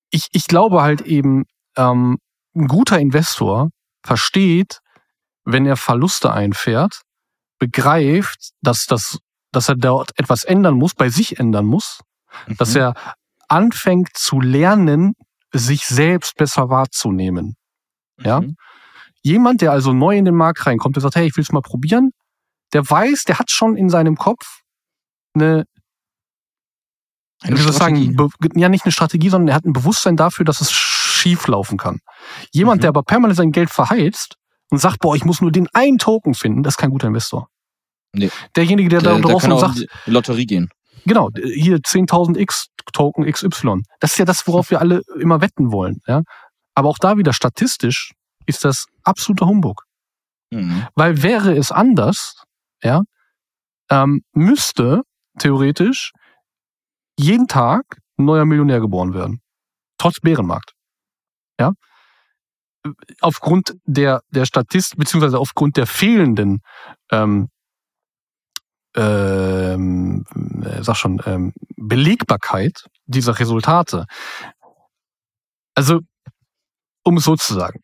ich, 0.10 0.28
ich 0.32 0.48
glaube 0.48 0.82
halt 0.82 1.02
eben, 1.02 1.46
ähm, 1.78 2.18
ein 2.56 2.68
guter 2.68 3.00
Investor 3.00 3.70
versteht, 4.06 4.80
wenn 5.46 5.66
er 5.66 5.78
Verluste 5.78 6.34
einfährt, 6.34 7.02
begreift, 7.60 8.52
dass, 8.62 8.86
das, 8.88 9.20
dass 9.52 9.70
er 9.70 9.76
dort 9.76 10.12
etwas 10.20 10.44
ändern 10.44 10.76
muss, 10.76 10.94
bei 10.96 11.10
sich 11.10 11.40
ändern 11.40 11.66
muss, 11.66 12.02
dass 12.58 12.74
Mhm. 12.76 12.82
er 12.82 12.94
anfängt 13.48 14.10
zu 14.16 14.42
lernen, 14.42 15.14
sich 15.54 15.86
selbst 15.88 16.36
besser 16.36 16.70
wahrzunehmen. 16.70 17.56
ja. 18.24 18.42
Jemand, 19.24 19.62
der 19.62 19.72
also 19.72 19.94
neu 19.94 20.18
in 20.18 20.26
den 20.26 20.36
Markt 20.36 20.66
reinkommt, 20.66 20.96
der 20.96 21.02
sagt, 21.02 21.16
hey, 21.16 21.28
ich 21.28 21.36
will 21.38 21.44
es 21.44 21.52
mal 21.52 21.62
probieren, 21.62 22.12
der 22.74 22.90
weiß, 22.90 23.24
der 23.26 23.38
hat 23.40 23.52
schon 23.52 23.76
in 23.78 23.90
seinem 23.90 24.16
Kopf 24.16 24.62
eine, 25.34 25.66
Eine 27.42 27.56
ich 27.56 27.62
Strategie. 27.62 28.14
sagen, 28.16 28.30
ja 28.56 28.70
nicht 28.70 28.86
eine 28.86 28.92
Strategie, 28.92 29.30
sondern 29.30 29.50
er 29.50 29.56
hat 29.56 29.66
ein 29.66 29.74
Bewusstsein 29.74 30.16
dafür, 30.16 30.46
dass 30.46 30.62
es 30.62 30.72
schief 30.72 31.48
laufen 31.48 31.78
kann. 31.78 32.00
Jemand, 32.52 32.80
Mhm. 32.80 32.82
der 32.82 32.90
aber 32.90 33.04
permanent 33.04 33.38
sein 33.38 33.52
Geld 33.52 33.70
verheizt 33.70 34.36
und 34.70 34.80
sagt, 34.80 35.00
boah, 35.00 35.16
ich 35.16 35.26
muss 35.26 35.42
nur 35.42 35.52
den 35.52 35.68
einen 35.74 35.98
Token 35.98 36.34
finden, 36.34 36.64
das 36.64 36.74
ist 36.74 36.78
kein 36.78 36.92
guter 36.92 37.08
Investor. 37.08 37.48
Nee. 38.14 38.30
Derjenige, 38.56 38.90
der, 38.90 39.02
der, 39.02 39.20
da 39.20 39.34
kann 39.38 39.52
auch 39.52 39.60
sagt, 39.60 39.86
Lotterie 40.06 40.46
gehen. 40.46 40.70
genau, 41.06 41.30
hier 41.36 41.78
10.000 41.78 42.38
X 42.38 42.68
Token 42.94 43.26
XY. 43.32 43.82
Das 44.00 44.12
ist 44.12 44.18
ja 44.18 44.26
das, 44.26 44.46
worauf 44.48 44.70
wir 44.72 44.82
alle 44.82 45.02
immer 45.20 45.40
wetten 45.42 45.72
wollen. 45.72 46.00
Ja? 46.08 46.22
Aber 46.76 46.90
auch 46.90 46.98
da 47.00 47.18
wieder 47.18 47.32
statistisch 47.34 48.12
ist 48.46 48.66
das 48.66 48.88
absoluter 49.04 49.48
Humbug. 49.48 49.86
Mhm. 50.52 50.88
Weil 50.96 51.24
wäre 51.24 51.56
es 51.56 51.72
anders, 51.72 52.44
ja, 52.84 53.02
ähm, 53.90 54.24
müsste 54.34 55.02
theoretisch 55.40 56.12
jeden 57.18 57.48
Tag 57.48 57.98
ein 58.18 58.26
neuer 58.26 58.46
Millionär 58.46 58.80
geboren 58.80 59.14
werden. 59.14 59.42
Trotz 59.98 60.20
Bärenmarkt. 60.20 60.74
Ja. 61.60 61.74
Aufgrund 63.20 63.76
der, 63.86 64.22
der 64.30 64.46
Statist, 64.46 64.98
beziehungsweise 64.98 65.40
aufgrund 65.40 65.78
der 65.78 65.86
fehlenden, 65.86 66.62
ähm, 67.12 67.50
ähm, 68.96 70.26
äh, 70.64 70.84
sag 70.84 70.96
schon, 70.96 71.22
ähm, 71.26 71.54
Belegbarkeit 71.78 72.86
dieser 73.06 73.40
Resultate. 73.40 74.06
Also, 75.76 76.00
um 77.04 77.18
es 77.18 77.24
so 77.24 77.36
zu 77.36 77.54
sagen 77.54 77.82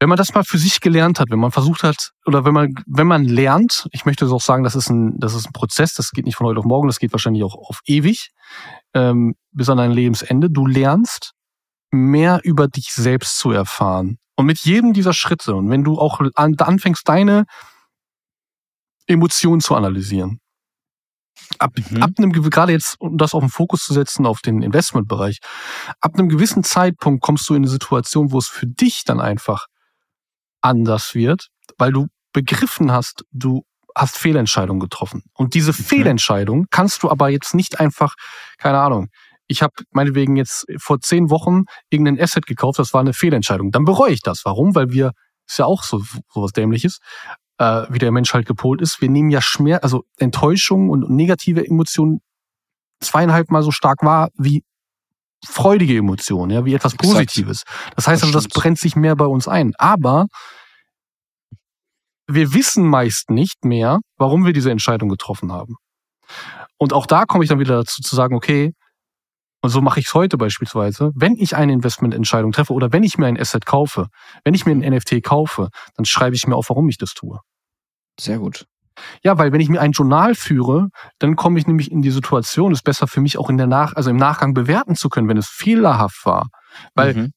wenn 0.00 0.08
man 0.08 0.18
das 0.18 0.34
mal 0.34 0.44
für 0.44 0.58
sich 0.58 0.80
gelernt 0.80 1.20
hat, 1.20 1.30
wenn 1.30 1.38
man 1.38 1.52
versucht 1.52 1.82
hat, 1.82 2.10
oder 2.26 2.44
wenn 2.44 2.52
man, 2.52 2.74
wenn 2.86 3.06
man 3.06 3.24
lernt, 3.24 3.88
ich 3.92 4.04
möchte 4.04 4.26
auch 4.26 4.40
sagen, 4.40 4.64
das 4.64 4.74
ist 4.74 4.90
ein, 4.90 5.18
das 5.18 5.34
ist 5.34 5.46
ein 5.46 5.52
Prozess, 5.52 5.94
das 5.94 6.10
geht 6.10 6.26
nicht 6.26 6.36
von 6.36 6.46
heute 6.46 6.58
auf 6.58 6.64
morgen, 6.66 6.88
das 6.88 6.98
geht 6.98 7.12
wahrscheinlich 7.12 7.44
auch 7.44 7.54
auf 7.54 7.80
ewig, 7.86 8.30
ähm, 8.94 9.34
bis 9.52 9.68
an 9.68 9.78
dein 9.78 9.92
Lebensende. 9.92 10.50
Du 10.50 10.66
lernst, 10.66 11.32
mehr 11.90 12.40
über 12.42 12.68
dich 12.68 12.92
selbst 12.92 13.38
zu 13.38 13.52
erfahren. 13.52 14.18
Und 14.36 14.46
mit 14.46 14.58
jedem 14.60 14.92
dieser 14.92 15.12
Schritte, 15.12 15.54
und 15.54 15.70
wenn 15.70 15.84
du 15.84 15.98
auch 15.98 16.20
an, 16.34 16.56
anfängst, 16.58 17.08
deine 17.08 17.44
Emotionen 19.06 19.60
zu 19.60 19.74
analysieren, 19.74 20.40
ab, 21.58 21.72
Mhm. 21.90 22.02
ab 22.02 22.10
einem, 22.18 22.32
gerade 22.32 22.72
jetzt, 22.72 22.96
um 23.00 23.16
das 23.16 23.34
auf 23.34 23.42
den 23.42 23.50
Fokus 23.50 23.84
zu 23.84 23.92
setzen, 23.92 24.26
auf 24.26 24.40
den 24.40 24.62
Investmentbereich, 24.62 25.38
ab 26.00 26.14
einem 26.14 26.28
gewissen 26.28 26.64
Zeitpunkt 26.64 27.22
kommst 27.22 27.48
du 27.48 27.54
in 27.54 27.62
eine 27.62 27.68
Situation, 27.68 28.32
wo 28.32 28.38
es 28.38 28.48
für 28.48 28.66
dich 28.66 29.04
dann 29.04 29.20
einfach 29.20 29.66
anders 30.64 31.14
wird, 31.14 31.48
weil 31.78 31.92
du 31.92 32.06
begriffen 32.32 32.90
hast, 32.92 33.24
du 33.32 33.64
hast 33.96 34.18
Fehlentscheidungen 34.18 34.80
getroffen. 34.80 35.22
Und 35.34 35.54
diese 35.54 35.70
Mhm. 35.70 35.84
Fehlentscheidung 35.84 36.66
kannst 36.70 37.02
du 37.02 37.10
aber 37.10 37.28
jetzt 37.28 37.54
nicht 37.54 37.78
einfach, 37.78 38.14
keine 38.58 38.80
Ahnung, 38.80 39.08
ich 39.46 39.62
habe 39.62 39.74
meinetwegen 39.92 40.36
jetzt 40.36 40.64
vor 40.78 41.00
zehn 41.00 41.30
Wochen 41.30 41.64
irgendein 41.90 42.18
Asset 42.20 42.46
gekauft, 42.46 42.78
das 42.78 42.92
war 42.94 43.02
eine 43.02 43.12
Fehlentscheidung. 43.12 43.70
Dann 43.70 43.84
bereue 43.84 44.12
ich 44.12 44.22
das. 44.22 44.40
Warum? 44.44 44.74
Weil 44.74 44.90
wir, 44.90 45.12
ist 45.46 45.58
ja 45.58 45.66
auch 45.66 45.82
so 45.84 46.02
sowas 46.32 46.52
Dämliches, 46.52 46.98
äh, 47.58 47.82
wie 47.90 47.98
der 47.98 48.10
Mensch 48.10 48.32
halt 48.32 48.46
gepolt 48.46 48.80
ist. 48.80 49.00
Wir 49.02 49.10
nehmen 49.10 49.30
ja 49.30 49.42
Schmerz, 49.42 49.82
also 49.84 50.02
Enttäuschung 50.18 50.88
und 50.88 51.10
negative 51.10 51.64
Emotionen 51.64 52.20
zweieinhalb 53.00 53.50
Mal 53.50 53.62
so 53.62 53.70
stark 53.70 54.02
wahr 54.02 54.30
wie 54.34 54.64
freudige 55.46 55.98
Emotionen, 55.98 56.50
ja, 56.50 56.64
wie 56.64 56.72
etwas. 56.74 56.96
Positives. 56.96 57.64
Das 57.96 58.06
heißt 58.08 58.22
Das 58.22 58.28
also, 58.34 58.38
das 58.38 58.48
brennt 58.48 58.78
sich 58.78 58.96
mehr 58.96 59.14
bei 59.14 59.26
uns 59.26 59.46
ein. 59.46 59.74
Aber 59.76 60.26
wir 62.26 62.54
wissen 62.54 62.86
meist 62.86 63.30
nicht 63.30 63.64
mehr, 63.64 64.00
warum 64.16 64.44
wir 64.44 64.52
diese 64.52 64.70
Entscheidung 64.70 65.08
getroffen 65.08 65.52
haben. 65.52 65.76
Und 66.78 66.92
auch 66.92 67.06
da 67.06 67.24
komme 67.24 67.44
ich 67.44 67.50
dann 67.50 67.60
wieder 67.60 67.76
dazu 67.76 68.02
zu 68.02 68.16
sagen, 68.16 68.34
okay, 68.34 68.72
und 69.62 69.70
so 69.70 69.80
mache 69.80 69.98
ich 69.98 70.06
es 70.06 70.14
heute 70.14 70.36
beispielsweise, 70.36 71.10
wenn 71.14 71.36
ich 71.36 71.56
eine 71.56 71.72
Investmententscheidung 71.72 72.52
treffe 72.52 72.74
oder 72.74 72.92
wenn 72.92 73.02
ich 73.02 73.16
mir 73.16 73.26
ein 73.26 73.40
Asset 73.40 73.64
kaufe, 73.64 74.08
wenn 74.44 74.52
ich 74.52 74.66
mir 74.66 74.72
ein 74.72 74.80
NFT 74.80 75.22
kaufe, 75.22 75.70
dann 75.96 76.04
schreibe 76.04 76.36
ich 76.36 76.46
mir 76.46 76.54
auf, 76.54 76.68
warum 76.68 76.88
ich 76.90 76.98
das 76.98 77.14
tue. 77.14 77.40
Sehr 78.20 78.38
gut. 78.38 78.66
Ja, 79.22 79.38
weil 79.38 79.52
wenn 79.52 79.60
ich 79.60 79.68
mir 79.68 79.80
ein 79.80 79.92
Journal 79.92 80.34
führe, 80.34 80.88
dann 81.18 81.34
komme 81.34 81.58
ich 81.58 81.66
nämlich 81.66 81.90
in 81.90 82.02
die 82.02 82.10
Situation, 82.10 82.72
es 82.72 82.82
besser 82.82 83.06
für 83.06 83.20
mich 83.20 83.38
auch 83.38 83.48
in 83.48 83.56
der 83.56 83.66
Nach 83.66 83.96
also 83.96 84.10
im 84.10 84.16
Nachgang 84.16 84.54
bewerten 84.54 84.96
zu 84.96 85.08
können, 85.08 85.28
wenn 85.28 85.38
es 85.38 85.48
fehlerhaft 85.48 86.24
war. 86.24 86.48
Weil 86.94 87.14
Mhm. 87.14 87.32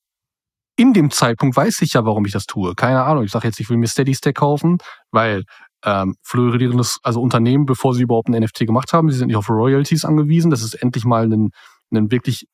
In 0.78 0.94
dem 0.94 1.12
Zeitpunkt 1.12 1.58
weiß 1.58 1.82
ich 1.82 1.94
ja, 1.94 2.06
warum 2.06 2.26
ich 2.26 2.32
das 2.32 2.46
tue. 2.46 2.76
Keine 2.76 3.04
Ahnung. 3.04 3.24
Ich 3.24 3.32
sage 3.32 3.48
jetzt, 3.48 3.60
ich 3.60 3.70
will 3.70 3.78
mir 3.78 3.88
Steady 3.88 4.14
Stack 4.14 4.36
kaufen, 4.36 4.78
weil 5.12 5.44
ähm, 5.84 6.16
florierendes, 6.22 7.00
also 7.04 7.20
Unternehmen, 7.20 7.66
bevor 7.66 7.94
sie 7.94 8.04
überhaupt 8.04 8.30
ein 8.30 8.42
NFT 8.42 8.60
gemacht 8.60 8.94
haben, 8.94 9.10
sie 9.10 9.18
sind 9.18 9.28
nicht 9.28 9.36
auf 9.36 9.50
Royalties 9.50 10.06
angewiesen. 10.06 10.52
Das 10.52 10.62
ist 10.62 10.76
endlich 10.76 11.04
mal 11.04 11.32
ein, 11.32 11.50
ein 11.92 12.12
wirklich, 12.12 12.46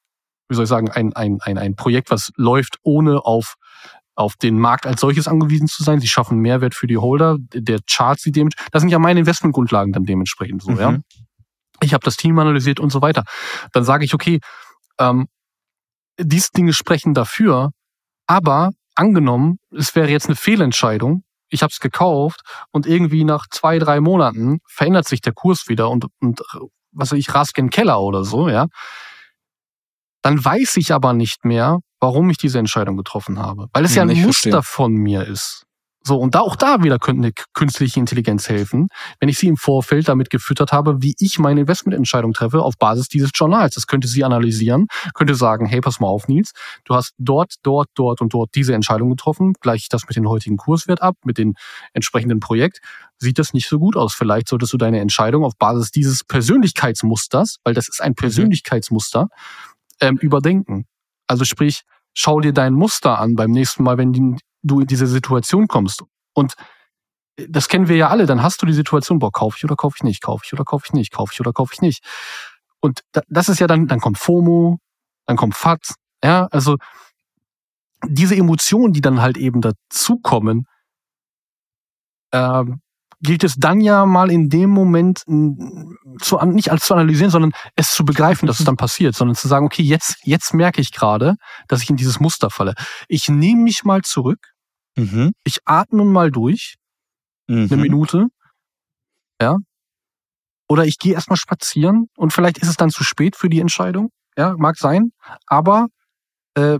wie 0.48 0.56
soll 0.56 0.64
ich 0.64 0.70
sagen, 0.70 0.90
ein, 0.90 1.14
ein, 1.14 1.40
ein, 1.42 1.58
ein 1.58 1.76
Projekt, 1.76 2.10
was 2.10 2.32
läuft, 2.38 2.78
ohne 2.82 3.26
auf 3.26 3.56
auf 4.16 4.36
den 4.36 4.60
Markt 4.60 4.86
als 4.86 5.02
solches 5.02 5.28
angewiesen 5.28 5.68
zu 5.68 5.82
sein. 5.82 6.00
Sie 6.00 6.08
schaffen 6.08 6.38
Mehrwert 6.38 6.76
für 6.76 6.86
die 6.86 7.00
Holder. 7.00 7.38
Der 7.52 7.80
Chart 7.90 8.20
sieht 8.20 8.36
dem, 8.36 8.50
das 8.72 8.82
sind 8.82 8.90
ja 8.90 9.00
meine 9.00 9.20
Investmentgrundlagen 9.22 9.92
dann 9.92 10.04
dementsprechend 10.04 10.62
so, 10.62 10.72
ja. 10.74 10.92
Mhm. 10.92 11.04
Ich 11.82 11.96
habe 11.96 12.06
das 12.06 12.16
Team 12.16 12.38
analysiert 12.38 12.80
und 12.80 12.92
so 12.92 13.02
weiter. 13.02 13.24
Dann 13.72 13.84
sage 13.84 14.06
ich, 14.06 14.14
okay, 14.14 14.40
ähm, 15.00 15.26
diese 16.20 16.50
Dinge 16.56 16.74
sprechen 16.74 17.16
dafür, 17.16 17.72
aber 18.34 18.72
angenommen, 18.96 19.60
es 19.72 19.96
wäre 19.96 20.10
jetzt 20.10 20.26
eine 20.28 20.36
Fehlentscheidung, 20.36 21.24
ich 21.50 21.62
habe 21.62 21.72
es 21.72 21.80
gekauft 21.80 22.42
und 22.72 22.88
irgendwie 22.88 23.24
nach 23.24 23.46
zwei, 23.52 23.78
drei 23.80 24.00
Monaten 24.00 24.60
verändert 24.68 25.08
sich 25.08 25.22
der 25.22 25.34
Kurs 25.34 25.68
wieder 25.68 25.90
und, 25.90 26.06
und 26.20 26.42
was 26.92 27.12
weiß 27.12 27.20
ich, 27.20 27.34
raske 27.34 27.60
in 27.62 27.68
den 27.68 27.72
Keller 27.72 28.00
oder 28.02 28.24
so, 28.24 28.50
ja, 28.50 28.66
dann 30.24 30.44
weiß 30.44 30.78
ich 30.78 30.92
aber 30.94 31.14
nicht 31.14 31.46
mehr, 31.46 31.80
warum 32.00 32.30
ich 32.30 32.38
diese 32.38 32.58
Entscheidung 32.60 32.98
getroffen 32.98 33.38
habe. 33.40 33.68
Weil 33.74 33.86
es 33.86 33.94
ja 33.96 34.04
Hm, 34.04 34.10
ein 34.10 34.16
ich 34.16 34.26
Muster 34.26 34.52
verstehe. 34.52 34.64
von 34.64 34.94
mir 34.94 35.26
ist. 35.28 35.66
So, 36.06 36.18
und 36.18 36.36
da 36.36 36.42
auch 36.42 36.58
da 36.58 36.84
wieder 36.84 37.00
könnte 37.00 37.24
eine 37.24 37.32
künstliche 37.54 37.98
Intelligenz 37.98 38.50
helfen, 38.50 38.90
wenn 39.22 39.30
ich 39.30 39.38
sie 39.38 39.48
im 39.48 39.56
Vorfeld 39.56 40.10
damit 40.10 40.30
gefüttert 40.30 40.74
habe, 40.74 41.02
wie 41.02 41.16
ich 41.18 41.40
meine 41.40 41.62
Investmententscheidung 41.62 42.34
treffe 42.34 42.62
auf 42.62 42.78
Basis 42.78 43.08
dieses 43.08 43.32
Journals. 43.34 43.76
Das 43.76 43.88
könnte 43.88 44.10
sie 44.10 44.26
analysieren, 44.26 44.88
könnte 45.14 45.36
sagen, 45.36 45.66
hey, 45.66 45.80
pass 45.80 46.02
mal 46.02 46.08
auf, 46.08 46.28
Nils, 46.28 46.52
du 46.84 46.94
hast 46.96 47.14
dort, 47.18 47.56
dort, 47.64 47.88
dort 47.96 48.20
und 48.20 48.34
dort 48.34 48.54
diese 48.54 48.74
Entscheidung 48.74 49.10
getroffen, 49.10 49.54
gleich 49.62 49.88
das 49.88 50.06
mit 50.08 50.18
dem 50.18 50.28
heutigen 50.28 50.58
Kurswert 50.58 51.02
ab, 51.02 51.16
mit 51.24 51.38
dem 51.38 51.56
entsprechenden 51.94 52.42
Projekt. 52.42 52.80
Sieht 53.18 53.40
das 53.40 53.54
nicht 53.54 53.70
so 53.70 53.80
gut 53.80 53.96
aus. 53.96 54.14
Vielleicht 54.14 54.50
solltest 54.50 54.74
du 54.74 54.78
deine 54.78 55.00
Entscheidung 55.00 55.46
auf 55.46 55.56
Basis 55.58 55.92
dieses 55.92 56.26
Persönlichkeitsmusters, 56.26 57.60
weil 57.64 57.74
das 57.74 57.88
ist 57.88 58.02
ein 58.02 58.12
mhm. 58.12 58.16
Persönlichkeitsmuster, 58.16 59.30
ähm, 60.02 60.18
überdenken. 60.18 60.86
Also 61.28 61.46
sprich, 61.46 61.84
schau 62.14 62.42
dir 62.42 62.52
dein 62.52 62.74
Muster 62.74 63.20
an 63.20 63.36
beim 63.36 63.52
nächsten 63.52 63.84
Mal, 63.84 63.98
wenn 63.98 64.12
du 64.64 64.80
in 64.80 64.88
diese 64.88 65.08
Situation 65.08 65.68
kommst. 65.68 66.04
Und 66.34 66.56
das 67.36 67.68
kennen 67.68 67.88
wir 67.88 67.96
ja 67.96 68.10
alle, 68.10 68.26
dann 68.26 68.44
hast 68.44 68.62
du 68.62 68.66
die 68.66 68.74
Situation, 68.74 69.20
boah, 69.20 69.32
kaufe 69.32 69.58
ich 69.58 69.64
oder 69.64 69.76
kaufe 69.76 69.96
ich 69.98 70.04
nicht, 70.04 70.22
kaufe 70.22 70.44
ich 70.46 70.54
oder 70.54 70.64
kaufe 70.64 70.86
ich 70.88 70.94
nicht, 70.94 71.12
kaufe 71.12 71.32
ich 71.34 71.40
oder 71.40 71.52
kaufe 71.52 71.74
ich 71.74 71.82
nicht. 71.82 72.04
Und 72.80 73.02
das 73.28 73.50
ist 73.50 73.60
ja 73.60 73.68
dann, 73.68 73.88
dann 73.88 74.00
kommt 74.00 74.18
FOMO, 74.18 74.80
dann 75.26 75.38
kommt 75.38 75.56
FAT, 75.56 75.96
ja, 76.24 76.48
also 76.52 76.78
diese 78.06 78.36
Emotionen, 78.36 78.94
die 78.94 79.02
dann 79.02 79.22
halt 79.22 79.38
eben 79.38 79.62
dazukommen, 79.62 80.68
äh, 82.32 82.64
gilt 83.22 83.46
es 83.46 83.56
dann 83.56 83.80
ja 83.80 84.06
mal 84.06 84.30
in 84.30 84.50
dem 84.50 84.70
Moment 84.70 85.24
zu, 86.20 86.38
nicht 86.46 86.72
als 86.72 86.86
zu 86.86 86.94
analysieren, 86.94 87.32
sondern 87.32 87.54
es 87.76 87.94
zu 87.94 88.04
begreifen, 88.04 88.48
dass 88.48 88.60
es 88.60 88.66
dann 88.66 88.76
passiert, 88.76 89.16
sondern 89.16 89.36
zu 89.36 89.48
sagen, 89.48 89.66
okay, 89.66 89.82
jetzt, 89.82 90.18
jetzt 90.24 90.54
merke 90.54 90.82
ich 90.82 90.92
gerade, 90.92 91.36
dass 91.70 91.82
ich 91.82 91.90
in 91.90 91.96
dieses 91.96 92.20
Muster 92.20 92.50
falle. 92.50 92.74
Ich 93.08 93.30
nehme 93.30 93.62
mich 93.62 93.86
mal 93.86 94.02
zurück, 94.02 94.53
mhm. 94.96 95.32
ich 95.44 95.60
atme 95.66 96.06
mal 96.06 96.32
durch, 96.32 96.76
mhm. 97.48 97.68
eine 97.72 97.82
Minute, 97.82 98.28
ja, 99.42 99.58
oder 100.68 100.86
ich 100.86 100.98
gehe 100.98 101.14
erstmal 101.14 101.38
spazieren 101.38 102.10
und 102.16 102.34
vielleicht 102.34 102.58
ist 102.58 102.70
es 102.70 102.78
dann 102.78 102.90
zu 102.90 103.04
spät 103.04 103.36
für 103.36 103.50
die 103.50 103.60
Entscheidung, 103.60 104.10
ja, 104.38 104.56
mag 104.58 104.78
sein, 104.78 105.12
aber 105.46 105.88
äh, 106.56 106.80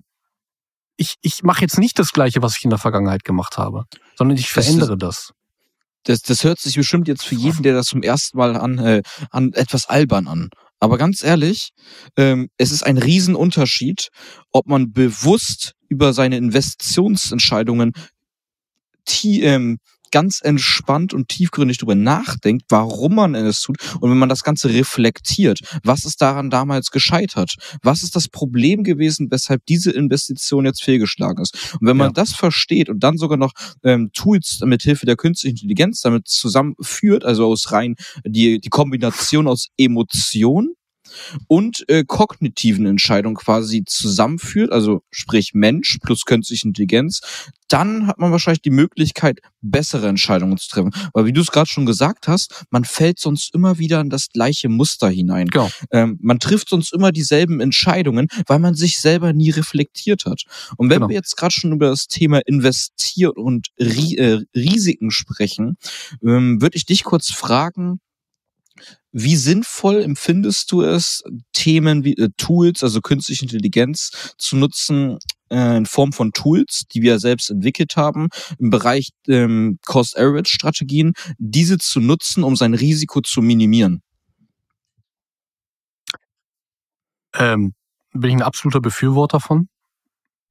ich, 0.96 1.16
ich 1.22 1.44
mache 1.44 1.62
jetzt 1.62 1.80
nicht 1.80 1.98
das 2.00 2.12
Gleiche, 2.12 2.42
was 2.42 2.58
ich 2.58 2.64
in 2.64 2.70
der 2.70 2.80
Vergangenheit 2.80 3.24
gemacht 3.24 3.58
habe, 3.58 3.86
sondern 4.16 4.38
ich 4.38 4.50
verändere 4.50 4.98
das 4.98 5.34
das, 6.04 6.22
das 6.22 6.44
hört 6.44 6.60
sich 6.60 6.76
bestimmt 6.76 7.08
jetzt 7.08 7.26
für 7.26 7.36
jeden, 7.36 7.64
der 7.64 7.74
das 7.74 7.88
zum 7.88 8.04
ersten 8.04 8.38
Mal 8.38 8.56
an, 8.56 8.78
äh, 8.78 9.02
an 9.32 9.54
etwas 9.54 9.88
albern 9.88 10.28
an. 10.28 10.50
Aber 10.80 10.98
ganz 10.98 11.24
ehrlich, 11.24 11.70
ähm, 12.18 12.50
es 12.58 12.72
ist 12.72 12.86
ein 12.86 12.98
Riesenunterschied, 12.98 14.10
ob 14.52 14.68
man 14.68 14.92
bewusst 14.92 15.74
über 15.94 16.14
seine 16.14 16.38
Investitionsentscheidungen 16.38 17.94
ähm, 19.24 19.78
ganz 20.12 20.42
entspannt 20.44 21.14
und 21.16 21.28
tiefgründig 21.28 21.80
darüber 21.80 21.96
nachdenkt, 21.96 22.66
warum 22.70 23.16
man 23.16 23.34
es 23.34 23.62
tut 23.62 23.78
und 24.00 24.12
wenn 24.12 24.18
man 24.20 24.30
das 24.30 24.44
Ganze 24.44 24.70
reflektiert, 24.70 25.60
was 25.84 26.06
ist 26.06 26.22
daran 26.22 26.52
damals 26.52 26.92
gescheitert? 26.92 27.56
Was 27.82 28.04
ist 28.04 28.16
das 28.16 28.28
Problem 28.28 28.84
gewesen, 28.84 29.30
weshalb 29.32 29.66
diese 29.66 29.90
Investition 29.90 30.66
jetzt 30.66 30.84
fehlgeschlagen 30.84 31.42
ist? 31.42 31.76
Und 31.80 31.88
wenn 31.88 31.98
man 31.98 32.10
ja. 32.10 32.14
das 32.14 32.32
versteht 32.34 32.90
und 32.90 33.04
dann 33.04 33.18
sogar 33.18 33.40
noch 33.40 33.54
ähm, 33.84 34.12
Tools 34.14 34.60
mit 34.64 34.84
Hilfe 34.84 35.08
der 35.08 35.16
künstlichen 35.16 35.56
Intelligenz 35.56 36.02
damit 36.02 36.28
zusammenführt, 36.28 37.26
also 37.26 37.48
aus 37.48 37.72
rein 37.72 37.96
die, 38.24 38.60
die 38.60 38.70
Kombination 38.70 39.48
aus 39.48 39.70
Emotion 39.78 40.76
und 41.48 41.84
äh, 41.90 42.04
kognitiven 42.06 42.86
Entscheidungen 42.86 43.36
quasi 43.36 43.84
zusammenführt, 43.86 44.72
also 44.72 45.04
sprich 45.12 45.52
Mensch 45.54 46.00
plus 46.02 46.26
künstliche 46.26 46.68
Intelligenz, 46.68 47.22
dann 47.74 48.06
hat 48.06 48.20
man 48.20 48.32
wahrscheinlich 48.32 48.62
die 48.62 48.70
Möglichkeit, 48.70 49.40
bessere 49.62 50.08
Entscheidungen 50.08 50.58
zu 50.58 50.70
treffen. 50.70 50.92
Weil 51.14 51.26
wie 51.26 51.34
du 51.34 51.42
es 51.42 51.52
gerade 51.52 51.68
schon 51.68 51.88
gesagt 51.88 52.28
hast, 52.28 52.66
man 52.70 52.86
fällt 52.86 53.18
sonst 53.18 53.54
immer 53.56 53.80
wieder 53.80 54.00
in 54.00 54.12
das 54.12 54.30
gleiche 54.30 54.70
Muster 54.70 55.10
hinein. 55.10 55.48
Genau. 55.48 55.72
Ähm, 55.92 56.20
man 56.22 56.40
trifft 56.40 56.70
sonst 56.70 56.94
immer 56.94 57.12
dieselben 57.12 57.60
Entscheidungen, 57.62 58.28
weil 58.46 58.60
man 58.60 58.76
sich 58.76 59.00
selber 59.02 59.34
nie 59.34 59.50
reflektiert 59.50 60.26
hat. 60.26 60.44
Und 60.78 60.92
wenn 60.92 60.98
genau. 60.98 61.10
wir 61.10 61.16
jetzt 61.16 61.36
gerade 61.36 61.54
schon 61.54 61.72
über 61.72 61.88
das 61.88 62.08
Thema 62.08 62.42
Investieren 62.46 63.38
und 63.38 63.70
äh, 63.78 64.40
Risiken 64.56 65.10
sprechen, 65.10 65.78
ähm, 66.24 66.62
würde 66.62 66.78
ich 66.78 66.86
dich 66.86 67.04
kurz 67.04 67.32
fragen, 67.32 68.00
wie 69.14 69.36
sinnvoll 69.36 70.02
empfindest 70.02 70.72
du 70.72 70.82
es, 70.82 71.24
Themen 71.54 72.04
wie 72.04 72.18
äh, 72.18 72.30
Tools, 72.38 72.84
also 72.84 73.00
künstliche 73.00 73.44
Intelligenz 73.44 74.34
zu 74.38 74.58
nutzen 74.58 75.20
äh, 75.50 75.78
in 75.78 75.86
Form 75.86 76.12
von 76.12 76.32
Tools, 76.32 76.84
die 76.94 77.02
wir 77.04 77.20
selbst 77.20 77.52
entwickelt 77.52 77.96
haben, 77.96 78.30
im 78.58 78.72
Bereich 78.72 79.10
ähm, 79.28 79.78
Cost-Average-Strategien, 79.86 81.14
diese 81.38 81.78
zu 81.78 82.00
nutzen, 82.00 82.44
um 82.44 82.56
sein 82.56 82.74
Risiko 82.74 83.22
zu 83.22 83.42
minimieren? 83.42 84.02
Ähm, 87.36 87.74
bin 88.14 88.30
ich 88.32 88.36
ein 88.36 88.42
absoluter 88.42 88.82
Befürworter 88.82 89.40
von. 89.40 89.68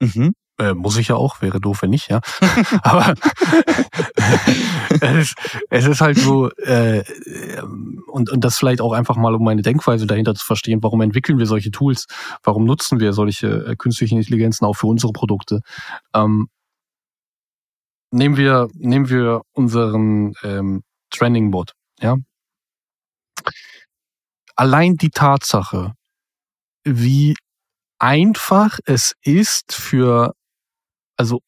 Mhm. 0.01 0.35
Äh, 0.59 0.75
muss 0.75 0.99
ich 0.99 1.09
ja 1.09 1.17
auch, 1.17 1.41
wäre 1.41 1.61
doof, 1.61 1.83
wenn 1.83 1.91
nicht, 1.91 2.11
ja. 2.11 2.21
Aber 2.83 3.15
es, 5.01 5.17
ist, 5.17 5.35
es 5.71 5.87
ist 5.87 6.01
halt 6.01 6.19
so, 6.19 6.51
äh, 6.51 7.03
und, 8.07 8.31
und 8.31 8.45
das 8.45 8.59
vielleicht 8.59 8.83
auch 8.83 8.93
einfach 8.93 9.17
mal, 9.17 9.35
um 9.35 9.45
meine 9.45 9.63
Denkweise 9.63 10.07
dahinter 10.07 10.35
zu 10.35 10.45
verstehen, 10.45 10.83
warum 10.83 11.01
entwickeln 11.01 11.39
wir 11.39 11.47
solche 11.47 11.71
Tools, 11.71 12.07
warum 12.43 12.65
nutzen 12.65 13.01
wir 13.01 13.15
solche 13.15 13.49
äh, 13.67 13.77
künstlichen 13.77 14.19
Intelligenzen 14.19 14.67
auch 14.67 14.75
für 14.75 14.89
unsere 14.89 15.13
Produkte. 15.13 15.61
Ähm, 16.15 16.49
nehmen 18.11 18.37
wir, 18.37 18.69
nehmen 18.75 19.09
wir 19.09 19.41
unseren 19.53 20.35
ähm, 20.43 20.83
Trending-Bot, 21.11 21.73
ja. 22.01 22.17
Allein 24.55 24.97
die 24.97 25.11
Tatsache, 25.11 25.95
wie 26.85 27.35
einfach 27.99 28.79
es 28.85 29.15
ist 29.23 29.75
für 29.75 30.35
also 31.23 31.41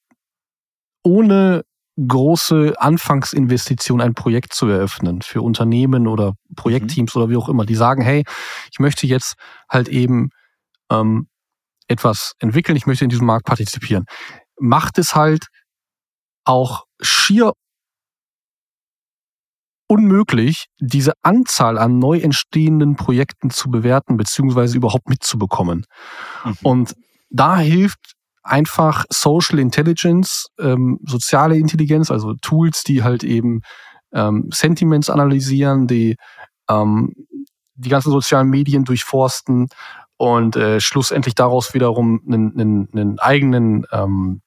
ohne 1.03 1.65
große 1.97 2.75
Anfangsinvestition 2.79 4.01
ein 4.01 4.15
Projekt 4.15 4.55
zu 4.55 4.69
eröffnen 4.69 5.21
für 5.21 5.43
Unternehmen 5.43 6.07
oder 6.07 6.35
Projektteams 6.55 7.15
mhm. 7.15 7.21
oder 7.23 7.31
wie 7.31 7.37
auch 7.37 7.49
immer, 7.49 7.67
die 7.67 7.75
sagen, 7.75 8.03
hey, 8.03 8.25
ich 8.71 8.79
möchte 8.79 9.09
jetzt 9.09 9.35
halt 9.69 9.89
eben 9.89 10.31
ähm, 10.91 11.27
etwas 11.89 12.35
entwickeln, 12.39 12.77
ich 12.77 12.87
möchte 12.87 13.05
in 13.05 13.11
diesem 13.11 13.27
Markt 13.27 13.47
partizipieren, 13.47 14.05
macht 14.61 14.99
es 14.99 15.17
halt 15.17 15.49
auch 16.45 16.85
schier 17.01 17.53
unmöglich, 19.89 20.67
diese 20.79 21.15
Anzahl 21.23 21.79
an 21.79 21.99
neu 21.99 22.19
entstehenden 22.19 22.95
Projekten 22.95 23.51
zu 23.51 23.71
bewerten 23.71 24.17
beziehungsweise 24.17 24.77
überhaupt 24.77 25.09
mitzubekommen. 25.09 25.85
Mhm. 26.45 26.57
Und 26.63 26.95
da 27.31 27.59
hilft 27.59 28.14
einfach 28.45 29.05
Social 29.11 29.59
Intelligence, 29.59 30.47
ähm, 30.59 31.01
soziale 31.05 31.57
Intelligenz, 31.57 32.11
also 32.11 32.35
Tools, 32.35 32.85
die 32.85 33.03
halt 33.03 33.25
eben 33.25 33.63
ähm, 34.13 34.49
Sentiments 34.53 35.11
analysieren, 35.11 35.87
die 35.87 36.17
ähm, 36.69 37.15
die 37.75 37.89
ganzen 37.89 38.13
sozialen 38.13 38.49
Medien 38.49 38.85
durchforsten 38.85 39.69
und 40.17 40.57
äh, 40.57 40.79
schlussendlich 40.81 41.35
daraus 41.35 41.75
wiederum 41.75 42.21
einen, 42.27 42.53
einen, 42.59 42.89
einen 42.93 43.19
eigenen 43.19 43.87
ähm, 43.91 44.43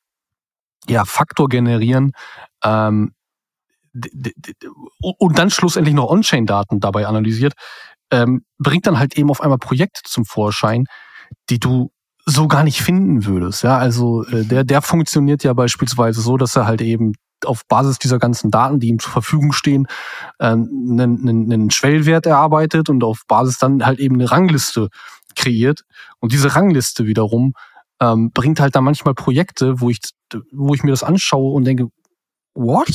ja, 0.87 1.03
Faktor 1.03 1.49
generieren 1.49 2.13
ähm, 2.63 3.13
und 5.01 5.37
dann 5.37 5.49
schlussendlich 5.49 5.95
noch 5.95 6.09
On-Chain-Daten 6.09 6.79
dabei 6.79 7.07
analysiert, 7.07 7.53
ähm, 8.11 8.45
bringt 8.59 8.87
dann 8.87 8.99
halt 8.99 9.17
eben 9.17 9.29
auf 9.29 9.41
einmal 9.41 9.57
Projekte 9.57 10.01
zum 10.05 10.23
Vorschein, 10.23 10.85
die 11.49 11.59
du 11.59 11.91
so 12.29 12.47
gar 12.47 12.63
nicht 12.63 12.81
finden 12.81 13.25
würdest. 13.25 13.63
Ja, 13.63 13.77
also 13.77 14.25
äh, 14.25 14.43
der, 14.43 14.65
der 14.65 14.81
funktioniert 14.81 15.43
ja 15.43 15.53
beispielsweise 15.53 16.21
so, 16.21 16.35
dass 16.37 16.55
er 16.57 16.67
halt 16.67 16.81
eben 16.81 17.13
auf 17.45 17.65
Basis 17.67 17.99
dieser 17.99 18.19
ganzen 18.19 18.51
Daten, 18.51 18.79
die 18.79 18.89
ihm 18.89 18.99
zur 18.99 19.13
Verfügung 19.13 19.53
stehen, 19.53 19.87
äh, 20.39 20.47
einen, 20.47 20.99
einen, 20.99 21.51
einen 21.51 21.71
Schwellwert 21.71 22.25
erarbeitet 22.25 22.89
und 22.89 23.03
auf 23.03 23.23
Basis 23.27 23.59
dann 23.59 23.85
halt 23.85 23.99
eben 23.99 24.15
eine 24.15 24.29
Rangliste 24.29 24.89
kreiert. 25.35 25.83
Und 26.19 26.33
diese 26.33 26.53
Rangliste 26.53 27.05
wiederum 27.05 27.53
ähm, 28.01 28.31
bringt 28.31 28.59
halt 28.59 28.75
da 28.75 28.81
manchmal 28.81 29.13
Projekte, 29.13 29.79
wo 29.79 29.89
ich, 29.89 29.99
wo 30.51 30.73
ich 30.73 30.83
mir 30.83 30.91
das 30.91 31.03
anschaue 31.03 31.53
und 31.53 31.63
denke, 31.63 31.87
what? 32.55 32.89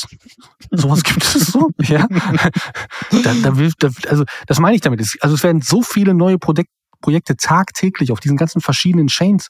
Sowas 0.72 1.02
gibt 1.04 1.24
es 1.24 1.46
so? 1.46 1.70
Ja. 1.82 2.06
da, 3.24 3.34
da 3.42 3.56
will, 3.56 3.72
da, 3.78 3.88
also 4.08 4.24
das 4.46 4.58
meine 4.58 4.74
ich 4.74 4.82
damit. 4.82 5.00
Also 5.20 5.34
es 5.34 5.42
werden 5.42 5.62
so 5.62 5.80
viele 5.82 6.12
neue 6.12 6.38
Produk 6.38 6.66
Projekte 7.02 7.36
tagtäglich 7.36 8.12
auf 8.12 8.20
diesen 8.20 8.38
ganzen 8.38 8.60
verschiedenen 8.62 9.08
Chains 9.08 9.48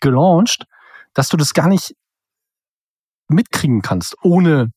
gelauncht, 0.00 0.64
dass 1.14 1.28
du 1.28 1.36
das 1.36 1.54
gar 1.54 1.68
nicht 1.68 1.94
mitkriegen 3.28 3.82
kannst, 3.82 4.16
ohne 4.22 4.72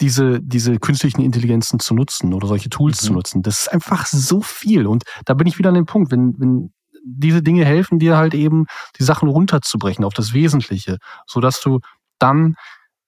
diese, 0.00 0.40
diese 0.40 0.78
künstlichen 0.78 1.22
Intelligenzen 1.22 1.80
zu 1.80 1.94
nutzen 1.94 2.34
oder 2.34 2.48
solche 2.48 2.68
Tools 2.68 3.02
mhm. 3.02 3.06
zu 3.06 3.12
nutzen. 3.12 3.42
Das 3.42 3.60
ist 3.60 3.72
einfach 3.72 4.06
so 4.06 4.40
viel. 4.40 4.86
Und 4.86 5.04
da 5.24 5.34
bin 5.34 5.46
ich 5.46 5.58
wieder 5.58 5.70
an 5.70 5.74
dem 5.74 5.86
Punkt, 5.86 6.10
wenn, 6.12 6.34
wenn 6.38 6.72
diese 7.04 7.42
Dinge 7.42 7.64
helfen 7.64 7.98
dir 7.98 8.16
halt 8.16 8.34
eben, 8.34 8.66
die 8.98 9.04
Sachen 9.04 9.28
runterzubrechen 9.28 10.04
auf 10.04 10.14
das 10.14 10.32
Wesentliche, 10.32 10.98
so 11.26 11.40
dass 11.40 11.60
du 11.60 11.80
dann 12.18 12.56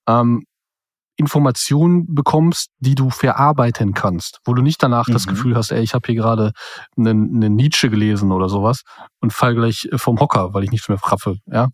ähm, 0.08 0.44
Informationen 1.18 2.14
bekommst, 2.14 2.70
die 2.78 2.94
du 2.94 3.10
verarbeiten 3.10 3.92
kannst, 3.92 4.40
wo 4.44 4.54
du 4.54 4.62
nicht 4.62 4.80
danach 4.80 5.08
mhm. 5.08 5.12
das 5.14 5.26
Gefühl 5.26 5.56
hast, 5.56 5.72
ey, 5.72 5.82
ich 5.82 5.92
habe 5.92 6.06
hier 6.06 6.14
gerade 6.14 6.52
einen, 6.96 7.34
einen 7.34 7.56
Nietzsche 7.56 7.90
gelesen 7.90 8.30
oder 8.30 8.48
sowas 8.48 8.82
und 9.20 9.32
fall 9.32 9.56
gleich 9.56 9.88
vom 9.96 10.20
Hocker, 10.20 10.54
weil 10.54 10.62
ich 10.62 10.70
nichts 10.70 10.88
mehr 10.88 10.98
fraffe. 10.98 11.36
Ja, 11.46 11.70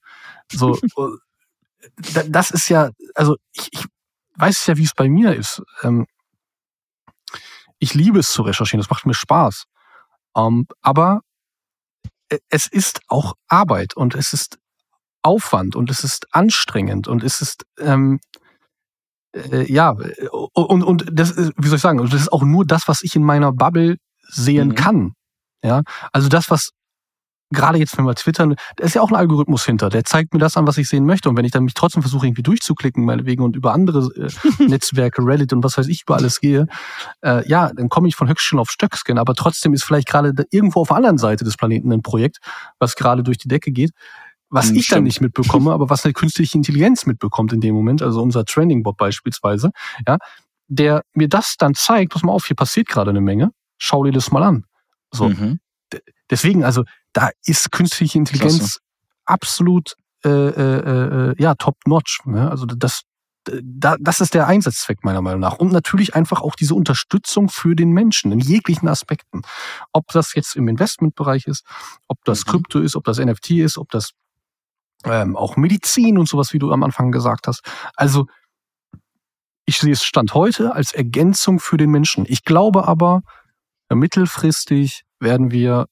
so 0.51 0.79
das 2.29 2.51
ist 2.53 2.71
ja, 2.71 2.91
also 3.15 3.37
ich, 3.53 3.69
ich 3.71 3.85
weiß 4.37 4.67
ja, 4.67 4.79
wie 4.79 4.85
es 4.85 4.95
bei 4.95 5.11
mir 5.11 5.37
ist. 5.37 5.63
Ähm, 5.83 6.07
ich 7.79 7.93
liebe 7.93 8.21
es 8.21 8.33
zu 8.33 8.43
recherchieren, 8.43 8.81
das 8.81 8.89
macht 8.89 9.05
mir 9.05 9.13
Spaß. 9.13 9.65
Ähm, 10.39 10.67
aber 10.81 11.21
äh, 12.31 12.39
es 12.49 12.67
ist 12.67 13.03
auch 13.09 13.35
Arbeit 13.49 13.95
und 13.95 14.15
es 14.15 14.33
ist 14.33 14.59
Aufwand 15.21 15.77
und 15.77 15.91
es 15.91 16.03
ist 16.03 16.35
anstrengend 16.35 17.09
und 17.09 17.23
es 17.23 17.43
ist 17.43 17.67
ähm, 17.79 18.21
äh, 19.35 19.71
ja 19.73 19.95
und 20.53 20.83
und 20.83 21.05
das 21.13 21.31
ist, 21.31 21.53
wie 21.57 21.69
soll 21.69 21.77
ich 21.77 21.83
sagen, 21.83 21.99
das 21.99 22.21
ist 22.21 22.33
auch 22.33 22.43
nur 22.43 22.65
das, 22.65 22.89
was 22.89 23.03
ich 23.03 23.17
in 23.17 23.25
meiner 23.25 23.53
Bubble 23.53 23.97
sehen 24.29 24.69
mhm. 24.69 24.75
kann. 24.75 25.13
Ja, 25.63 25.83
also 26.13 26.29
das, 26.29 26.51
was 26.51 26.71
gerade 27.55 27.79
jetzt, 27.79 27.97
wenn 27.97 28.05
wir 28.05 28.15
twittern, 28.15 28.57
da 28.77 28.85
ist 28.85 28.95
ja 28.95 29.03
auch 29.03 29.11
ein 29.11 29.17
Algorithmus 29.17 29.65
hinter. 29.65 29.89
Der 29.89 30.05
zeigt 30.05 30.35
mir 30.35 30.41
das 30.41 30.57
an, 30.57 30.67
was 30.67 30.77
ich 30.77 30.89
sehen 30.89 31.07
möchte. 31.07 31.29
Und 31.29 31.37
wenn 31.37 31.45
ich 31.45 31.53
dann 31.53 31.65
mich 31.65 31.75
trotzdem 31.75 32.03
versuche, 32.03 32.27
irgendwie 32.27 32.43
durchzuklicken, 32.43 33.05
meinetwegen, 33.05 33.43
und 33.43 33.57
über 33.57 33.73
andere 33.73 34.09
äh, 34.17 34.29
Netzwerke, 34.63 35.23
Reddit 35.25 35.53
und 35.53 35.65
was 35.65 35.79
weiß 35.79 35.89
ich, 35.89 36.03
über 36.03 36.17
alles 36.17 36.41
gehe, 36.41 36.67
äh, 37.23 37.47
ja, 37.49 37.71
dann 37.75 37.89
komme 37.89 38.09
ich 38.09 38.17
von 38.17 38.29
Höchstchen 38.29 38.59
auf 38.59 38.71
Stöckskin. 38.71 39.19
Aber 39.19 39.35
trotzdem 39.35 39.73
ist 39.73 39.85
vielleicht 39.85 40.09
gerade 40.09 40.33
irgendwo 40.51 40.81
auf 40.81 40.89
der 40.89 40.97
anderen 40.97 41.19
Seite 41.19 41.45
des 41.45 41.57
Planeten 41.57 41.93
ein 41.93 42.03
Projekt, 42.03 42.39
was 42.79 42.97
gerade 42.97 43.23
durch 43.23 43.39
die 43.39 43.49
Decke 43.49 43.71
geht, 43.71 43.93
was 44.55 44.69
hm, 44.69 44.77
ich 44.77 44.85
Stimmt. 44.85 44.97
dann 44.97 45.05
nicht 45.05 45.21
mitbekomme, 45.21 45.73
aber 45.73 45.91
was 45.91 46.05
eine 46.05 46.13
künstliche 46.13 46.57
Intelligenz 46.57 47.07
mitbekommt 47.07 47.53
in 47.53 47.61
dem 47.61 47.75
Moment, 47.75 48.03
also 48.03 48.23
unser 48.23 48.45
Training-Bot 48.45 48.97
beispielsweise, 48.97 49.71
ja, 50.07 50.19
der 50.69 51.03
mir 51.13 51.29
das 51.29 51.57
dann 51.59 51.75
zeigt, 51.75 52.13
pass 52.13 52.23
mal 52.23 52.33
auf, 52.33 52.47
hier 52.47 52.57
passiert 52.57 52.89
gerade 52.89 53.11
eine 53.11 53.21
Menge, 53.21 53.51
schau 53.79 54.05
dir 54.05 54.13
das 54.13 54.31
mal 54.31 54.43
an. 54.43 54.65
So. 55.13 55.29
Mhm. 55.29 55.59
Deswegen, 56.31 56.65
also 56.65 56.85
da 57.13 57.31
ist 57.45 57.71
künstliche 57.71 58.17
Intelligenz 58.17 58.59
Klasse. 58.59 58.79
absolut 59.27 59.95
äh, 60.25 60.29
äh, 60.29 61.31
äh, 61.31 61.35
ja 61.39 61.55
top 61.55 61.77
notch. 61.87 62.21
Ne? 62.25 62.51
Also 62.51 62.65
das 62.65 63.03
da, 63.63 63.97
das 64.01 64.23
ist 64.23 64.33
der 64.33 64.47
Einsatzzweck 64.47 65.05
meiner 65.05 65.21
Meinung 65.21 65.41
nach. 65.41 65.59
Und 65.59 65.71
natürlich 65.71 66.15
einfach 66.15 66.41
auch 66.41 66.55
diese 66.55 66.75
Unterstützung 66.75 67.51
für 67.51 67.77
den 67.77 67.91
Menschen 67.91 68.33
in 68.33 68.41
jeglichen 68.41 68.89
Aspekten. 68.89 69.43
Ob 69.93 70.07
das 70.13 70.35
jetzt 70.35 70.57
im 70.57 70.67
Investmentbereich 70.67 71.47
ist, 71.47 71.63
ob 72.09 72.25
das 72.25 72.47
mhm. 72.47 72.51
Krypto 72.51 72.81
ist, 72.81 72.97
ob 72.97 73.05
das 73.05 73.19
NFT 73.19 73.51
ist, 73.51 73.77
ob 73.77 73.91
das 73.91 74.13
ähm, 75.05 75.37
auch 75.37 75.57
Medizin 75.57 76.19
und 76.19 76.29
sowas, 76.29 76.53
wie 76.53 76.59
du 76.59 76.73
am 76.73 76.83
Anfang 76.83 77.13
gesagt 77.13 77.47
hast. 77.47 77.63
Also 77.95 78.27
ich 79.67 79.79
sehe 79.79 79.93
es 79.93 80.05
Stand 80.05 80.35
heute 80.35 80.75
als 80.75 80.93
Ergänzung 80.93 81.59
für 81.59 81.77
den 81.77 81.91
Menschen. 81.91 82.25
Ich 82.29 82.45
glaube 82.45 82.87
aber, 82.87 83.23
mittelfristig 83.91 85.05
werden 85.21 85.51
wir 85.51 85.87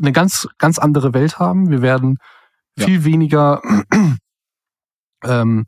eine 0.00 0.12
ganz, 0.12 0.48
ganz 0.58 0.78
andere 0.78 1.14
Welt 1.14 1.38
haben. 1.38 1.70
Wir 1.70 1.82
werden 1.82 2.18
ja. 2.76 2.86
viel 2.86 3.04
weniger 3.04 3.60
ähm, 5.24 5.66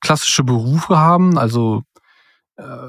klassische 0.00 0.44
Berufe 0.44 0.98
haben. 0.98 1.38
Also 1.38 1.82
äh, 2.56 2.88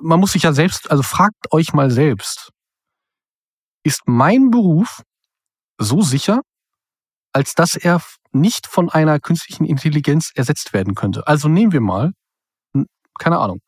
man 0.00 0.20
muss 0.20 0.32
sich 0.32 0.42
ja 0.42 0.52
selbst, 0.52 0.90
also 0.90 1.02
fragt 1.02 1.52
euch 1.52 1.72
mal 1.72 1.90
selbst, 1.90 2.50
ist 3.82 4.02
mein 4.06 4.50
Beruf 4.50 5.02
so 5.78 6.02
sicher, 6.02 6.42
als 7.34 7.54
dass 7.54 7.74
er 7.74 8.00
nicht 8.32 8.66
von 8.66 8.88
einer 8.88 9.20
künstlichen 9.20 9.64
Intelligenz 9.64 10.30
ersetzt 10.34 10.72
werden 10.72 10.94
könnte? 10.94 11.26
Also 11.26 11.48
nehmen 11.48 11.72
wir 11.72 11.80
mal, 11.80 12.12
keine 13.18 13.38
Ahnung, 13.38 13.60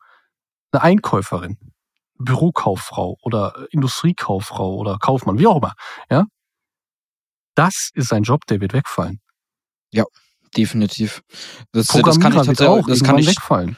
eine 0.73 0.83
Einkäuferin. 0.83 1.59
Bürokauffrau 2.19 3.19
oder 3.21 3.67
Industriekauffrau 3.71 4.77
oder 4.77 4.97
Kaufmann, 4.99 5.39
wie 5.39 5.47
auch 5.47 5.59
immer, 5.59 5.75
ja, 6.11 6.25
das 7.55 7.91
ist 7.93 8.13
ein 8.13 8.23
Job, 8.23 8.47
der 8.47 8.61
wird 8.61 8.73
wegfallen. 8.73 9.21
Ja, 9.91 10.05
definitiv. 10.57 11.23
Das, 11.73 11.89
das 11.89 12.21
kann 12.21 12.33
ich 12.33 12.39
tatsächlich 12.39 12.69
auch 12.69 12.87
das 12.87 13.03
kann 13.03 13.19
ich, 13.19 13.27
wegfallen. 13.27 13.77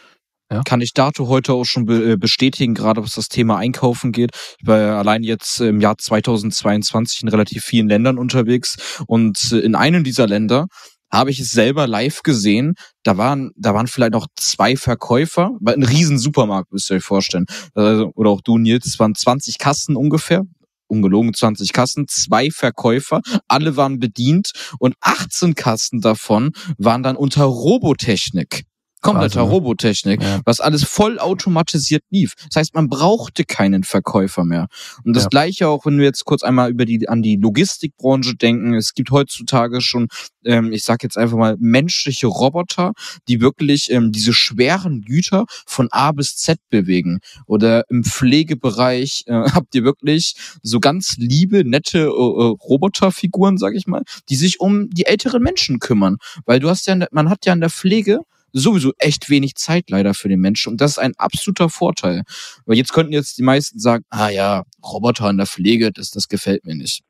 Ja. 0.51 0.63
Kann 0.63 0.81
ich 0.81 0.95
dato 0.95 1.29
heute 1.29 1.53
auch 1.53 1.65
schon 1.65 1.89
äh, 1.89 2.17
bestätigen, 2.17 2.75
gerade 2.75 3.03
was 3.03 3.13
das 3.13 3.29
Thema 3.29 3.59
Einkaufen 3.59 4.13
geht. 4.13 4.31
Ich 4.61 4.67
war 4.67 4.99
allein 4.99 5.23
jetzt 5.23 5.61
im 5.61 5.81
Jahr 5.81 5.99
2022 5.99 7.23
in 7.23 7.29
relativ 7.29 7.65
vielen 7.65 7.89
Ländern 7.89 8.19
unterwegs 8.19 8.77
und 9.07 9.53
in 9.53 9.75
einem 9.75 10.05
dieser 10.05 10.27
Länder 10.27 10.67
habe 11.11 11.31
ich 11.31 11.41
es 11.41 11.51
selber 11.51 11.87
live 11.87 12.23
gesehen. 12.23 12.75
Da 13.03 13.17
waren, 13.17 13.51
da 13.57 13.75
waren 13.75 13.87
vielleicht 13.87 14.13
noch 14.13 14.27
zwei 14.37 14.77
Verkäufer, 14.77 15.51
ein 15.65 15.83
riesen 15.83 16.19
Supermarkt, 16.19 16.73
müsst 16.73 16.91
ihr 16.91 16.97
euch 16.97 17.05
vorstellen. 17.05 17.47
Also, 17.75 18.13
oder 18.15 18.31
auch 18.31 18.41
du, 18.43 18.59
Nils, 18.59 18.87
es 18.87 18.99
waren 18.99 19.15
20 19.15 19.59
Kassen 19.59 19.97
ungefähr. 19.97 20.43
Ungelogen 20.91 21.35
20 21.35 21.75
Kassen, 21.75 22.07
zwei 22.09 22.51
Verkäufer, 22.51 23.21
alle 23.47 23.77
waren 23.77 23.99
bedient 23.99 24.53
und 24.79 24.95
18 25.03 25.55
Kassen 25.55 26.01
davon 26.01 26.53
waren 26.79 27.03
dann 27.03 27.17
unter 27.17 27.45
Robotechnik 27.45 28.65
kompletter 29.01 29.41
also, 29.41 29.53
Robotechnik, 29.53 30.23
ja. 30.23 30.41
was 30.45 30.61
alles 30.61 30.85
voll 30.85 31.19
automatisiert 31.19 32.03
lief. 32.11 32.35
Das 32.49 32.57
heißt, 32.57 32.75
man 32.75 32.89
brauchte 32.89 33.45
keinen 33.45 33.85
Verkäufer 33.85 34.45
mehr. 34.45 34.69
Und 35.05 35.15
das 35.15 35.25
ja. 35.25 35.29
gleiche 35.29 35.69
auch, 35.69 35.87
wenn 35.87 35.99
wir 35.99 36.05
jetzt 36.05 36.25
kurz 36.25 36.43
einmal 36.43 36.71
über 36.71 36.85
die 36.85 37.09
an 37.09 37.23
die 37.23 37.37
Logistikbranche 37.37 38.37
denken. 38.37 38.75
Es 38.75 38.95
gibt 38.95 39.11
heutzutage 39.11 39.81
schon, 39.81 40.09
ähm, 40.45 40.73
ich 40.73 40.85
sage 40.85 41.01
jetzt 41.03 41.17
einfach 41.17 41.37
mal 41.37 41.57
menschliche 41.59 42.27
Roboter, 42.27 42.93
die 43.29 43.41
wirklich 43.41 43.91
ähm, 43.91 44.13
diese 44.13 44.33
schweren 44.33 45.03
Güter 45.03 45.45
von 45.67 45.89
A 45.91 46.13
bis 46.13 46.37
Z 46.37 46.59
bewegen. 46.71 47.21
Oder 47.47 47.85
im 47.89 48.05
Pflegebereich 48.05 49.25
äh, 49.27 49.33
habt 49.53 49.75
ihr 49.75 49.85
wirklich 49.85 50.35
so 50.63 50.81
ganz 50.81 51.17
liebe, 51.19 51.65
nette 51.65 51.99
äh, 51.99 52.03
äh 52.03 52.55
Roboterfiguren, 52.69 53.59
sag 53.59 53.75
ich 53.75 53.87
mal, 53.87 54.03
die 54.29 54.37
sich 54.37 54.61
um 54.61 54.91
die 54.91 55.07
älteren 55.07 55.43
Menschen 55.43 55.79
kümmern, 55.79 56.17
weil 56.45 56.61
du 56.61 56.69
hast 56.69 56.87
ja, 56.87 56.97
man 57.11 57.31
hat 57.31 57.47
ja 57.47 57.53
in 57.53 57.61
der 57.61 57.71
Pflege 57.71 58.21
sowieso 58.53 58.93
echt 58.99 59.31
wenig 59.31 59.55
Zeit 59.55 59.91
leider 59.91 60.15
für 60.15 60.29
den 60.29 60.41
Menschen. 60.41 60.73
Und 60.73 60.81
das 60.81 60.93
ist 60.93 60.99
ein 60.99 61.15
absoluter 61.17 61.69
Vorteil. 61.69 62.23
Weil 62.67 62.77
jetzt 62.77 62.93
könnten 62.93 63.13
jetzt 63.13 63.39
die 63.39 63.43
meisten 63.43 63.79
sagen, 63.79 64.05
ah 64.11 64.29
ja, 64.29 64.65
Roboter 64.83 65.31
in 65.31 65.37
der 65.37 65.47
Pflege, 65.47 65.93
das, 65.93 66.11
das 66.11 66.29
gefällt 66.29 66.65
mir 66.65 66.75
nicht. 66.75 67.03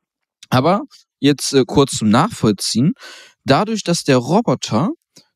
Aber 0.49 0.83
jetzt 1.19 1.53
äh, 1.53 1.63
kurz 1.65 1.97
zum 1.97 2.09
Nachvollziehen. 2.09 2.93
Dadurch, 3.45 3.83
dass 3.83 4.03
der 4.03 4.17
Roboter 4.17 4.91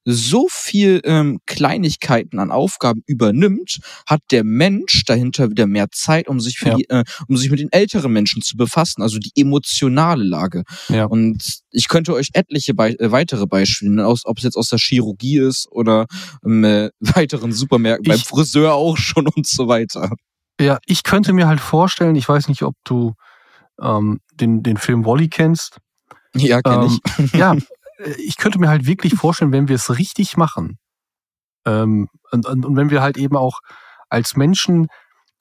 so 0.05 0.47
viel 0.49 1.01
ähm, 1.05 1.39
Kleinigkeiten 1.45 2.39
an 2.39 2.51
Aufgaben 2.51 3.03
übernimmt, 3.05 3.79
hat 4.07 4.21
der 4.31 4.43
Mensch 4.43 5.03
dahinter 5.05 5.49
wieder 5.49 5.67
mehr 5.67 5.87
Zeit, 5.91 6.27
um 6.27 6.39
sich 6.39 6.57
für 6.57 6.69
ja. 6.69 6.75
die, 6.75 6.89
äh, 6.89 7.03
um 7.27 7.37
sich 7.37 7.49
mit 7.49 7.59
den 7.59 7.71
älteren 7.71 8.11
Menschen 8.11 8.41
zu 8.41 8.57
befassen, 8.57 9.01
also 9.01 9.17
die 9.19 9.31
emotionale 9.35 10.23
Lage. 10.23 10.63
Ja. 10.89 11.05
Und 11.05 11.61
ich 11.71 11.87
könnte 11.87 12.13
euch 12.13 12.29
etliche 12.33 12.73
Be 12.73 12.99
äh, 12.99 13.11
weitere 13.11 13.45
Beispiele, 13.45 14.05
aus, 14.05 14.25
ob 14.25 14.37
es 14.37 14.43
jetzt 14.43 14.57
aus 14.57 14.69
der 14.69 14.79
Chirurgie 14.79 15.39
ist 15.39 15.67
oder 15.71 16.05
ähm, 16.45 16.63
äh, 16.63 16.89
weiteren 16.99 17.51
Supermärkten, 17.51 18.09
beim 18.09 18.19
Friseur 18.19 18.73
auch 18.73 18.97
schon 18.97 19.27
und 19.27 19.47
so 19.47 19.67
weiter. 19.67 20.11
Ja, 20.59 20.77
ich 20.85 21.03
könnte 21.03 21.33
mir 21.33 21.47
halt 21.47 21.59
vorstellen, 21.59 22.15
ich 22.15 22.27
weiß 22.27 22.47
nicht, 22.47 22.63
ob 22.63 22.75
du 22.83 23.13
ähm, 23.81 24.19
den, 24.33 24.63
den 24.63 24.77
Film 24.77 25.05
Wally 25.05 25.29
kennst. 25.29 25.77
Ja, 26.35 26.61
kenne 26.61 26.85
ähm, 26.85 26.99
ich. 27.25 27.33
ja, 27.33 27.55
ich 28.17 28.37
könnte 28.37 28.59
mir 28.59 28.69
halt 28.69 28.85
wirklich 28.85 29.15
vorstellen, 29.15 29.51
wenn 29.51 29.67
wir 29.67 29.75
es 29.75 29.97
richtig 29.97 30.37
machen 30.37 30.77
ähm, 31.65 32.09
und, 32.31 32.45
und, 32.45 32.65
und 32.65 32.75
wenn 32.75 32.89
wir 32.89 33.01
halt 33.01 33.17
eben 33.17 33.35
auch 33.35 33.59
als 34.09 34.35
Menschen 34.35 34.87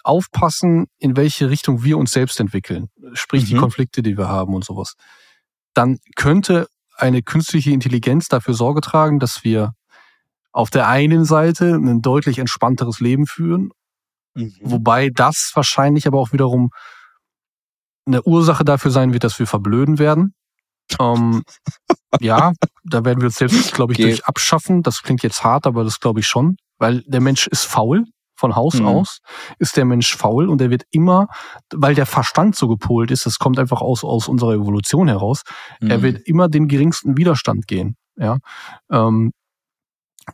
aufpassen, 0.05 0.87
in 0.99 1.17
welche 1.17 1.51
Richtung 1.51 1.85
wir 1.85 1.99
uns 1.99 2.11
selbst 2.11 2.41
entwickeln, 2.41 2.89
sprich 3.15 3.45
mhm. 3.45 3.47
die 3.47 3.57
Konflikte, 3.57 4.03
die 4.03 4.19
wir 4.19 4.29
haben 4.29 4.55
und 4.55 4.65
sowas, 4.65 4.95
dann 5.75 5.99
könnte 6.17 6.69
eine 6.97 7.23
künstliche 7.23 7.71
Intelligenz 7.71 8.29
dafür 8.29 8.55
Sorge 8.55 8.81
tragen, 8.81 9.19
dass 9.19 9.45
wir 9.45 9.73
auf 10.53 10.71
der 10.71 10.89
einen 10.89 11.25
Seite 11.25 11.75
ein 11.75 12.03
deutlich 12.03 12.39
entspannteres 12.39 13.01
Leben 13.01 13.27
führen, 13.27 13.71
mhm. 14.35 14.55
wobei 14.61 15.09
das 15.09 15.53
wahrscheinlich 15.55 16.07
aber 16.07 16.19
auch 16.19 16.33
wiederum 16.33 16.71
eine 18.05 18.23
Ursache 18.23 18.65
dafür 18.65 18.91
sein 18.91 19.13
wird, 19.13 19.25
dass 19.25 19.39
wir 19.39 19.47
verblöden 19.47 19.99
werden. 19.99 20.35
Ähm, 21.01 21.43
ja, 22.21 22.53
da 22.85 23.05
werden 23.05 23.21
wir 23.21 23.27
uns 23.27 23.37
selbst, 23.37 23.73
glaube 23.75 23.93
ich, 23.93 23.99
okay. 23.99 24.09
durch 24.09 24.25
abschaffen. 24.27 24.83
Das 24.83 25.03
klingt 25.03 25.23
jetzt 25.23 25.45
hart, 25.45 25.67
aber 25.67 25.85
das 25.85 26.01
glaube 26.01 26.21
ich 26.21 26.27
schon, 26.27 26.57
weil 26.79 27.03
der 27.07 27.21
Mensch 27.21 27.47
ist 27.47 27.65
faul. 27.65 28.05
Von 28.35 28.57
Haus 28.57 28.81
mhm. 28.81 28.87
aus 28.87 29.19
ist 29.61 29.77
der 29.77 29.85
Mensch 29.85 30.17
faul 30.17 30.49
und 30.49 30.61
er 30.61 30.69
wird 30.69 30.83
immer, 30.91 31.29
weil 31.73 31.95
der 31.95 32.07
Verstand 32.07 32.57
so 32.57 32.67
gepolt 32.67 33.13
ist, 33.13 33.25
das 33.25 33.39
kommt 33.39 33.57
einfach 33.57 33.81
aus, 33.81 34.03
aus 34.03 34.27
unserer 34.27 34.55
Evolution 34.55 35.07
heraus, 35.07 35.43
mhm. 35.81 35.91
er 35.91 36.03
wird 36.03 36.27
immer 36.27 36.49
den 36.49 36.67
geringsten 36.67 37.17
Widerstand 37.17 37.69
gehen. 37.69 37.95
Ja. 38.17 38.39
Ähm, 38.91 39.31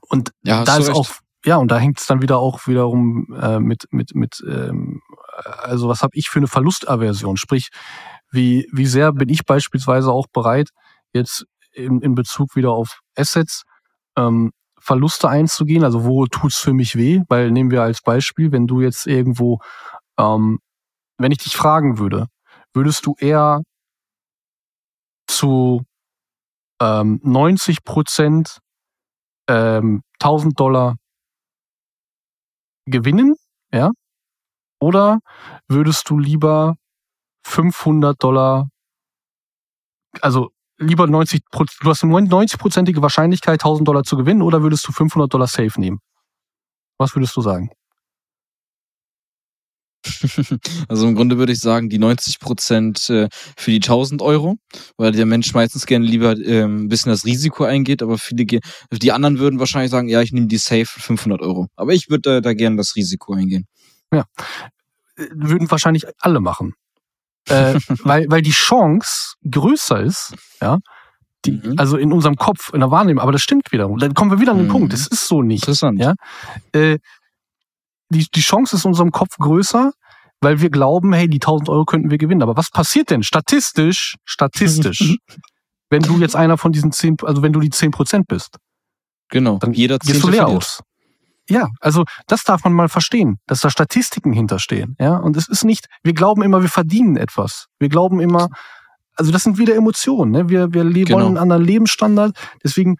und 0.08 0.30
ja, 0.42 0.64
da 0.64 0.78
ist 0.78 0.88
auch, 0.88 1.08
ja, 1.44 1.56
und 1.56 1.70
da 1.70 1.78
hängt 1.78 1.98
es 1.98 2.06
dann 2.06 2.22
wieder 2.22 2.38
auch 2.38 2.66
wiederum 2.66 3.26
äh, 3.38 3.58
mit, 3.58 3.84
mit, 3.90 4.14
mit, 4.14 4.42
ähm, 4.48 5.02
also 5.62 5.88
was 5.88 6.02
habe 6.02 6.12
ich 6.14 6.28
für 6.28 6.38
eine 6.38 6.48
Verlustaversion? 6.48 7.36
Sprich, 7.36 7.68
wie, 8.30 8.68
wie 8.72 8.86
sehr 8.86 9.12
bin 9.12 9.28
ich 9.28 9.44
beispielsweise 9.44 10.12
auch 10.12 10.26
bereit, 10.32 10.70
jetzt 11.12 11.46
in, 11.72 12.00
in 12.00 12.14
Bezug 12.14 12.56
wieder 12.56 12.72
auf 12.72 13.00
Assets, 13.16 13.64
ähm, 14.16 14.52
Verluste 14.80 15.28
einzugehen. 15.28 15.84
Also 15.84 16.04
wo 16.04 16.26
tut's 16.26 16.58
für 16.58 16.72
mich 16.72 16.96
weh? 16.96 17.22
Weil 17.28 17.50
nehmen 17.50 17.70
wir 17.70 17.82
als 17.82 18.02
Beispiel, 18.02 18.52
wenn 18.52 18.66
du 18.66 18.80
jetzt 18.80 19.06
irgendwo, 19.06 19.60
ähm, 20.18 20.60
wenn 21.18 21.32
ich 21.32 21.38
dich 21.38 21.56
fragen 21.56 21.98
würde, 21.98 22.26
würdest 22.72 23.06
du 23.06 23.14
eher 23.18 23.62
zu 25.26 25.84
ähm, 26.80 27.20
90 27.22 27.84
Prozent 27.84 28.58
ähm, 29.48 30.02
1000 30.20 30.58
Dollar 30.58 30.96
gewinnen, 32.86 33.34
ja? 33.72 33.90
Oder 34.80 35.18
würdest 35.66 36.08
du 36.08 36.18
lieber 36.18 36.76
500 37.48 38.22
Dollar, 38.22 38.68
also 40.20 40.50
lieber 40.78 41.04
90% 41.04 41.40
du 41.80 41.90
hast 41.90 42.04
eine 42.04 42.14
90-prozentige 42.14 43.02
Wahrscheinlichkeit 43.02 43.60
1000 43.60 43.88
Dollar 43.88 44.04
zu 44.04 44.16
gewinnen 44.16 44.42
oder 44.42 44.62
würdest 44.62 44.86
du 44.86 44.92
500 44.92 45.32
Dollar 45.32 45.46
safe 45.46 45.80
nehmen? 45.80 46.00
Was 46.98 47.14
würdest 47.14 47.36
du 47.36 47.40
sagen? 47.40 47.70
Also 50.88 51.06
im 51.06 51.14
Grunde 51.14 51.38
würde 51.38 51.52
ich 51.52 51.60
sagen, 51.60 51.88
die 51.88 51.98
90 51.98 52.38
Prozent 52.38 53.10
äh, 53.10 53.28
für 53.56 53.70
die 53.70 53.78
1000 53.78 54.22
Euro, 54.22 54.56
weil 54.96 55.12
der 55.12 55.26
Mensch 55.26 55.52
meistens 55.54 55.86
gerne 55.86 56.06
lieber 56.06 56.36
ähm, 56.36 56.84
ein 56.84 56.88
bisschen 56.88 57.10
das 57.10 57.24
Risiko 57.24 57.64
eingeht, 57.64 58.02
aber 58.02 58.18
viele, 58.18 58.60
die 58.92 59.12
anderen 59.12 59.38
würden 59.38 59.58
wahrscheinlich 59.58 59.90
sagen, 59.90 60.08
ja, 60.08 60.22
ich 60.22 60.32
nehme 60.32 60.46
die 60.46 60.58
safe 60.58 60.86
500 60.86 61.40
Euro. 61.40 61.68
Aber 61.76 61.92
ich 61.92 62.08
würde 62.10 62.36
äh, 62.36 62.40
da 62.40 62.54
gerne 62.54 62.76
das 62.76 62.94
Risiko 62.96 63.34
eingehen. 63.34 63.66
Ja, 64.12 64.24
äh, 65.16 65.26
würden 65.32 65.70
wahrscheinlich 65.70 66.06
alle 66.20 66.40
machen. 66.40 66.74
Äh, 67.48 67.78
weil, 68.04 68.26
weil 68.28 68.42
die 68.42 68.50
Chance 68.50 69.34
größer 69.50 70.00
ist, 70.00 70.34
ja, 70.60 70.78
die, 71.44 71.52
mhm. 71.52 71.74
also 71.76 71.96
in 71.96 72.12
unserem 72.12 72.36
Kopf, 72.36 72.72
in 72.72 72.80
der 72.80 72.90
Wahrnehmung, 72.90 73.22
aber 73.22 73.32
das 73.32 73.42
stimmt 73.42 73.70
wiederum. 73.70 73.98
Dann 73.98 74.14
kommen 74.14 74.30
wir 74.30 74.40
wieder 74.40 74.52
an 74.52 74.58
den 74.58 74.66
mhm. 74.66 74.72
Punkt. 74.72 74.92
Es 74.92 75.06
ist 75.06 75.28
so 75.28 75.42
nicht. 75.42 75.62
Interessant. 75.62 76.00
Ja? 76.00 76.14
Äh, 76.72 76.98
die, 78.10 78.26
die 78.34 78.40
Chance 78.40 78.76
ist 78.76 78.84
in 78.84 78.88
unserem 78.88 79.12
Kopf 79.12 79.36
größer, 79.36 79.92
weil 80.40 80.60
wir 80.60 80.70
glauben, 80.70 81.12
hey, 81.12 81.28
die 81.28 81.36
1000 81.36 81.68
Euro 81.68 81.84
könnten 81.84 82.10
wir 82.10 82.18
gewinnen. 82.18 82.42
Aber 82.42 82.56
was 82.56 82.70
passiert 82.70 83.10
denn 83.10 83.22
statistisch, 83.22 84.16
statistisch, 84.24 85.16
wenn 85.90 86.02
du 86.02 86.18
jetzt 86.18 86.36
einer 86.36 86.58
von 86.58 86.72
diesen 86.72 86.92
10, 86.92 87.16
also 87.22 87.42
wenn 87.42 87.52
du 87.52 87.60
die 87.60 87.70
10 87.70 87.90
Prozent 87.90 88.26
bist? 88.26 88.56
Genau. 89.30 89.58
Dann 89.58 89.74
jeder 89.74 89.98
gehst 89.98 90.22
du 90.22 90.28
leer 90.28 90.48
aus. 90.48 90.80
Ja, 91.48 91.68
also 91.80 92.04
das 92.26 92.44
darf 92.44 92.64
man 92.64 92.74
mal 92.74 92.88
verstehen, 92.88 93.38
dass 93.46 93.60
da 93.60 93.70
Statistiken 93.70 94.32
hinterstehen. 94.32 94.96
Ja, 95.00 95.16
und 95.16 95.36
es 95.36 95.48
ist 95.48 95.64
nicht, 95.64 95.86
wir 96.02 96.12
glauben 96.12 96.42
immer, 96.42 96.60
wir 96.60 96.68
verdienen 96.68 97.16
etwas. 97.16 97.66
Wir 97.78 97.88
glauben 97.88 98.20
immer, 98.20 98.48
also 99.16 99.32
das 99.32 99.42
sind 99.42 99.58
wieder 99.58 99.74
Emotionen. 99.74 100.30
Ne? 100.30 100.48
Wir, 100.48 100.72
wir 100.72 100.84
genau. 100.84 101.16
wollen 101.16 101.26
einen 101.26 101.38
anderen 101.38 101.64
Lebensstandard. 101.64 102.36
Deswegen 102.62 102.96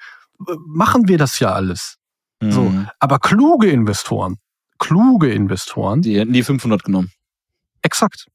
äh, 0.47 0.55
machen 0.67 1.09
wir 1.09 1.19
das 1.19 1.39
ja 1.41 1.53
alles. 1.53 1.97
Mhm. 2.41 2.53
So, 2.53 2.73
aber 2.99 3.19
kluge 3.19 3.69
Investoren, 3.69 4.37
kluge 4.79 5.31
Investoren. 5.31 6.03
Die 6.03 6.19
hätten 6.19 6.33
die 6.33 6.43
500 6.43 6.85
genommen. 6.85 7.11
Exakt. 7.83 8.27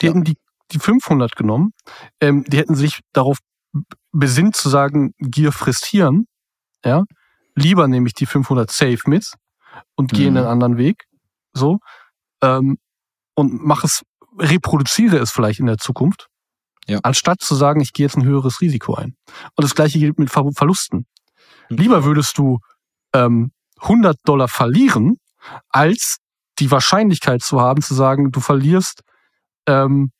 Die 0.00 0.06
ja. 0.06 0.12
hätten 0.12 0.24
die, 0.24 0.36
die 0.72 0.78
500 0.78 1.36
genommen. 1.36 1.72
Ähm, 2.20 2.44
die 2.48 2.58
hätten 2.58 2.74
sich 2.74 3.00
darauf 3.12 3.38
besinnt 4.12 4.56
zu 4.56 4.68
sagen, 4.68 5.12
Gier 5.18 5.52
frisst 5.52 5.86
Hirn. 5.86 6.26
Ja. 6.84 7.04
Lieber 7.54 7.88
nehme 7.88 8.06
ich 8.06 8.14
die 8.14 8.26
500 8.26 8.70
safe 8.70 9.02
mit 9.06 9.34
und 9.94 10.12
mhm. 10.12 10.16
gehe 10.16 10.28
einen 10.28 10.46
anderen 10.46 10.76
Weg. 10.76 11.04
So. 11.52 11.78
Ähm, 12.42 12.78
und 13.34 13.64
mache 13.64 13.86
es, 13.86 14.02
reproduziere 14.38 15.18
es 15.18 15.30
vielleicht 15.30 15.60
in 15.60 15.66
der 15.66 15.78
Zukunft. 15.78 16.28
Ja. 16.86 17.00
Anstatt 17.02 17.40
zu 17.40 17.54
sagen, 17.54 17.80
ich 17.80 17.92
gehe 17.92 18.06
jetzt 18.06 18.16
ein 18.16 18.24
höheres 18.24 18.60
Risiko 18.60 18.94
ein. 18.94 19.16
Und 19.54 19.64
das 19.64 19.74
gleiche 19.74 19.98
gilt 19.98 20.18
mit 20.18 20.30
Ver 20.30 20.44
Verlusten. 20.54 21.06
Mhm. 21.70 21.76
Lieber 21.76 22.04
würdest 22.04 22.36
du 22.38 22.58
ähm, 23.14 23.52
100 23.80 24.18
Dollar 24.24 24.48
verlieren, 24.48 25.18
als 25.68 26.18
die 26.58 26.70
Wahrscheinlichkeit 26.70 27.42
zu 27.42 27.60
haben, 27.60 27.82
zu 27.82 27.94
sagen, 27.94 28.30
du 28.30 28.40
verlierst, 28.40 29.02
ähm, 29.66 30.12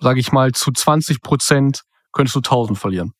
sage 0.00 0.20
ich 0.20 0.32
mal, 0.32 0.52
zu 0.52 0.70
20 0.70 1.22
Prozent 1.22 1.82
könntest 2.12 2.36
du 2.36 2.40
1000 2.40 2.78
verlieren. 2.78 3.12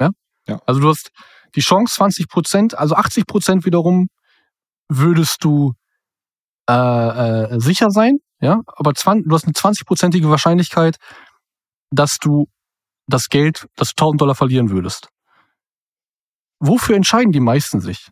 Ja? 0.00 0.10
ja? 0.46 0.60
Also 0.66 0.80
du 0.80 0.88
hast 0.88 1.10
die 1.54 1.60
Chance 1.60 1.94
20 1.94 2.28
Prozent, 2.28 2.78
also 2.78 2.94
80 2.94 3.26
Prozent 3.26 3.64
wiederum 3.64 4.08
würdest 4.88 5.44
du 5.44 5.74
äh, 6.68 6.72
äh, 6.74 7.60
sicher 7.60 7.90
sein, 7.90 8.18
ja, 8.40 8.60
aber 8.66 8.94
20, 8.94 9.28
du 9.28 9.34
hast 9.34 9.44
eine 9.44 9.52
20-prozentige 9.52 10.28
Wahrscheinlichkeit, 10.30 10.96
dass 11.90 12.18
du 12.18 12.48
das 13.06 13.28
Geld, 13.28 13.66
das 13.76 13.94
du 13.94 14.04
1000 14.04 14.20
Dollar 14.20 14.34
verlieren 14.34 14.70
würdest. 14.70 15.08
Wofür 16.58 16.96
entscheiden 16.96 17.32
die 17.32 17.40
meisten 17.40 17.80
sich? 17.80 18.08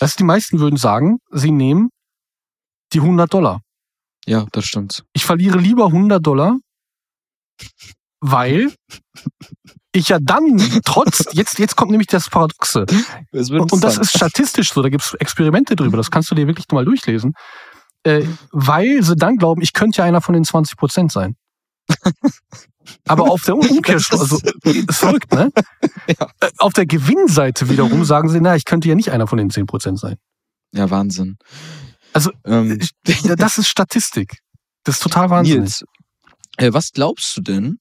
Also 0.00 0.16
die 0.18 0.24
meisten 0.24 0.58
würden 0.58 0.76
sagen, 0.76 1.18
sie 1.30 1.50
nehmen 1.50 1.90
die 2.92 3.00
100 3.00 3.32
Dollar. 3.32 3.60
Ja, 4.26 4.46
das 4.52 4.66
stimmt. 4.66 5.04
Ich 5.12 5.24
verliere 5.24 5.58
lieber 5.58 5.86
100 5.86 6.24
Dollar, 6.24 6.58
weil 8.20 8.72
ich 9.92 10.08
ja 10.08 10.18
dann 10.20 10.58
trotz, 10.84 11.24
jetzt, 11.32 11.58
jetzt 11.58 11.76
kommt 11.76 11.90
nämlich 11.90 12.08
das 12.08 12.28
Paradoxe. 12.28 12.86
Das 13.32 13.50
und, 13.50 13.72
und, 13.72 13.84
das 13.84 13.98
ist 13.98 14.10
statistisch 14.16 14.72
so, 14.72 14.82
da 14.82 14.88
gibt 14.88 15.04
es 15.04 15.14
Experimente 15.14 15.76
drüber, 15.76 15.96
das 15.96 16.10
kannst 16.10 16.30
du 16.30 16.34
dir 16.34 16.46
wirklich 16.46 16.66
mal 16.72 16.84
durchlesen. 16.84 17.34
Äh, 18.04 18.24
weil 18.52 19.02
sie 19.02 19.16
dann 19.16 19.36
glauben, 19.36 19.60
ich 19.60 19.72
könnte 19.72 19.98
ja 19.98 20.04
einer 20.04 20.20
von 20.20 20.34
den 20.34 20.44
20 20.44 20.76
Prozent 20.76 21.12
sein. 21.12 21.36
Aber 23.06 23.24
auf 23.30 23.42
der 23.42 23.56
Umkehrschluss, 23.56 24.20
also 24.20 24.38
ist 24.64 24.98
verrückt, 24.98 25.32
ne? 25.32 25.50
Ja. 26.08 26.30
Äh, 26.40 26.50
auf 26.58 26.72
der 26.72 26.86
Gewinnseite 26.86 27.68
wiederum 27.68 28.04
sagen 28.04 28.30
sie, 28.30 28.40
na, 28.40 28.56
ich 28.56 28.64
könnte 28.64 28.88
ja 28.88 28.94
nicht 28.94 29.10
einer 29.10 29.26
von 29.26 29.36
den 29.36 29.50
10% 29.50 29.98
sein. 29.98 30.16
Ja, 30.72 30.88
Wahnsinn. 30.88 31.36
Also, 32.14 32.30
ähm. 32.46 32.78
das 33.36 33.58
ist 33.58 33.68
Statistik. 33.68 34.38
Das 34.84 34.96
ist 34.96 35.02
total 35.02 35.28
Wahnsinn. 35.28 35.60
Nils, 35.60 35.84
äh, 36.56 36.72
was 36.72 36.92
glaubst 36.92 37.36
du 37.36 37.42
denn, 37.42 37.78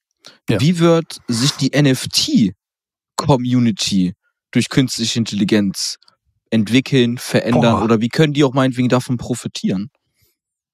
ja. 0.49 0.59
wie 0.59 0.79
wird 0.79 1.19
sich 1.27 1.51
die 1.53 1.71
NFT-Community 1.75 4.13
durch 4.51 4.69
künstliche 4.69 5.19
Intelligenz 5.19 5.97
entwickeln, 6.49 7.17
verändern 7.17 7.77
Boah. 7.77 7.83
oder 7.83 8.01
wie 8.01 8.09
können 8.09 8.33
die 8.33 8.43
auch 8.43 8.53
meinetwegen 8.53 8.89
davon 8.89 9.17
profitieren? 9.17 9.89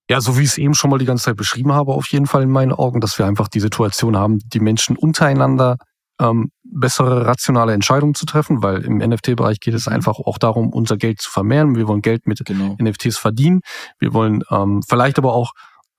Ja, 0.10 0.20
so 0.22 0.38
wie 0.38 0.44
ich 0.44 0.50
es 0.50 0.58
eben 0.58 0.74
schon 0.74 0.90
mal 0.90 1.00
die 1.00 1.06
ganze 1.06 1.24
Zeit 1.26 1.38
beschrieben 1.38 1.72
habe, 1.72 1.94
auf 1.94 2.08
jeden 2.08 2.28
Fall 2.28 2.44
in 2.44 2.52
meinen 2.52 2.74
Augen, 2.74 3.00
dass 3.00 3.18
wir 3.18 3.26
einfach 3.26 3.48
die 3.48 3.62
Situation 3.62 4.18
haben, 4.18 4.40
die 4.40 4.60
Menschen 4.60 4.98
untereinander 4.98 5.78
ähm, 6.20 6.52
bessere 6.64 7.26
rationale 7.26 7.74
Entscheidungen 7.74 8.14
zu 8.14 8.26
treffen, 8.26 8.62
weil 8.62 8.84
im 8.84 8.98
NFT-Bereich 8.98 9.60
geht 9.60 9.74
es 9.74 9.88
mhm. 9.88 9.94
einfach 9.94 10.20
auch 10.20 10.38
darum, 10.38 10.70
unser 10.70 10.98
Geld 10.98 11.22
zu 11.22 11.32
vermehren. 11.32 11.76
Wir 11.76 11.88
wollen 11.88 12.02
Geld 12.02 12.28
mit 12.28 12.44
genau. 12.46 12.76
NFTs 12.82 13.18
verdienen. 13.18 13.62
Wir 14.00 14.14
wollen 14.14 14.44
ähm, 14.52 14.82
vielleicht 14.88 15.18
aber 15.18 15.34
auch 15.34 15.54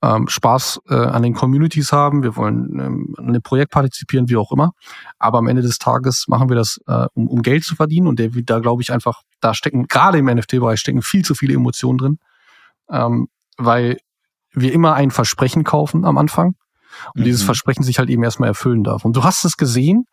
ähm, 0.05 0.27
Spaß 0.27 0.81
äh, 0.89 0.93
an 0.93 1.23
den 1.23 1.33
Communities 1.33 1.91
haben. 1.91 2.21
Wir 2.21 2.35
wollen 2.35 2.79
ähm, 2.79 3.15
an 3.17 3.33
dem 3.33 3.41
Projekt 3.41 3.71
partizipieren, 3.71 4.29
wie 4.29 4.37
auch 4.37 4.51
immer. 4.51 4.71
Aber 5.17 5.39
am 5.39 5.47
Ende 5.47 5.61
des 5.61 5.79
Tages 5.79 6.25
machen 6.27 6.49
wir 6.49 6.55
das, 6.55 6.79
äh, 6.87 7.07
um, 7.13 7.27
um 7.27 7.41
Geld 7.41 7.63
zu 7.63 7.75
verdienen. 7.75 8.07
Und 8.07 8.19
der, 8.19 8.29
da 8.29 8.59
glaube 8.59 8.81
ich 8.81 8.91
einfach, 8.91 9.21
da 9.41 9.53
stecken, 9.53 9.87
gerade 9.87 10.19
im 10.19 10.25
NFT-Bereich 10.25 10.79
stecken 10.79 11.01
viel 11.01 11.25
zu 11.25 11.33
viele 11.33 11.55
Emotionen 11.55 11.97
drin. 11.97 12.19
Ähm, 12.89 13.27
weil 13.57 13.97
wir 14.51 14.73
immer 14.73 14.93
ein 14.93 15.11
Versprechen 15.11 15.63
kaufen 15.63 16.05
am 16.05 16.17
Anfang 16.17 16.55
und 17.13 17.21
mhm. 17.21 17.25
dieses 17.25 17.43
Versprechen 17.43 17.83
sich 17.83 17.97
halt 17.99 18.09
eben 18.09 18.23
erstmal 18.23 18.49
erfüllen 18.49 18.83
darf. 18.83 19.05
Und 19.05 19.15
du 19.15 19.23
hast 19.23 19.43
es 19.43 19.57
gesehen, 19.57 20.05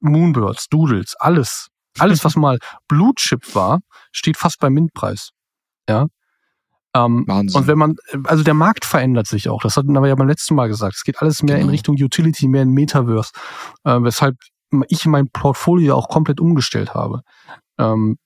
Moonbirds, 0.00 0.68
Doodles, 0.68 1.14
alles, 1.18 1.68
alles, 1.98 2.24
was 2.24 2.34
mal 2.36 2.58
Blutchip 2.88 3.54
war, 3.54 3.80
steht 4.10 4.36
fast 4.36 4.58
beim 4.58 4.72
Mintpreis. 4.72 5.30
Ja. 5.88 6.06
Ähm, 6.94 7.24
Wahnsinn. 7.26 7.60
Und 7.60 7.66
wenn 7.66 7.78
man, 7.78 7.96
also 8.24 8.44
der 8.44 8.54
Markt 8.54 8.84
verändert 8.84 9.26
sich 9.26 9.48
auch. 9.48 9.62
Das 9.62 9.76
hatten 9.76 9.92
wir 9.92 10.06
ja 10.06 10.14
beim 10.14 10.28
letzten 10.28 10.54
Mal 10.54 10.68
gesagt. 10.68 10.96
Es 10.96 11.04
geht 11.04 11.20
alles 11.20 11.42
mehr 11.42 11.56
genau. 11.56 11.68
in 11.68 11.70
Richtung 11.70 11.96
Utility, 11.96 12.48
mehr 12.48 12.62
in 12.62 12.70
Metaverse, 12.70 13.32
äh, 13.84 13.98
weshalb 14.02 14.36
ich 14.88 15.06
mein 15.06 15.28
Portfolio 15.28 15.96
auch 15.96 16.08
komplett 16.08 16.40
umgestellt 16.40 16.94
habe. 16.94 17.22
Ähm, 17.78 18.16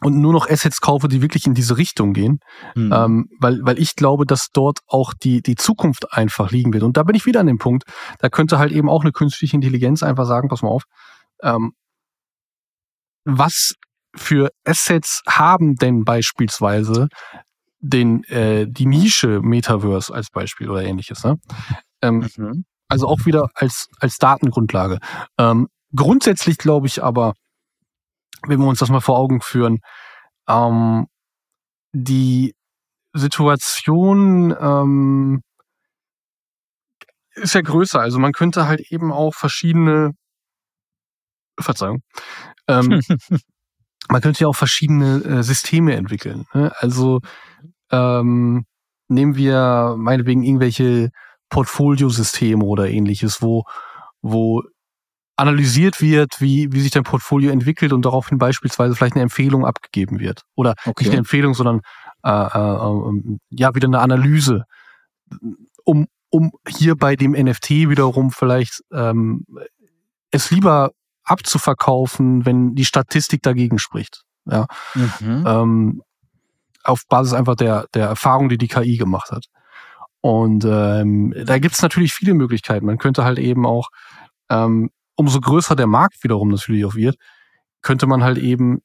und 0.00 0.20
nur 0.20 0.32
noch 0.32 0.48
Assets 0.48 0.80
kaufe, 0.80 1.08
die 1.08 1.22
wirklich 1.22 1.46
in 1.46 1.54
diese 1.54 1.76
Richtung 1.76 2.12
gehen, 2.12 2.38
mhm. 2.76 2.92
ähm, 2.92 3.28
weil, 3.40 3.58
weil 3.62 3.80
ich 3.80 3.96
glaube, 3.96 4.26
dass 4.26 4.50
dort 4.52 4.78
auch 4.86 5.12
die, 5.12 5.42
die 5.42 5.56
Zukunft 5.56 6.12
einfach 6.12 6.52
liegen 6.52 6.72
wird. 6.72 6.84
Und 6.84 6.96
da 6.96 7.02
bin 7.02 7.16
ich 7.16 7.26
wieder 7.26 7.40
an 7.40 7.48
dem 7.48 7.58
Punkt, 7.58 7.84
da 8.20 8.28
könnte 8.28 8.58
halt 8.58 8.70
eben 8.70 8.88
auch 8.88 9.02
eine 9.02 9.12
künstliche 9.12 9.56
Intelligenz 9.56 10.04
einfach 10.04 10.26
sagen, 10.26 10.48
pass 10.48 10.62
mal 10.62 10.68
auf, 10.68 10.84
ähm, 11.42 11.72
was 13.24 13.74
für 14.14 14.50
Assets 14.64 15.22
haben 15.28 15.74
denn 15.74 16.04
beispielsweise 16.04 17.08
den, 17.80 18.24
äh, 18.24 18.66
die 18.68 18.86
Nische 18.86 19.40
Metaverse 19.40 20.12
als 20.12 20.30
Beispiel 20.30 20.70
oder 20.70 20.82
ähnliches. 20.82 21.24
Ne? 21.24 21.38
Ähm, 22.02 22.28
mhm. 22.36 22.64
Also 22.88 23.06
auch 23.06 23.26
wieder 23.26 23.50
als, 23.54 23.88
als 24.00 24.16
Datengrundlage. 24.16 24.98
Ähm, 25.38 25.68
grundsätzlich 25.94 26.58
glaube 26.58 26.86
ich 26.86 27.02
aber, 27.02 27.34
wenn 28.46 28.60
wir 28.60 28.66
uns 28.66 28.78
das 28.78 28.88
mal 28.88 29.00
vor 29.00 29.18
Augen 29.18 29.40
führen, 29.40 29.80
ähm, 30.48 31.06
die 31.92 32.54
Situation 33.12 34.54
ähm, 34.58 35.42
ist 37.34 37.54
ja 37.54 37.60
größer. 37.60 38.00
Also 38.00 38.18
man 38.18 38.32
könnte 38.32 38.66
halt 38.66 38.80
eben 38.92 39.12
auch 39.12 39.34
verschiedene, 39.34 40.12
Verzeihung, 41.60 42.02
Ähm, 42.68 43.00
man 44.08 44.20
könnte 44.20 44.40
ja 44.40 44.48
auch 44.48 44.56
verschiedene 44.56 45.22
äh, 45.24 45.42
Systeme 45.42 45.94
entwickeln. 45.94 46.46
Ne? 46.54 46.72
Also 46.78 47.20
ähm, 47.90 48.64
nehmen 49.08 49.36
wir 49.36 49.94
meinetwegen 49.98 50.42
irgendwelche 50.42 51.10
Portfoliosysteme 51.50 52.64
oder 52.64 52.88
ähnliches, 52.88 53.40
wo, 53.42 53.64
wo 54.20 54.62
analysiert 55.36 56.00
wird, 56.00 56.40
wie, 56.40 56.72
wie 56.72 56.80
sich 56.80 56.90
dein 56.90 57.04
Portfolio 57.04 57.50
entwickelt 57.50 57.92
und 57.92 58.04
daraufhin 58.04 58.38
beispielsweise 58.38 58.94
vielleicht 58.94 59.14
eine 59.14 59.22
Empfehlung 59.22 59.64
abgegeben 59.64 60.18
wird. 60.18 60.42
Oder 60.56 60.74
okay. 60.84 61.04
nicht 61.04 61.10
eine 61.10 61.18
Empfehlung, 61.18 61.54
sondern 61.54 61.80
äh, 62.24 62.30
äh, 62.30 62.88
äh, 62.98 63.38
ja 63.50 63.74
wieder 63.74 63.86
eine 63.86 64.00
Analyse, 64.00 64.64
um, 65.84 66.06
um 66.30 66.50
hier 66.66 66.96
bei 66.96 67.14
dem 67.16 67.32
NFT 67.32 67.70
wiederum 67.70 68.30
vielleicht 68.30 68.82
ähm, 68.92 69.46
es 70.30 70.50
lieber 70.50 70.90
abzuverkaufen, 71.30 72.46
wenn 72.46 72.74
die 72.74 72.84
Statistik 72.84 73.42
dagegen 73.42 73.78
spricht. 73.78 74.22
Ja. 74.46 74.66
Mhm. 74.94 75.44
Ähm, 75.46 76.02
auf 76.84 77.06
Basis 77.08 77.34
einfach 77.34 77.54
der, 77.54 77.86
der 77.94 78.06
Erfahrung, 78.06 78.48
die 78.48 78.58
die 78.58 78.68
KI 78.68 78.96
gemacht 78.96 79.30
hat. 79.30 79.46
Und 80.20 80.64
ähm, 80.64 81.34
da 81.44 81.58
gibt's 81.58 81.82
natürlich 81.82 82.12
viele 82.12 82.34
Möglichkeiten. 82.34 82.86
Man 82.86 82.98
könnte 82.98 83.24
halt 83.24 83.38
eben 83.38 83.66
auch, 83.66 83.88
ähm, 84.50 84.90
umso 85.14 85.40
größer 85.40 85.76
der 85.76 85.86
Markt 85.86 86.22
wiederum 86.22 86.48
natürlich 86.48 86.84
auch 86.84 86.94
wird, 86.94 87.16
könnte 87.82 88.06
man 88.06 88.22
halt 88.24 88.38
eben 88.38 88.80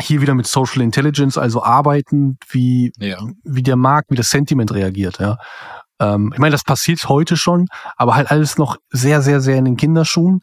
hier 0.00 0.22
wieder 0.22 0.34
mit 0.34 0.46
Social 0.46 0.80
Intelligence, 0.80 1.36
also 1.36 1.62
arbeiten, 1.62 2.38
wie, 2.48 2.92
ja. 2.98 3.18
wie 3.44 3.62
der 3.62 3.76
Markt, 3.76 4.10
wie 4.10 4.16
das 4.16 4.30
Sentiment 4.30 4.72
reagiert. 4.72 5.18
Ja. 5.18 5.36
Ähm, 6.00 6.30
ich 6.32 6.38
meine, 6.38 6.52
das 6.52 6.64
passiert 6.64 7.08
heute 7.08 7.36
schon, 7.36 7.66
aber 7.96 8.14
halt 8.14 8.30
alles 8.30 8.56
noch 8.56 8.76
sehr, 8.90 9.20
sehr, 9.22 9.40
sehr 9.40 9.56
in 9.56 9.66
den 9.66 9.76
Kinderschuhen. 9.76 10.40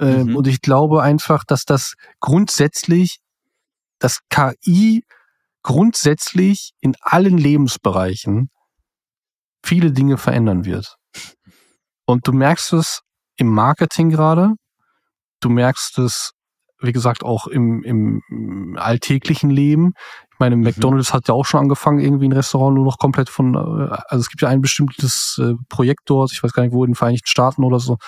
Ähm, 0.00 0.28
mhm. 0.28 0.36
Und 0.36 0.46
ich 0.46 0.60
glaube 0.60 1.02
einfach, 1.02 1.44
dass 1.44 1.64
das 1.64 1.94
grundsätzlich, 2.20 3.18
das 3.98 4.20
KI 4.28 5.04
grundsätzlich 5.62 6.72
in 6.80 6.94
allen 7.00 7.38
Lebensbereichen 7.38 8.50
viele 9.64 9.92
Dinge 9.92 10.18
verändern 10.18 10.64
wird. 10.64 10.96
Und 12.06 12.26
du 12.28 12.32
merkst 12.32 12.72
es 12.74 13.00
im 13.36 13.48
Marketing 13.48 14.10
gerade, 14.10 14.54
du 15.40 15.48
merkst 15.48 15.98
es, 15.98 16.32
wie 16.80 16.92
gesagt, 16.92 17.24
auch 17.24 17.46
im, 17.46 17.82
im 17.82 18.76
alltäglichen 18.78 19.48
Leben. 19.50 19.94
Ich 20.34 20.40
meine, 20.40 20.56
mhm. 20.56 20.62
McDonald's 20.62 21.14
hat 21.14 21.28
ja 21.28 21.34
auch 21.34 21.44
schon 21.44 21.60
angefangen, 21.60 22.00
irgendwie 22.00 22.26
ein 22.26 22.32
Restaurant 22.32 22.74
nur 22.74 22.84
noch 22.84 22.98
komplett 22.98 23.28
von, 23.28 23.54
äh, 23.54 23.96
also 24.08 24.20
es 24.20 24.28
gibt 24.28 24.42
ja 24.42 24.48
ein 24.48 24.60
bestimmtes 24.60 25.40
äh, 25.40 25.54
Projekt 25.68 26.02
dort, 26.06 26.32
ich 26.32 26.42
weiß 26.42 26.52
gar 26.52 26.64
nicht 26.64 26.72
wo, 26.72 26.84
in 26.84 26.90
den 26.90 26.96
Vereinigten 26.96 27.28
Staaten 27.28 27.62
oder 27.62 27.78
so, 27.78 27.98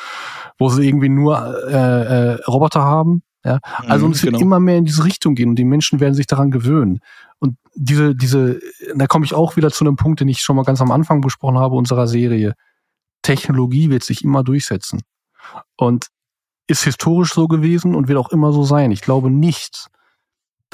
wo 0.58 0.68
sie 0.68 0.88
irgendwie 0.88 1.08
nur 1.08 1.38
äh, 1.68 2.32
äh, 2.32 2.44
Roboter 2.48 2.82
haben. 2.82 3.22
Ja? 3.44 3.60
Also 3.86 4.04
mhm, 4.04 4.10
und 4.10 4.16
es 4.16 4.24
wird 4.24 4.34
genau. 4.34 4.44
immer 4.44 4.58
mehr 4.58 4.76
in 4.76 4.84
diese 4.84 5.04
Richtung 5.04 5.36
gehen 5.36 5.50
und 5.50 5.56
die 5.56 5.64
Menschen 5.64 6.00
werden 6.00 6.14
sich 6.14 6.26
daran 6.26 6.50
gewöhnen. 6.50 6.98
Und 7.38 7.58
diese, 7.76 8.16
diese, 8.16 8.58
da 8.96 9.06
komme 9.06 9.24
ich 9.24 9.32
auch 9.32 9.56
wieder 9.56 9.70
zu 9.70 9.84
einem 9.84 9.94
Punkt, 9.94 10.18
den 10.18 10.28
ich 10.28 10.40
schon 10.40 10.56
mal 10.56 10.64
ganz 10.64 10.80
am 10.80 10.90
Anfang 10.90 11.20
besprochen 11.20 11.58
habe, 11.58 11.76
unserer 11.76 12.08
Serie. 12.08 12.54
Technologie 13.22 13.88
wird 13.88 14.02
sich 14.02 14.24
immer 14.24 14.42
durchsetzen. 14.42 15.02
Und 15.76 16.08
ist 16.66 16.82
historisch 16.82 17.32
so 17.32 17.46
gewesen 17.46 17.94
und 17.94 18.08
wird 18.08 18.18
auch 18.18 18.30
immer 18.30 18.52
so 18.52 18.64
sein. 18.64 18.90
Ich 18.90 19.00
glaube 19.00 19.30
nicht, 19.30 19.86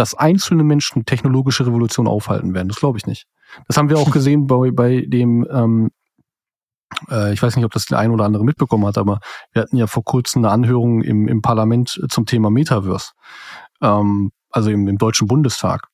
dass 0.02 0.14
einzelne 0.14 0.64
Menschen 0.64 1.04
technologische 1.04 1.64
Revolution 1.64 2.08
aufhalten 2.08 2.54
werden. 2.54 2.66
Das 2.66 2.78
glaube 2.78 2.98
ich 2.98 3.06
nicht. 3.06 3.26
Das 3.68 3.76
haben 3.76 3.88
wir 3.88 3.98
auch 3.98 4.10
gesehen 4.12 4.48
bei, 4.48 4.72
bei 4.72 5.04
dem, 5.06 5.46
ähm, 5.48 5.90
äh, 7.08 7.32
ich 7.32 7.40
weiß 7.40 7.54
nicht, 7.54 7.64
ob 7.64 7.70
das 7.70 7.86
der 7.86 8.00
ein 8.00 8.10
oder 8.10 8.24
andere 8.24 8.44
mitbekommen 8.44 8.84
hat, 8.84 8.98
aber 8.98 9.20
wir 9.52 9.62
hatten 9.62 9.76
ja 9.76 9.86
vor 9.86 10.02
kurzem 10.02 10.44
eine 10.44 10.52
Anhörung 10.52 11.02
im, 11.02 11.28
im 11.28 11.40
Parlament 11.40 12.00
zum 12.08 12.26
Thema 12.26 12.50
Metaverse, 12.50 13.12
ähm, 13.80 14.32
also 14.50 14.70
im, 14.70 14.88
im 14.88 14.98
Deutschen 14.98 15.28
Bundestag. 15.28 15.86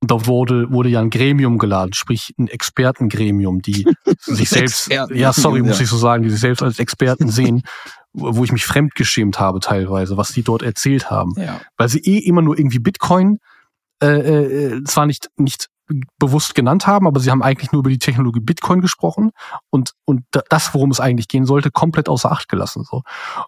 Und 0.00 0.10
da 0.10 0.26
wurde, 0.26 0.72
wurde 0.72 0.88
ja 0.88 1.00
ein 1.00 1.10
Gremium 1.10 1.58
geladen, 1.58 1.92
sprich 1.92 2.34
ein 2.40 2.48
Expertengremium, 2.48 3.62
die 3.62 3.86
sich 4.18 4.48
selbst, 4.50 4.90
ja, 4.90 5.32
sorry, 5.32 5.62
muss 5.62 5.80
ich 5.80 5.88
so 5.88 5.96
sagen, 5.96 6.24
die 6.24 6.30
sich 6.30 6.40
selbst 6.40 6.64
als 6.64 6.80
Experten 6.80 7.28
sehen, 7.28 7.62
wo 8.20 8.44
ich 8.44 8.52
mich 8.52 8.66
fremdgeschämt 8.66 9.40
habe 9.40 9.60
teilweise, 9.60 10.16
was 10.16 10.28
die 10.28 10.42
dort 10.42 10.62
erzählt 10.62 11.10
haben. 11.10 11.34
Ja. 11.36 11.60
Weil 11.76 11.88
sie 11.88 12.00
eh 12.00 12.18
immer 12.18 12.42
nur 12.42 12.58
irgendwie 12.58 12.78
Bitcoin 12.78 13.38
äh, 14.02 14.06
äh, 14.06 14.84
zwar 14.84 15.06
nicht, 15.06 15.28
nicht 15.36 15.68
bewusst 16.18 16.54
genannt 16.54 16.86
haben, 16.86 17.06
aber 17.06 17.20
sie 17.20 17.30
haben 17.30 17.42
eigentlich 17.42 17.72
nur 17.72 17.80
über 17.80 17.90
die 17.90 17.98
Technologie 17.98 18.40
Bitcoin 18.40 18.80
gesprochen 18.80 19.30
und 19.70 19.92
und 20.04 20.24
das, 20.50 20.74
worum 20.74 20.90
es 20.90 21.00
eigentlich 21.00 21.28
gehen 21.28 21.46
sollte, 21.46 21.70
komplett 21.70 22.08
außer 22.08 22.30
Acht 22.30 22.48
gelassen. 22.48 22.84
So 22.84 23.02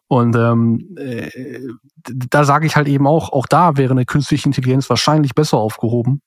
und 0.08 0.34
ähm, 0.36 0.96
äh, 0.96 1.60
da 2.02 2.44
sage 2.44 2.66
ich 2.66 2.76
halt 2.76 2.88
eben 2.88 3.06
auch, 3.06 3.30
auch 3.32 3.46
da 3.46 3.76
wäre 3.76 3.92
eine 3.92 4.06
künstliche 4.06 4.46
Intelligenz 4.46 4.88
wahrscheinlich 4.88 5.34
besser 5.34 5.58
aufgehoben, 5.58 6.22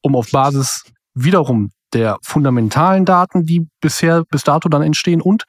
um 0.00 0.16
auf 0.16 0.30
Basis 0.30 0.84
wiederum 1.14 1.70
der 1.92 2.18
fundamentalen 2.22 3.04
Daten, 3.04 3.44
die 3.44 3.68
bisher 3.80 4.24
bis 4.30 4.44
dato 4.44 4.68
dann 4.68 4.82
entstehen 4.82 5.20
und 5.20 5.44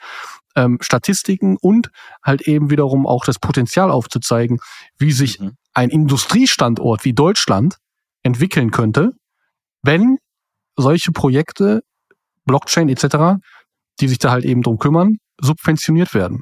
ähm, 0.56 0.78
Statistiken 0.82 1.58
und 1.60 1.90
halt 2.24 2.42
eben 2.42 2.70
wiederum 2.70 3.06
auch 3.08 3.26
das 3.26 3.40
Potenzial 3.40 3.92
aufzuzeigen, 3.92 4.60
wie 4.98 5.12
sich 5.12 5.40
mhm. 5.40 5.58
ein 5.74 5.90
Industriestandort 5.90 7.06
wie 7.06 7.14
Deutschland 7.14 7.78
entwickeln 8.24 8.72
könnte, 8.72 9.12
wenn 9.82 10.18
solche 10.76 11.12
Projekte, 11.12 11.82
Blockchain 12.46 12.90
etc., 12.90 13.40
die 14.00 14.08
sich 14.08 14.18
da 14.18 14.32
halt 14.32 14.46
eben 14.46 14.62
drum 14.62 14.80
kümmern, 14.80 15.18
subventioniert 15.40 16.14
werden. 16.14 16.42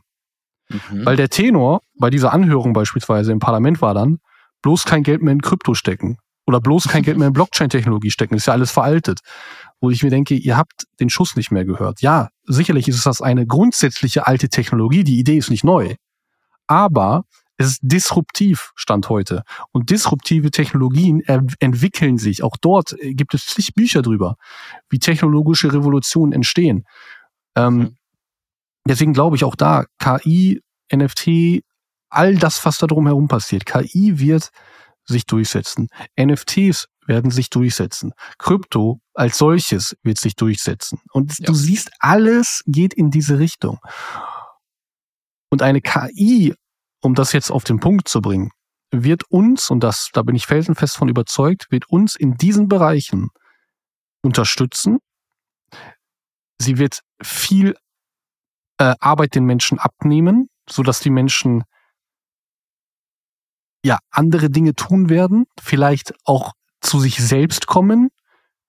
Mhm. 0.70 1.05
Weil 1.05 1.16
der 1.16 1.30
Tenor 1.30 1.82
bei 1.99 2.09
dieser 2.09 2.34
Anhörung 2.34 2.74
beispielsweise 2.74 3.32
im 3.32 3.39
Parlament 3.39 3.82
war 3.82 3.93
dann, 3.93 4.20
bloß 4.62 4.86
kein 4.86 5.03
Geld 5.03 5.22
mehr 5.22 5.34
in 5.34 5.41
Krypto 5.41 5.74
stecken 5.74 6.18
oder 6.45 6.59
bloß 6.59 6.88
kein 6.88 7.03
Geld 7.03 7.18
mehr 7.18 7.28
in 7.28 7.34
Blockchain-Technologie 7.34 8.12
stecken, 8.12 8.36
ist 8.36 8.47
ja 8.47 8.53
alles 8.53 8.72
veraltet. 8.72 9.20
Wo 9.82 9.90
ich 9.90 10.04
mir 10.04 10.12
denke, 10.12 10.36
ihr 10.36 10.56
habt 10.56 10.86
den 11.00 11.10
Schuss 11.10 11.36
nicht 11.36 11.52
mehr 11.52 11.66
gehört. 11.66 12.02
Ja, 12.02 12.30
sicherlich 12.46 12.88
ist 12.88 13.06
das 13.06 13.22
eine 13.22 13.46
grundsätzliche 13.46 14.28
alte 14.28 14.48
Technologie, 14.48 15.04
die 15.04 15.20
Idee 15.20 15.38
ist 15.38 15.50
nicht 15.50 15.64
neu. 15.64 15.96
Aber 16.68 17.26
es 17.58 17.68
ist 17.68 17.80
disruptiv, 17.84 18.72
Stand 18.76 19.10
heute. 19.10 19.44
Und 19.72 19.90
disruptive 19.90 20.52
Technologien 20.52 21.22
entwickeln 21.60 22.18
sich. 22.18 22.44
Auch 22.44 22.58
dort 22.60 22.94
äh, 23.00 23.14
gibt 23.14 23.34
es 23.34 23.46
zig 23.46 23.74
Bücher 23.76 24.02
drüber, 24.02 24.36
wie 24.90 25.00
technologische 25.00 25.72
Revolutionen 25.74 26.32
entstehen. 26.32 26.86
Ähm, 27.56 27.78
mhm. 27.78 27.98
Deswegen 28.88 29.14
glaube 29.14 29.36
ich 29.36 29.44
auch 29.44 29.56
da, 29.56 29.86
KI, 30.00 30.62
NFT, 30.92 31.64
all 32.10 32.36
das, 32.36 32.66
was 32.66 32.80
da 32.80 32.88
drumherum 32.88 33.28
passiert. 33.28 33.66
KI 33.66 34.20
wird 34.20 34.50
sich 35.06 35.26
durchsetzen. 35.26 35.90
NFTs 36.20 36.88
werden 37.06 37.32
sich 37.32 37.49
durchsetzen. 37.49 38.14
Krypto 38.38 39.02
als 39.14 39.38
solches 39.38 39.95
wird 40.04 40.20
sich 40.20 40.36
durchsetzen. 40.36 40.99
Und 41.12 41.39
ja. 41.39 41.45
du 41.45 41.54
siehst, 41.54 41.91
alles 41.99 42.64
geht 42.68 42.93
in 42.93 43.10
diese 43.12 43.39
Richtung. 43.39 43.80
Und 45.49 45.62
eine 45.62 45.82
KI 45.82 46.54
um 47.02 47.16
das 47.16 47.34
jetzt 47.34 47.52
auf 47.52 47.64
den 47.64 47.80
Punkt 47.80 48.08
zu 48.08 48.22
bringen, 48.22 48.52
wird 48.91 49.24
uns, 49.30 49.70
und 49.70 49.82
das, 49.82 50.10
da 50.14 50.22
bin 50.22 50.36
ich 50.36 50.45
felsenfest 50.45 50.95
von 50.95 51.10
überzeugt, 51.10 51.72
wird 51.72 51.89
uns 51.89 52.16
in 52.16 52.36
diesen 52.36 52.68
Bereichen 52.68 53.30
unterstützen. 54.22 54.99
Sie 56.60 56.78
wird 56.78 57.02
viel 57.22 57.76
äh, 58.78 58.93
Arbeit 58.99 59.36
den 59.36 59.45
Menschen 59.45 59.80
abnehmen, 59.80 60.49
so 60.70 60.84
dass 60.84 60.99
die 60.99 61.10
Menschen 61.10 61.64
ja 63.84 63.97
andere 64.12 64.49
Dinge 64.52 64.76
tun 64.76 65.10
werden, 65.10 65.45
vielleicht 65.60 66.14
auch 66.24 66.54
zu 66.82 67.00
sich 67.00 67.18
selbst 67.18 67.68
kommen. 67.68 68.10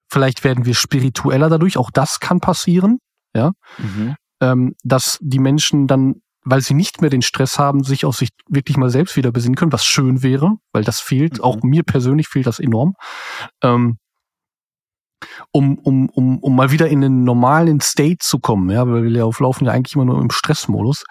Vielleicht 0.08 0.44
werden 0.44 0.64
wir 0.66 0.74
spiritueller 0.74 1.48
dadurch. 1.48 1.76
Auch 1.78 1.90
das 1.90 2.20
kann 2.20 2.40
passieren. 2.40 2.98
Ja, 3.34 3.52
mhm. 3.78 4.16
ähm, 4.40 4.74
dass 4.84 5.18
die 5.22 5.38
Menschen 5.38 5.86
dann 5.86 6.16
weil 6.44 6.60
sie 6.60 6.74
nicht 6.74 7.00
mehr 7.00 7.10
den 7.10 7.22
Stress 7.22 7.58
haben, 7.58 7.84
sich 7.84 8.04
auf 8.04 8.16
sich 8.16 8.30
wirklich 8.48 8.76
mal 8.76 8.90
selbst 8.90 9.16
wieder 9.16 9.30
besinnen 9.30 9.54
können, 9.54 9.72
was 9.72 9.84
schön 9.84 10.22
wäre, 10.22 10.56
weil 10.72 10.84
das 10.84 11.00
fehlt. 11.00 11.38
Mhm. 11.38 11.44
Auch 11.44 11.62
mir 11.62 11.84
persönlich 11.84 12.28
fehlt 12.28 12.46
das 12.46 12.58
enorm. 12.58 12.94
Ähm, 13.62 13.98
um, 15.52 15.78
um, 15.78 16.08
um, 16.08 16.38
um 16.40 16.56
mal 16.56 16.72
wieder 16.72 16.88
in 16.88 17.00
den 17.00 17.22
normalen 17.22 17.80
State 17.80 18.18
zu 18.20 18.40
kommen, 18.40 18.70
ja, 18.70 18.88
weil 18.88 19.04
wir 19.04 19.10
laufen 19.10 19.66
ja 19.66 19.72
eigentlich 19.72 19.94
immer 19.94 20.04
nur 20.04 20.20
im 20.20 20.30
Stressmodus, 20.30 21.04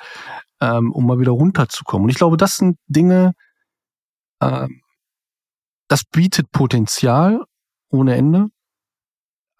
ähm, 0.60 0.91
um 0.91 1.06
mal 1.06 1.20
wieder 1.20 1.32
runterzukommen. 1.32 2.06
Und 2.06 2.10
ich 2.10 2.18
glaube, 2.18 2.36
das 2.36 2.58
sind 2.58 2.78
Dinge, 2.88 3.32
äh, 4.41 4.68
das 5.92 6.04
bietet 6.06 6.52
Potenzial 6.52 7.44
ohne 7.89 8.16
Ende 8.16 8.48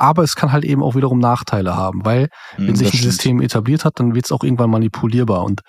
aber 0.02 0.24
es 0.24 0.36
kann 0.36 0.52
halt 0.52 0.66
eben 0.66 0.82
auch 0.82 0.96
wiederum 0.96 1.20
Nachteile 1.20 1.76
haben, 1.76 2.04
weil 2.04 2.30
hm, 2.56 2.68
wenn 2.68 2.76
sich 2.76 2.92
ein 2.92 3.00
System 3.00 3.40
etabliert 3.40 3.86
hat, 3.86 4.00
dann 4.00 4.16
wird 4.16 4.26
es 4.26 4.32
auch 4.32 4.44
irgendwann 4.44 4.72
manipulierbar 4.72 5.44
und 5.44 5.62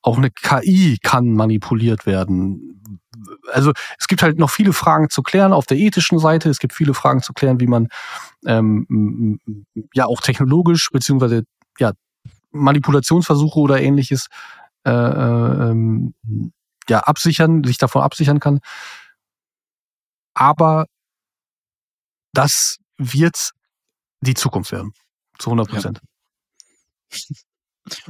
auch 0.00 0.16
eine 0.16 0.30
KI 0.30 0.96
kann 1.02 1.32
manipuliert 1.32 2.06
werden. 2.06 2.80
Also 3.52 3.72
es 3.98 4.06
gibt 4.06 4.22
halt 4.22 4.38
noch 4.38 4.50
viele 4.50 4.72
Fragen 4.72 5.10
zu 5.10 5.22
klären 5.22 5.52
auf 5.52 5.66
der 5.66 5.76
ethischen 5.76 6.20
Seite, 6.20 6.48
es 6.48 6.60
gibt 6.60 6.72
viele 6.72 6.94
Fragen 6.94 7.20
zu 7.20 7.32
klären, 7.32 7.58
wie 7.58 7.66
man 7.66 7.88
ähm, 8.46 9.40
ja 9.92 10.06
auch 10.06 10.20
technologisch 10.20 10.90
beziehungsweise 10.92 11.42
ja 11.80 11.90
Manipulationsversuche 12.52 13.58
oder 13.58 13.80
ähnliches 13.80 14.28
äh, 14.86 14.92
äh, 14.92 15.70
ähm, 15.70 16.14
ja 16.88 17.00
absichern, 17.00 17.64
sich 17.64 17.78
davon 17.78 18.02
absichern 18.02 18.38
kann. 18.38 18.60
Aber 20.36 20.86
das 22.34 22.76
wird 22.98 23.50
die 24.20 24.34
Zukunft 24.34 24.72
werden. 24.72 24.92
Zu 25.38 25.50
100 25.50 25.68
Prozent. 25.68 26.00
Ja. 26.02 26.08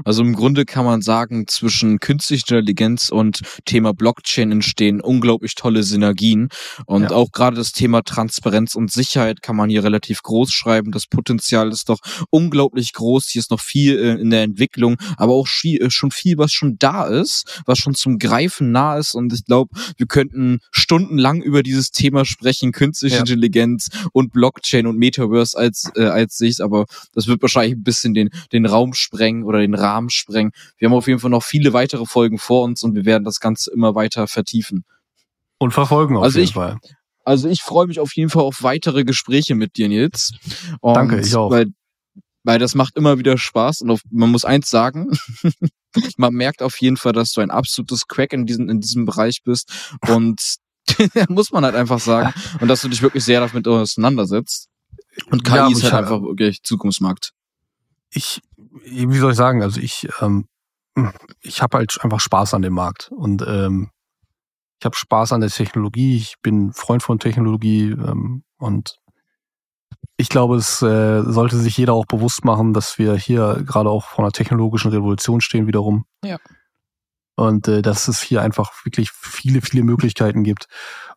Also 0.04 0.22
im 0.22 0.34
Grunde 0.34 0.64
kann 0.64 0.84
man 0.84 1.02
sagen, 1.02 1.46
zwischen 1.46 1.98
künstlicher 1.98 2.58
Intelligenz 2.58 3.08
und 3.10 3.40
Thema 3.64 3.92
Blockchain 3.92 4.52
entstehen 4.52 5.00
unglaublich 5.00 5.54
tolle 5.54 5.82
Synergien. 5.82 6.48
Und 6.86 7.04
ja. 7.04 7.10
auch 7.10 7.30
gerade 7.32 7.56
das 7.56 7.72
Thema 7.72 8.02
Transparenz 8.02 8.74
und 8.74 8.90
Sicherheit 8.90 9.42
kann 9.42 9.56
man 9.56 9.70
hier 9.70 9.84
relativ 9.84 10.22
groß 10.22 10.50
schreiben. 10.50 10.92
Das 10.92 11.06
Potenzial 11.06 11.70
ist 11.70 11.88
doch 11.88 11.98
unglaublich 12.30 12.92
groß. 12.92 13.28
Hier 13.28 13.40
ist 13.40 13.50
noch 13.50 13.60
viel 13.60 13.98
äh, 13.98 14.20
in 14.20 14.30
der 14.30 14.42
Entwicklung, 14.42 14.96
aber 15.16 15.34
auch 15.34 15.48
äh, 15.64 15.90
schon 15.90 16.10
viel, 16.10 16.38
was 16.38 16.52
schon 16.52 16.76
da 16.78 17.06
ist, 17.06 17.62
was 17.66 17.78
schon 17.78 17.94
zum 17.94 18.18
Greifen 18.18 18.72
nah 18.72 18.98
ist. 18.98 19.14
Und 19.14 19.32
ich 19.32 19.44
glaube, 19.44 19.70
wir 19.96 20.06
könnten 20.06 20.58
stundenlang 20.70 21.42
über 21.42 21.62
dieses 21.62 21.90
Thema 21.90 22.24
sprechen, 22.24 22.72
künstliche 22.72 23.16
ja. 23.16 23.20
Intelligenz 23.20 23.88
und 24.12 24.32
Blockchain 24.32 24.86
und 24.86 24.98
Metaverse 24.98 25.56
als, 25.56 25.90
äh, 25.94 26.04
als 26.04 26.36
sich. 26.36 26.60
Aber 26.60 26.86
das 27.14 27.26
wird 27.26 27.42
wahrscheinlich 27.42 27.76
ein 27.76 27.82
bisschen 27.82 28.14
den, 28.14 28.30
den 28.52 28.66
Raum 28.66 28.94
sprengen 28.94 29.44
oder 29.44 29.59
den 29.60 29.74
Rahmen 29.74 30.10
sprengen. 30.10 30.52
Wir 30.78 30.88
haben 30.88 30.94
auf 30.94 31.06
jeden 31.06 31.20
Fall 31.20 31.30
noch 31.30 31.42
viele 31.42 31.72
weitere 31.72 32.06
Folgen 32.06 32.38
vor 32.38 32.62
uns 32.62 32.82
und 32.82 32.94
wir 32.94 33.04
werden 33.04 33.24
das 33.24 33.40
Ganze 33.40 33.70
immer 33.72 33.94
weiter 33.94 34.26
vertiefen. 34.26 34.84
Und 35.58 35.72
verfolgen 35.72 36.16
auf 36.16 36.24
also 36.24 36.38
jeden 36.38 36.48
ich, 36.48 36.54
Fall. 36.54 36.78
Also 37.24 37.48
ich 37.48 37.62
freue 37.62 37.86
mich 37.86 38.00
auf 38.00 38.14
jeden 38.14 38.30
Fall 38.30 38.42
auf 38.42 38.62
weitere 38.62 39.04
Gespräche 39.04 39.54
mit 39.54 39.76
dir, 39.76 39.88
Nils. 39.88 40.32
Und 40.80 40.94
Danke, 40.94 41.20
ich 41.20 41.34
auch. 41.36 41.50
Weil, 41.50 41.66
weil 42.44 42.58
das 42.58 42.74
macht 42.74 42.96
immer 42.96 43.18
wieder 43.18 43.36
Spaß 43.36 43.82
und 43.82 43.90
auf, 43.90 44.00
man 44.10 44.30
muss 44.30 44.44
eins 44.44 44.70
sagen, 44.70 45.10
man 46.16 46.34
merkt 46.34 46.62
auf 46.62 46.80
jeden 46.80 46.96
Fall, 46.96 47.12
dass 47.12 47.32
du 47.32 47.40
ein 47.40 47.50
absolutes 47.50 48.06
Crack 48.08 48.32
in 48.32 48.46
diesem, 48.46 48.68
in 48.68 48.80
diesem 48.80 49.04
Bereich 49.04 49.42
bist 49.44 49.70
und 50.08 50.40
muss 51.28 51.52
man 51.52 51.64
halt 51.64 51.74
einfach 51.74 52.00
sagen 52.00 52.32
und 52.60 52.68
dass 52.68 52.80
du 52.80 52.88
dich 52.88 53.02
wirklich 53.02 53.24
sehr 53.24 53.40
damit 53.40 53.68
auseinandersetzt. 53.68 54.68
Und 55.30 55.44
KI 55.44 55.56
ja, 55.56 55.68
ist 55.68 55.84
halt 55.84 55.94
einfach 55.94 56.22
wirklich 56.22 56.62
Zukunftsmarkt. 56.62 57.32
Ich, 58.12 58.40
wie 58.84 59.18
soll 59.18 59.32
ich 59.32 59.36
sagen, 59.36 59.62
also 59.62 59.80
ich, 59.80 60.08
ähm, 60.20 60.46
ich 61.40 61.62
habe 61.62 61.78
halt 61.78 61.98
einfach 62.02 62.20
Spaß 62.20 62.54
an 62.54 62.62
dem 62.62 62.74
Markt 62.74 63.10
und 63.12 63.42
ähm, 63.46 63.90
ich 64.78 64.84
habe 64.84 64.96
Spaß 64.96 65.32
an 65.32 65.40
der 65.40 65.50
Technologie, 65.50 66.16
ich 66.16 66.36
bin 66.42 66.72
Freund 66.72 67.02
von 67.02 67.18
Technologie 67.18 67.90
ähm, 67.90 68.44
und 68.58 68.96
ich 70.16 70.28
glaube, 70.28 70.56
es 70.56 70.82
äh, 70.82 71.22
sollte 71.22 71.56
sich 71.56 71.76
jeder 71.76 71.94
auch 71.94 72.06
bewusst 72.06 72.44
machen, 72.44 72.72
dass 72.74 72.98
wir 72.98 73.16
hier 73.16 73.62
gerade 73.66 73.88
auch 73.88 74.04
vor 74.04 74.24
einer 74.24 74.32
technologischen 74.32 74.90
Revolution 74.90 75.40
stehen 75.40 75.66
wiederum. 75.66 76.04
Ja. 76.24 76.38
Und 77.36 77.68
äh, 77.68 77.80
dass 77.80 78.06
es 78.08 78.20
hier 78.20 78.42
einfach 78.42 78.70
wirklich 78.84 79.10
viele, 79.12 79.62
viele 79.62 79.82
Möglichkeiten 79.82 80.44
gibt. 80.44 80.66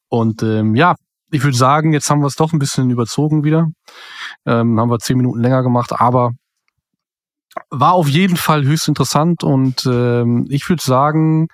Und 0.08 0.42
ähm, 0.44 0.76
ja, 0.76 0.96
ich 1.32 1.44
würde 1.44 1.58
sagen, 1.58 1.92
jetzt 1.92 2.10
haben 2.10 2.22
wir 2.22 2.28
es 2.28 2.36
doch 2.36 2.54
ein 2.54 2.60
bisschen 2.60 2.90
überzogen 2.92 3.44
wieder. 3.44 3.68
Ähm, 4.46 4.80
haben 4.80 4.90
wir 4.90 5.00
zehn 5.00 5.18
Minuten 5.18 5.42
länger 5.42 5.64
gemacht, 5.64 5.92
aber 5.92 6.32
war 7.70 7.94
auf 7.94 8.08
jeden 8.08 8.38
Fall 8.38 8.64
höchst 8.64 8.88
interessant 8.88 9.44
und 9.44 9.86
ähm, 9.86 10.46
ich 10.50 10.68
würde 10.70 10.84
sagen, 10.84 11.48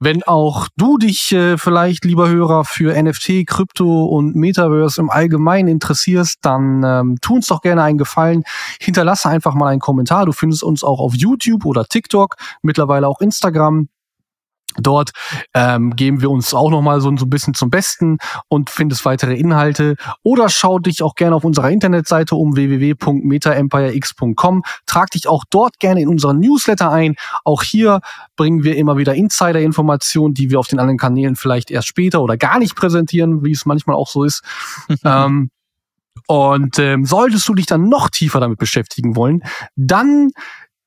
wenn 0.00 0.22
auch 0.22 0.68
du 0.76 0.96
dich 0.96 1.32
äh, 1.32 1.58
vielleicht, 1.58 2.04
lieber 2.04 2.28
Hörer, 2.28 2.64
für 2.64 2.94
NFT, 3.00 3.46
Krypto 3.46 4.04
und 4.04 4.36
Metaverse 4.36 5.00
im 5.00 5.10
Allgemeinen 5.10 5.68
interessierst, 5.68 6.36
dann 6.42 6.84
ähm, 6.84 7.16
tu 7.20 7.34
uns 7.34 7.48
doch 7.48 7.62
gerne 7.62 7.82
einen 7.82 7.98
Gefallen. 7.98 8.44
Hinterlasse 8.80 9.28
einfach 9.28 9.54
mal 9.54 9.68
einen 9.68 9.80
Kommentar. 9.80 10.26
Du 10.26 10.32
findest 10.32 10.62
uns 10.62 10.84
auch 10.84 11.00
auf 11.00 11.14
YouTube 11.16 11.64
oder 11.64 11.84
TikTok, 11.84 12.36
mittlerweile 12.62 13.08
auch 13.08 13.20
Instagram. 13.20 13.88
Dort 14.76 15.10
ähm, 15.54 15.96
geben 15.96 16.20
wir 16.20 16.30
uns 16.30 16.54
auch 16.54 16.70
nochmal 16.70 17.00
so, 17.00 17.14
so 17.16 17.26
ein 17.26 17.30
bisschen 17.30 17.54
zum 17.54 17.70
Besten 17.70 18.18
und 18.48 18.70
findest 18.70 19.04
weitere 19.04 19.34
Inhalte. 19.34 19.96
Oder 20.22 20.48
schau 20.48 20.78
dich 20.78 21.02
auch 21.02 21.14
gerne 21.14 21.34
auf 21.34 21.44
unserer 21.44 21.70
Internetseite 21.70 22.36
um 22.36 22.54
www.metaempirex.com. 22.54 24.62
Trag 24.86 25.10
dich 25.10 25.26
auch 25.26 25.44
dort 25.50 25.80
gerne 25.80 26.02
in 26.02 26.08
unseren 26.08 26.38
Newsletter 26.38 26.90
ein. 26.90 27.16
Auch 27.44 27.62
hier 27.62 28.00
bringen 28.36 28.62
wir 28.62 28.76
immer 28.76 28.98
wieder 28.98 29.14
Insider-Informationen, 29.14 30.34
die 30.34 30.50
wir 30.50 30.60
auf 30.60 30.68
den 30.68 30.78
anderen 30.78 30.98
Kanälen 30.98 31.36
vielleicht 31.36 31.70
erst 31.70 31.88
später 31.88 32.22
oder 32.22 32.36
gar 32.36 32.58
nicht 32.58 32.76
präsentieren, 32.76 33.44
wie 33.44 33.52
es 33.52 33.66
manchmal 33.66 33.96
auch 33.96 34.08
so 34.08 34.24
ist. 34.24 34.42
ähm, 35.04 35.50
und 36.26 36.78
ähm, 36.78 37.04
solltest 37.04 37.48
du 37.48 37.54
dich 37.54 37.66
dann 37.66 37.88
noch 37.88 38.10
tiefer 38.10 38.40
damit 38.40 38.58
beschäftigen 38.58 39.16
wollen, 39.16 39.42
dann 39.76 40.30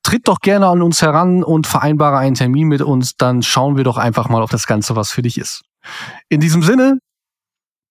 tritt 0.02 0.28
doch 0.28 0.38
gerne 0.40 0.66
an 0.66 0.82
uns 0.82 1.02
heran 1.02 1.42
und 1.44 1.66
vereinbare 1.66 2.18
einen 2.18 2.34
Termin 2.34 2.68
mit 2.68 2.82
uns, 2.82 3.16
dann 3.16 3.42
schauen 3.42 3.76
wir 3.76 3.84
doch 3.84 3.96
einfach 3.96 4.28
mal 4.28 4.42
auf 4.42 4.50
das 4.50 4.66
Ganze, 4.66 4.96
was 4.96 5.10
für 5.10 5.22
dich 5.22 5.38
ist. 5.38 5.62
In 6.28 6.40
diesem 6.40 6.62
Sinne, 6.62 6.98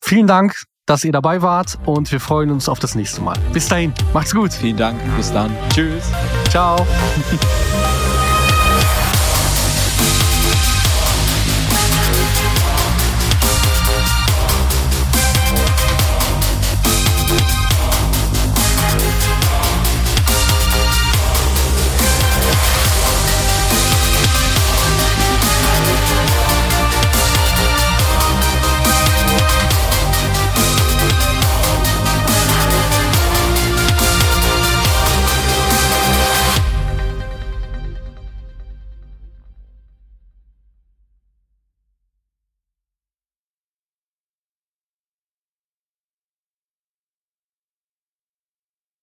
vielen 0.03 0.27
Dank, 0.27 0.55
dass 0.85 1.03
ihr 1.03 1.11
dabei 1.11 1.41
wart 1.41 1.79
und 1.85 2.11
wir 2.11 2.19
freuen 2.19 2.51
uns 2.51 2.67
auf 2.67 2.79
das 2.79 2.95
nächste 2.95 3.21
Mal. 3.21 3.37
Bis 3.53 3.67
dahin, 3.67 3.93
macht's 4.13 4.33
gut. 4.33 4.51
Vielen 4.53 4.77
Dank, 4.77 4.99
bis 5.15 5.31
dann. 5.31 5.55
Tschüss. 5.73 6.11
Ciao. 6.49 6.85